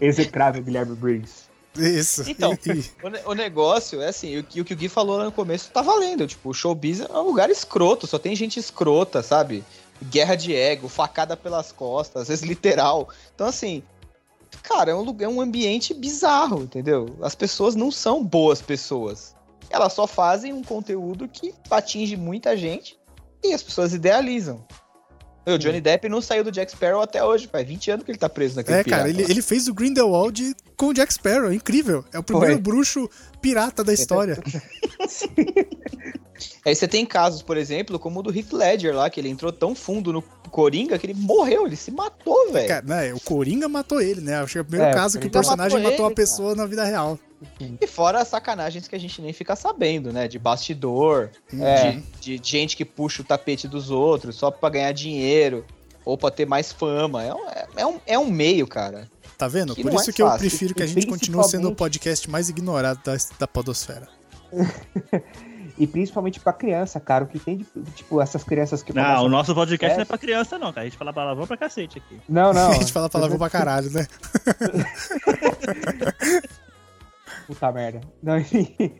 [0.00, 1.45] Execrável Guilherme Briggs.
[1.78, 2.28] Isso.
[2.28, 2.56] Então.
[3.26, 5.70] O, o negócio é assim, o que, o que o Gui falou lá no começo
[5.70, 6.26] tá valendo.
[6.26, 9.64] Tipo, o showbiz é um lugar escroto, só tem gente escrota, sabe?
[10.04, 13.08] Guerra de ego, facada pelas costas, às vezes literal.
[13.34, 13.82] Então, assim,
[14.62, 17.16] cara, é um, lugar, é um ambiente bizarro, entendeu?
[17.22, 19.34] As pessoas não são boas pessoas.
[19.70, 22.98] Elas só fazem um conteúdo que atinge muita gente
[23.42, 24.64] e as pessoas idealizam.
[25.46, 28.18] O Johnny Depp não saiu do Jack Sparrow até hoje, faz 20 anos que ele
[28.18, 29.30] tá preso naquele É, cara, pirata ele, lá.
[29.30, 32.04] ele fez o Grindelwald com o Jack Sparrow, é incrível.
[32.12, 32.62] É o primeiro Foi.
[32.62, 33.08] bruxo
[33.40, 34.36] pirata da história.
[36.64, 39.52] Aí você tem casos, por exemplo, como o do Heath Ledger lá, que ele entrou
[39.52, 40.20] tão fundo no
[40.50, 42.68] Coringa que ele morreu, ele se matou, velho.
[42.68, 44.36] Cara, né, o Coringa matou ele, né?
[44.36, 46.54] Acho que é o primeiro É, caso que o personagem matou matou, ele, a pessoa
[46.54, 47.18] na vida real.
[47.80, 50.26] E fora as sacanagens que a gente nem fica sabendo, né?
[50.28, 51.92] De bastidor, É.
[52.20, 55.64] de, de gente que puxa o tapete dos outros só pra ganhar dinheiro
[56.04, 57.22] ou pra ter mais fama.
[57.22, 59.10] É um, é- é um, é um meio, cara.
[59.36, 59.74] Tá vendo?
[59.74, 60.48] Que Por isso é que eu fácil.
[60.48, 64.08] prefiro que a gente continue sendo o podcast mais ignorado da, da podosfera.
[65.78, 67.24] E principalmente pra criança, cara.
[67.24, 67.66] O que tem de.
[67.94, 68.94] Tipo, essas crianças que.
[68.94, 69.96] Não, o nosso podcast É.
[69.96, 70.80] não é pra criança, não, cara.
[70.80, 72.18] A gente fala palavrão pra cacete aqui.
[72.26, 72.70] Não, não.
[72.72, 74.06] a gente fala palavrão pra caralho, né?
[77.46, 78.00] Puta merda.
[78.22, 78.74] Não, enfim.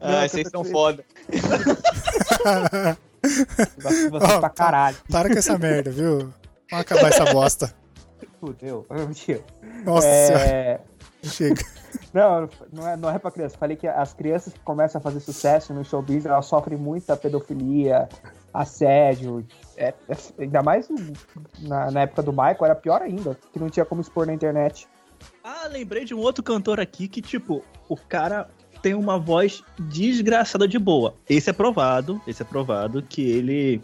[0.00, 1.04] Ah, Não, vocês são foda.
[3.78, 4.96] Você Ó, pra caralho.
[5.10, 6.32] Para com essa merda, viu?
[6.70, 7.74] Vamos acabar essa bosta.
[8.40, 8.86] Fudeu.
[8.90, 9.42] Mentira.
[9.84, 10.80] Nossa senhora, É...
[11.24, 11.62] chega.
[12.12, 13.58] Não, não é, não é pra criança.
[13.58, 18.08] Falei que as crianças que começam a fazer sucesso no showbiz, elas sofrem muita pedofilia,
[18.54, 19.44] assédio.
[19.78, 20.88] É, é- ainda mais
[21.60, 24.88] na, na época do Michael, era pior ainda, que não tinha como expor na internet.
[25.42, 28.48] Ah, lembrei de um outro cantor aqui que, tipo, o cara
[28.82, 31.14] tem uma voz desgraçada de boa.
[31.28, 33.80] Esse é provado, esse é provado que ele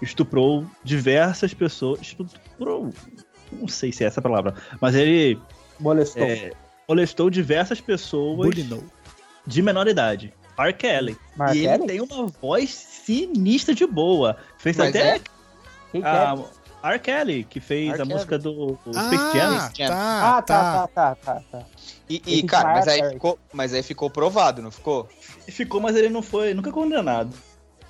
[0.00, 2.00] estuprou diversas pessoas.
[2.00, 2.90] Estuprou.
[3.52, 5.38] Não sei se é essa a palavra, mas ele
[5.78, 6.22] Molestou.
[6.22, 6.50] é,
[6.88, 8.82] molestou diversas pessoas Bulinou.
[9.46, 10.34] de menor idade.
[10.58, 10.72] R.
[10.72, 11.16] Kelly.
[11.36, 11.86] Mark e ele Kelly?
[11.86, 14.36] tem uma voz sinistra de boa.
[14.58, 15.20] Fez Mas até é?
[15.92, 16.10] Quem que é?
[16.10, 16.36] a
[16.90, 16.98] R.
[16.98, 17.94] Kelly, que fez R.
[17.94, 18.08] a Kelly.
[18.14, 19.40] música do do Space.
[19.40, 19.88] Ah, Jam.
[19.88, 21.62] tá, Ah, tá, tá, tá, tá, tá.
[22.08, 25.08] E, e, Esse cara, mas aí, ficou, mas aí ficou provado, não ficou?
[25.48, 27.34] Ficou, mas ele não foi nunca condenado.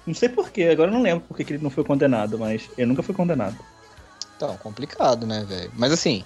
[0.06, 2.86] Não sei porquê, agora eu não lembro porque que ele não foi condenado, mas ele
[2.86, 3.56] nunca foi condenado.
[4.36, 5.70] Então, complicado, né, velho?
[5.74, 6.24] Mas assim,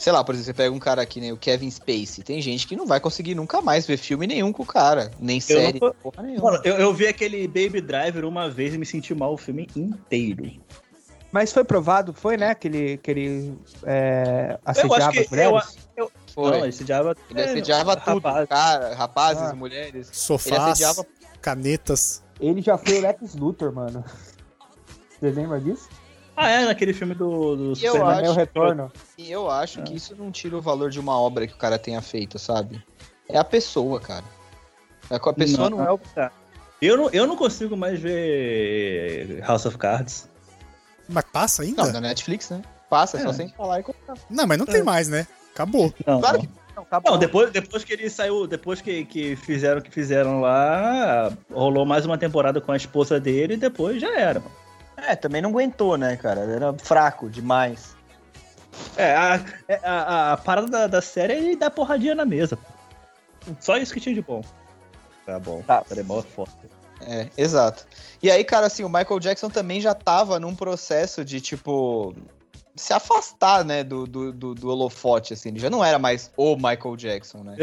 [0.00, 2.24] sei lá, por exemplo, você pega um cara aqui, né, o Kevin Spacey.
[2.24, 5.10] Tem gente que não vai conseguir nunca mais ver filme nenhum com o cara.
[5.20, 6.52] Nem série, não- porra nenhuma.
[6.52, 9.68] Mano, eu, eu vi aquele Baby Driver uma vez e me senti mal o filme
[9.76, 10.50] inteiro.
[11.30, 12.54] Mas foi provado, foi, né?
[12.54, 13.54] Que ele, que ele
[13.84, 15.78] é, assediava que- as mulheres?
[16.34, 16.50] Foi.
[16.58, 18.48] Não, esse diabo Ele assediava tudo, rapaz.
[18.48, 19.54] cara, rapazes, Ah.
[19.54, 20.06] mulheres.
[20.08, 21.06] Ele Sofás, assediava
[21.42, 22.22] canetas.
[22.40, 24.02] Ele já foi o Lex Luthor, mano.
[25.20, 25.88] Você lembra disso?
[26.42, 28.12] Ah, é, naquele filme do, do Eu Superman.
[28.12, 28.92] acho- É o retorno.
[29.18, 31.78] E eu acho que isso não tira o valor de uma obra que o cara
[31.78, 32.82] tenha feito, sabe?
[33.28, 34.24] É a pessoa, cara.
[35.10, 35.98] É A pessoa não, é o.
[35.98, 36.30] Tá.
[36.80, 40.28] Eu não, eu não consigo mais ver House of Cards.
[41.08, 41.84] Mas passa ainda?
[41.84, 42.62] Não, da Netflix, né?
[42.88, 43.32] Passa, é só É.
[43.32, 44.14] sem falar e colocar.
[44.30, 45.26] Não, mas não tem mais, né?
[45.54, 45.92] Acabou.
[46.06, 46.46] Não, Claro não.
[46.46, 46.86] que não.
[47.12, 51.84] Não, depois, depois que ele saiu, depois que, que fizeram o que fizeram lá, rolou
[51.84, 54.40] mais uma temporada com a esposa dele e depois já era.
[54.40, 54.59] mano.
[55.06, 56.40] É, também não aguentou, né, cara?
[56.40, 57.94] Era fraco demais.
[58.96, 62.24] É, a, é, a, a- a parada da, da série é ele dar porradinha na
[62.24, 62.58] mesa.
[63.60, 64.42] Só isso que tinha de bom.
[65.26, 65.62] Tá bom.
[65.62, 65.84] Tá.
[66.04, 66.50] Mó foda.
[67.02, 67.86] É, exato.
[68.22, 72.14] E aí, cara, assim, o Michael Jackson também já tava num processo de, tipo,
[72.76, 75.48] se afastar, né, do, do, do, do holofote, assim.
[75.48, 77.56] Ele já não era mais o Michael Jackson, né?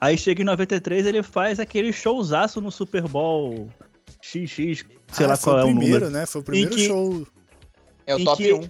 [0.00, 3.68] Aí chega em 93, ele faz aquele showzaço no Super Bowl
[4.22, 6.10] XX, sei Ah, lá qual é o o primeiro, número.
[6.10, 6.26] né?
[6.26, 7.26] Foi o primeiro que- show.
[8.06, 8.68] É o top que- 1.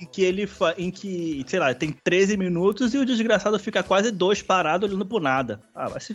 [0.00, 0.74] Em que ele fa...
[0.76, 5.06] em que, sei lá, tem 13 minutos e o desgraçado fica quase dois parado olhando
[5.06, 5.60] pro nada.
[5.74, 6.14] Ah, vai se.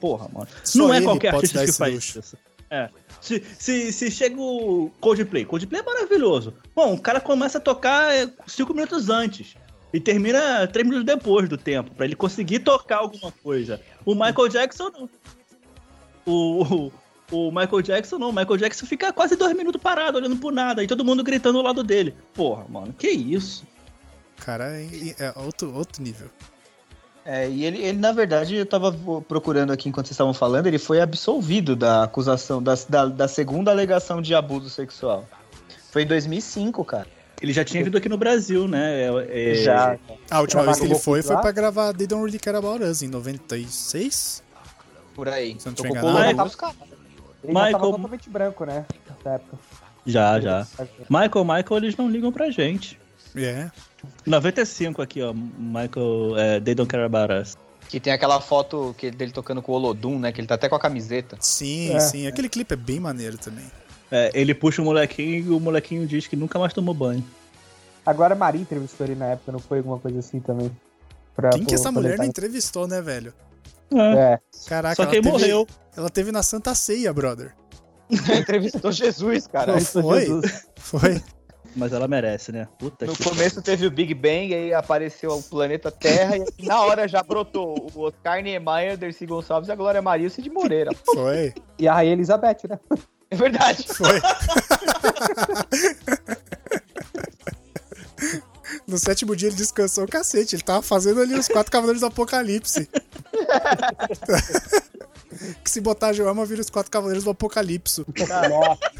[0.00, 0.46] Porra, mano.
[0.64, 2.18] Só não é qualquer artista que faz luxo.
[2.20, 2.36] isso.
[2.70, 2.88] É.
[3.20, 6.54] Se, se, se chega o Coldplay, Coldplay é maravilhoso.
[6.74, 9.54] Bom, o cara começa a tocar é, cinco minutos antes.
[9.92, 13.78] E termina três minutos depois do tempo, pra ele conseguir tocar alguma coisa.
[14.06, 15.10] O Michael Jackson não.
[16.24, 16.90] O,
[17.32, 18.30] o, Michael Jackson não.
[18.30, 20.82] O Michael Jackson fica quase dois minutos parado, olhando pro nada.
[20.82, 22.14] E todo mundo gritando ao lado dele.
[22.34, 23.64] Porra, mano, que isso?
[24.36, 26.28] Cara, é, é outro, outro nível.
[27.24, 28.92] É, e ele, ele, na verdade, eu tava
[29.28, 33.70] procurando aqui enquanto vocês estavam falando, ele foi absolvido da acusação, da, da, da segunda
[33.70, 35.24] alegação de abuso sexual.
[35.92, 37.06] Foi em 2005, cara.
[37.40, 39.02] Ele já tinha vindo aqui no Brasil, né?
[39.02, 39.98] É- é- Já.
[40.30, 43.02] A última vez que ele foi foi pra gravar They Don't Really Care About Us
[43.02, 44.42] em 96?
[45.14, 45.56] Por aí.
[45.58, 46.36] Se não tiver enganado.
[46.36, 46.54] Lobo dos
[47.42, 48.86] Ele já Michael- tava totalmente branco, né?
[49.08, 49.58] Nessa época.
[50.06, 50.66] Já, já.
[51.08, 52.98] Michael, Michael, eles não ligam pra gente.
[53.36, 53.70] É.
[54.26, 55.32] 95 aqui, ó.
[55.32, 57.56] Michael, é, They Don't Care About Us.
[57.88, 60.32] Que tem aquela foto que, dele tocando com o Olodum, né?
[60.32, 61.36] Que ele tá até com a camiseta.
[61.40, 62.00] Sim, É.
[62.00, 62.26] sim.
[62.26, 63.64] Aquele clipe é bem maneiro também.
[64.10, 67.24] É, ele puxa o molequinho e o molequinho diz que nunca mais tomou banho.
[68.04, 70.70] Agora a Maria entrevistou ele na época, não foi alguma coisa assim também?
[71.34, 73.32] Pra- Quem que pra- essa mulher não entrevistou, né, velho?
[74.00, 75.66] É, Caraca, Só ela que ele teve, morreu.
[75.96, 77.54] ela teve na Santa Ceia, brother.
[78.38, 79.72] Entrevistou Jesus, cara.
[79.72, 80.20] Não foi?
[80.20, 80.66] Jesus.
[80.76, 81.22] Foi.
[81.74, 82.68] Mas ela merece, né?
[82.78, 83.24] Puta No que.
[83.24, 87.90] começo teve o Big Bang, aí apareceu o planeta Terra, e na hora já brotou
[87.94, 90.90] o Oscar Niemeyer, Dercy Gonçalves e a Glória Maria e o Cid Moreira.
[91.02, 91.54] Foi.
[91.78, 92.78] E a Rainha Elizabeth, né?
[93.30, 93.86] É verdade.
[93.88, 94.20] Foi.
[98.92, 100.54] No sétimo dia ele descansou o cacete.
[100.54, 102.86] Ele tava fazendo ali os quatro cavaleiros do apocalipse.
[105.64, 108.04] que se botar Joelma, vira os quatro cavaleiros do apocalipse.
[108.50, 108.92] Nossa.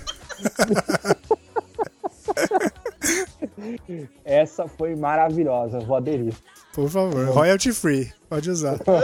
[4.24, 6.32] Essa foi maravilhosa, vou aderir.
[6.72, 8.10] Por favor, royalty free.
[8.30, 8.78] Pode usar.
[8.78, 8.98] Pô,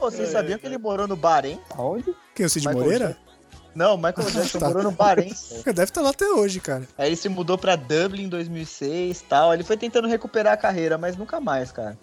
[0.00, 1.60] vocês sabiam que ele morou no Bahrein?
[1.70, 2.12] Aonde?
[2.34, 3.16] Quem, o Cid Michael Moreira?
[3.74, 4.68] Não, Michael Jackson Tá.
[4.68, 5.32] morou no Bahrein.
[5.64, 6.86] Deve estar lá até hoje, cara.
[6.98, 9.52] Aí ele se mudou pra Dublin em 2006 e tal.
[9.54, 11.98] Ele foi tentando recuperar a carreira, mas nunca mais, cara.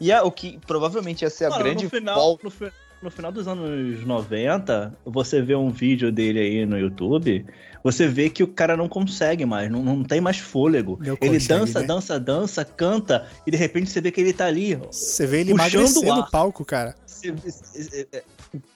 [0.00, 2.44] E a- o que provavelmente ia ser a Mano, grande no final, volta.
[2.44, 2.72] no, fi-
[3.02, 7.44] no final dos anos 90, você vê um vídeo dele aí no YouTube,
[7.82, 10.98] você vê que o cara não consegue mais, não, não tem mais fôlego.
[11.00, 11.86] Não ele consegue, dança, né?
[11.86, 14.76] dança, dança, canta, e de repente você vê que ele tá ali.
[14.90, 16.94] Você vê ele Puxando emagrecer o palco, cara.
[17.06, 18.22] Se- se- se- é,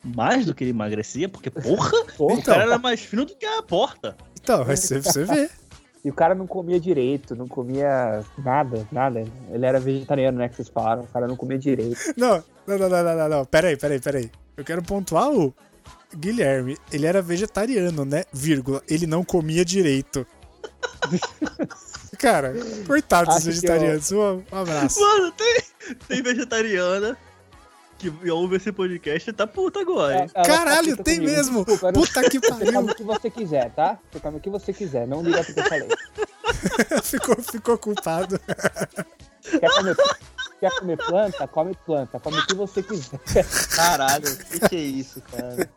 [0.04, 2.42] Mais do que ele emagrecia, porque, porra, o Então.
[2.42, 4.16] cara era mais fino do que a porta.
[4.40, 5.50] Então, você, você vê.
[6.04, 9.24] E o cara não comia direito, não comia nada, nada.
[9.50, 11.02] Ele era vegetariano, né, que vocês falaram.
[11.02, 11.96] O cara não comia direito.
[12.16, 13.44] Não, não, não, não, não, não, não.
[13.44, 14.30] Pera aí, pera aí, pera aí.
[14.56, 15.54] Eu quero pontuar o
[16.16, 16.76] Guilherme.
[16.92, 18.24] Ele era vegetariano, né?
[18.32, 18.82] Vírgula.
[18.88, 20.26] Ele não comia direito.
[22.18, 22.54] Cara,
[22.86, 24.12] coitado dos vegetarianos.
[24.12, 25.00] Um, um abraço.
[25.00, 25.62] Mano, tem,
[26.08, 27.16] tem vegetariana
[28.10, 30.30] que ouve esse podcast e tá puta agora, hein?
[30.34, 31.32] Ela Caralho, tá tem comigo.
[31.36, 31.64] mesmo.
[31.64, 32.80] Desculpa, Puta que Você come pariu.
[32.90, 33.98] o que você quiser, tá?
[34.10, 35.06] Você come o que você quiser.
[35.06, 35.88] Não liga pro que eu falei.
[37.02, 38.38] ficou, ficou culpado.
[39.42, 39.96] Quer comer,
[40.60, 41.48] quer comer planta?
[41.48, 42.20] Come planta.
[42.20, 43.20] Come o que você quiser.
[43.74, 45.68] Caralho, o que, que é isso, cara?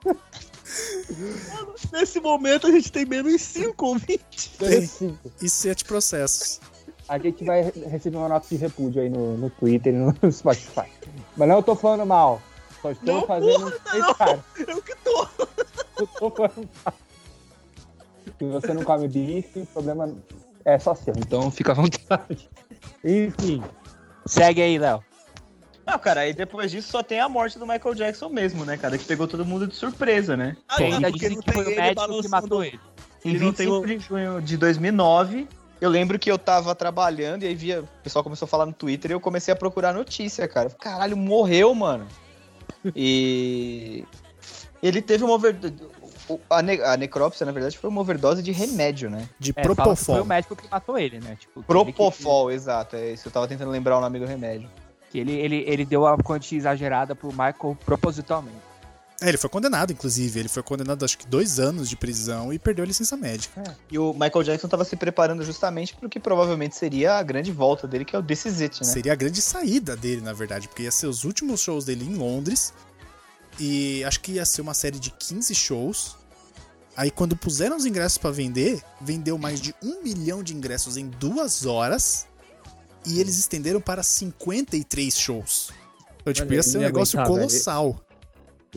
[1.92, 4.48] Nesse momento a gente tem menos 5 ouvintes.
[4.58, 5.18] Tem.
[5.42, 6.60] E sete processos.
[7.08, 10.32] A gente vai re- receber uma nota de repúdio aí no, no Twitter e no
[10.32, 10.90] Spotify.
[11.38, 12.42] Mas não tô falando mal.
[12.82, 14.44] Só estou Não, fazendo um comentário.
[14.68, 15.28] Eu que tô.
[16.00, 16.94] Eu tô falando mal.
[18.38, 20.14] Se você não come bife, o problema
[20.66, 21.14] é só seu.
[21.18, 22.50] Então fica à vontade.
[23.04, 23.64] Enfim.
[24.26, 25.04] Segue aí, Léo.
[25.86, 28.98] Não, cara, aí depois disso só tem a morte do Michael Jackson mesmo, né, cara?
[28.98, 30.58] Que pegou todo mundo de surpresa, né?
[30.68, 32.80] Ah, ainda não que foi o médico que matou ele.
[33.24, 35.48] Em Ele não tem 25 o- de junho de 2009,
[35.86, 38.74] eu lembro que eu tava trabalhando e aí via, o pessoal começou a falar no
[38.74, 40.70] Twitter e eu comecei a procurar notícia, cara.
[40.72, 42.08] Caralho, morreu, mano.
[42.96, 44.04] E
[44.82, 45.74] ele teve uma overdose.
[46.50, 49.30] A, ne a necrópsia, na verdade, foi uma overdose de remédio, né?
[49.40, 50.22] De É, fala que foi Propofol.
[50.22, 51.38] o médico que matou ele, né?
[51.40, 52.96] Tipo, ele Propofol, exato.
[52.96, 53.28] É isso.
[53.28, 54.68] Eu tava tentando lembrar o nome do remédio.
[55.12, 58.58] Que ele, ele, ele deu uma quantia exagerada pro Michael propositalmente.
[59.22, 60.40] É, ele foi condenado, inclusive.
[60.40, 63.64] Ele foi condenado, acho que dois anos de prisão e perdeu a licença médica.
[63.90, 67.88] E o Michael Jackson tava se preparando justamente pro que provavelmente seria a grande volta
[67.88, 68.90] dele, que é o This Is It, né?
[68.92, 72.16] Seria a grande saída dele, na verdade, porque ia ser os últimos shows dele em
[72.16, 72.74] Londres.
[73.58, 76.18] E acho que ia ser uma série de 15 shows.
[76.98, 81.08] Aí quando puseram os ingressos pra vender, vendeu mais de um milhão de ingressos em
[81.08, 82.28] duas horas.
[83.06, 85.70] E eles estenderam para 53 shows.
[86.22, 87.90] Então, tipo, ia ser um negócio colossal.
[87.90, 88.05] Ele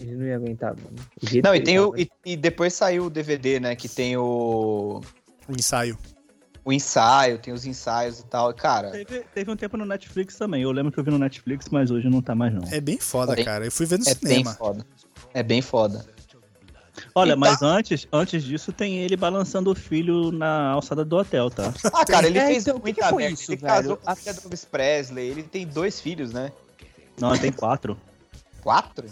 [0.05, 0.97] não ia aguentar, mano.
[1.45, 3.75] Não, e, tem ele o, e, e depois saiu o DVD, né?
[3.77, 5.01] Que tem o,
[5.49, 5.97] O ensaio.
[6.65, 8.53] o ensaio, tem os ensaios e tal.
[8.55, 10.63] Cara, Teve, teve um tempo no Netflix também.
[10.63, 12.63] Eu lembro que eu vi no Netflix, mas hoje não tá mais, não.
[12.71, 13.65] É bem foda, Bem- cara.
[13.65, 14.55] Eu fui ver no é bem cinema.
[14.55, 14.87] foda.
[15.35, 16.05] É bem foda.
[17.15, 21.73] Olha, mas antes, antes disso tem ele balançando o filho na alçada do hotel, tá?
[21.95, 23.35] Ah, cara, ele É, fez então, o que muita que foi merda.
[23.35, 23.73] isso, ele velho?
[23.73, 25.29] casou com a filha do Elvis Presley.
[25.29, 26.51] Ele tem dois filhos, né?
[27.21, 27.97] Não, tem quatro.
[28.63, 29.07] Quatro?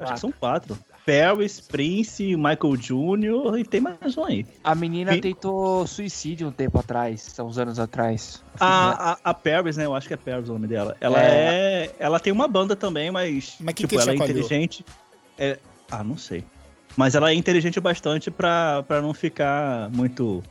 [0.00, 0.78] Acho que são quatro.
[1.04, 3.58] Paris, Prince, Michael Jr.
[3.58, 4.46] e tem mais um aí.
[4.62, 5.20] A menina Sim.
[5.20, 8.42] tentou suicídio um tempo atrás, há uns anos atrás.
[8.58, 9.86] A, a, a Paris, né?
[9.86, 10.96] Eu acho que é Paris o nome dela.
[11.00, 11.94] Ela é.
[11.98, 13.56] Ela tem uma banda também, mas.
[13.60, 14.84] Mas quem tipo, que ela é inteligente.
[15.38, 15.58] É...
[15.90, 16.44] Ah, não sei.
[16.96, 20.42] Mas ela é inteligente o bastante pra, pra não ficar muito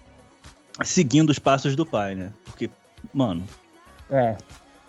[0.83, 2.31] seguindo os passos do pai, né?
[2.45, 2.69] Porque,
[3.13, 3.43] mano,
[4.09, 4.35] É.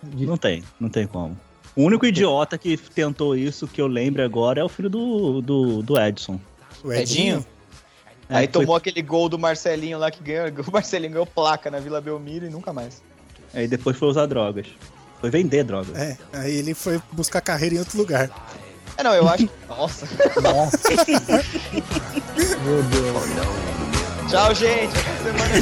[0.03, 1.37] não tem, não tem como.
[1.75, 5.81] O único idiota que tentou isso que eu lembro agora é o filho do, do,
[5.81, 6.39] do Edson.
[6.83, 7.37] O Edinho?
[7.37, 7.45] Edinho.
[8.29, 10.47] É, Aí que foi- tomou aquele gol do Marcelinho lá que ganhou.
[10.67, 13.01] O Marcelinho ganhou placa na Vila Belmiro e nunca mais.
[13.53, 14.67] Aí depois foi usar drogas.
[15.19, 15.95] Foi vender drogas.
[15.97, 18.29] É, aí ele foi buscar carreira em outro lugar.
[18.97, 19.47] É, não, eu acho.
[19.69, 20.05] Nossa.
[20.41, 20.77] Nossa.
[22.65, 23.23] Meu Deus.
[24.29, 24.93] Tchau, gente.
[24.97, 25.61] Até semana que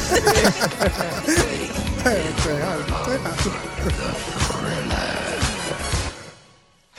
[1.30, 1.70] vem.
[2.06, 4.39] É, tô errado, tô errado.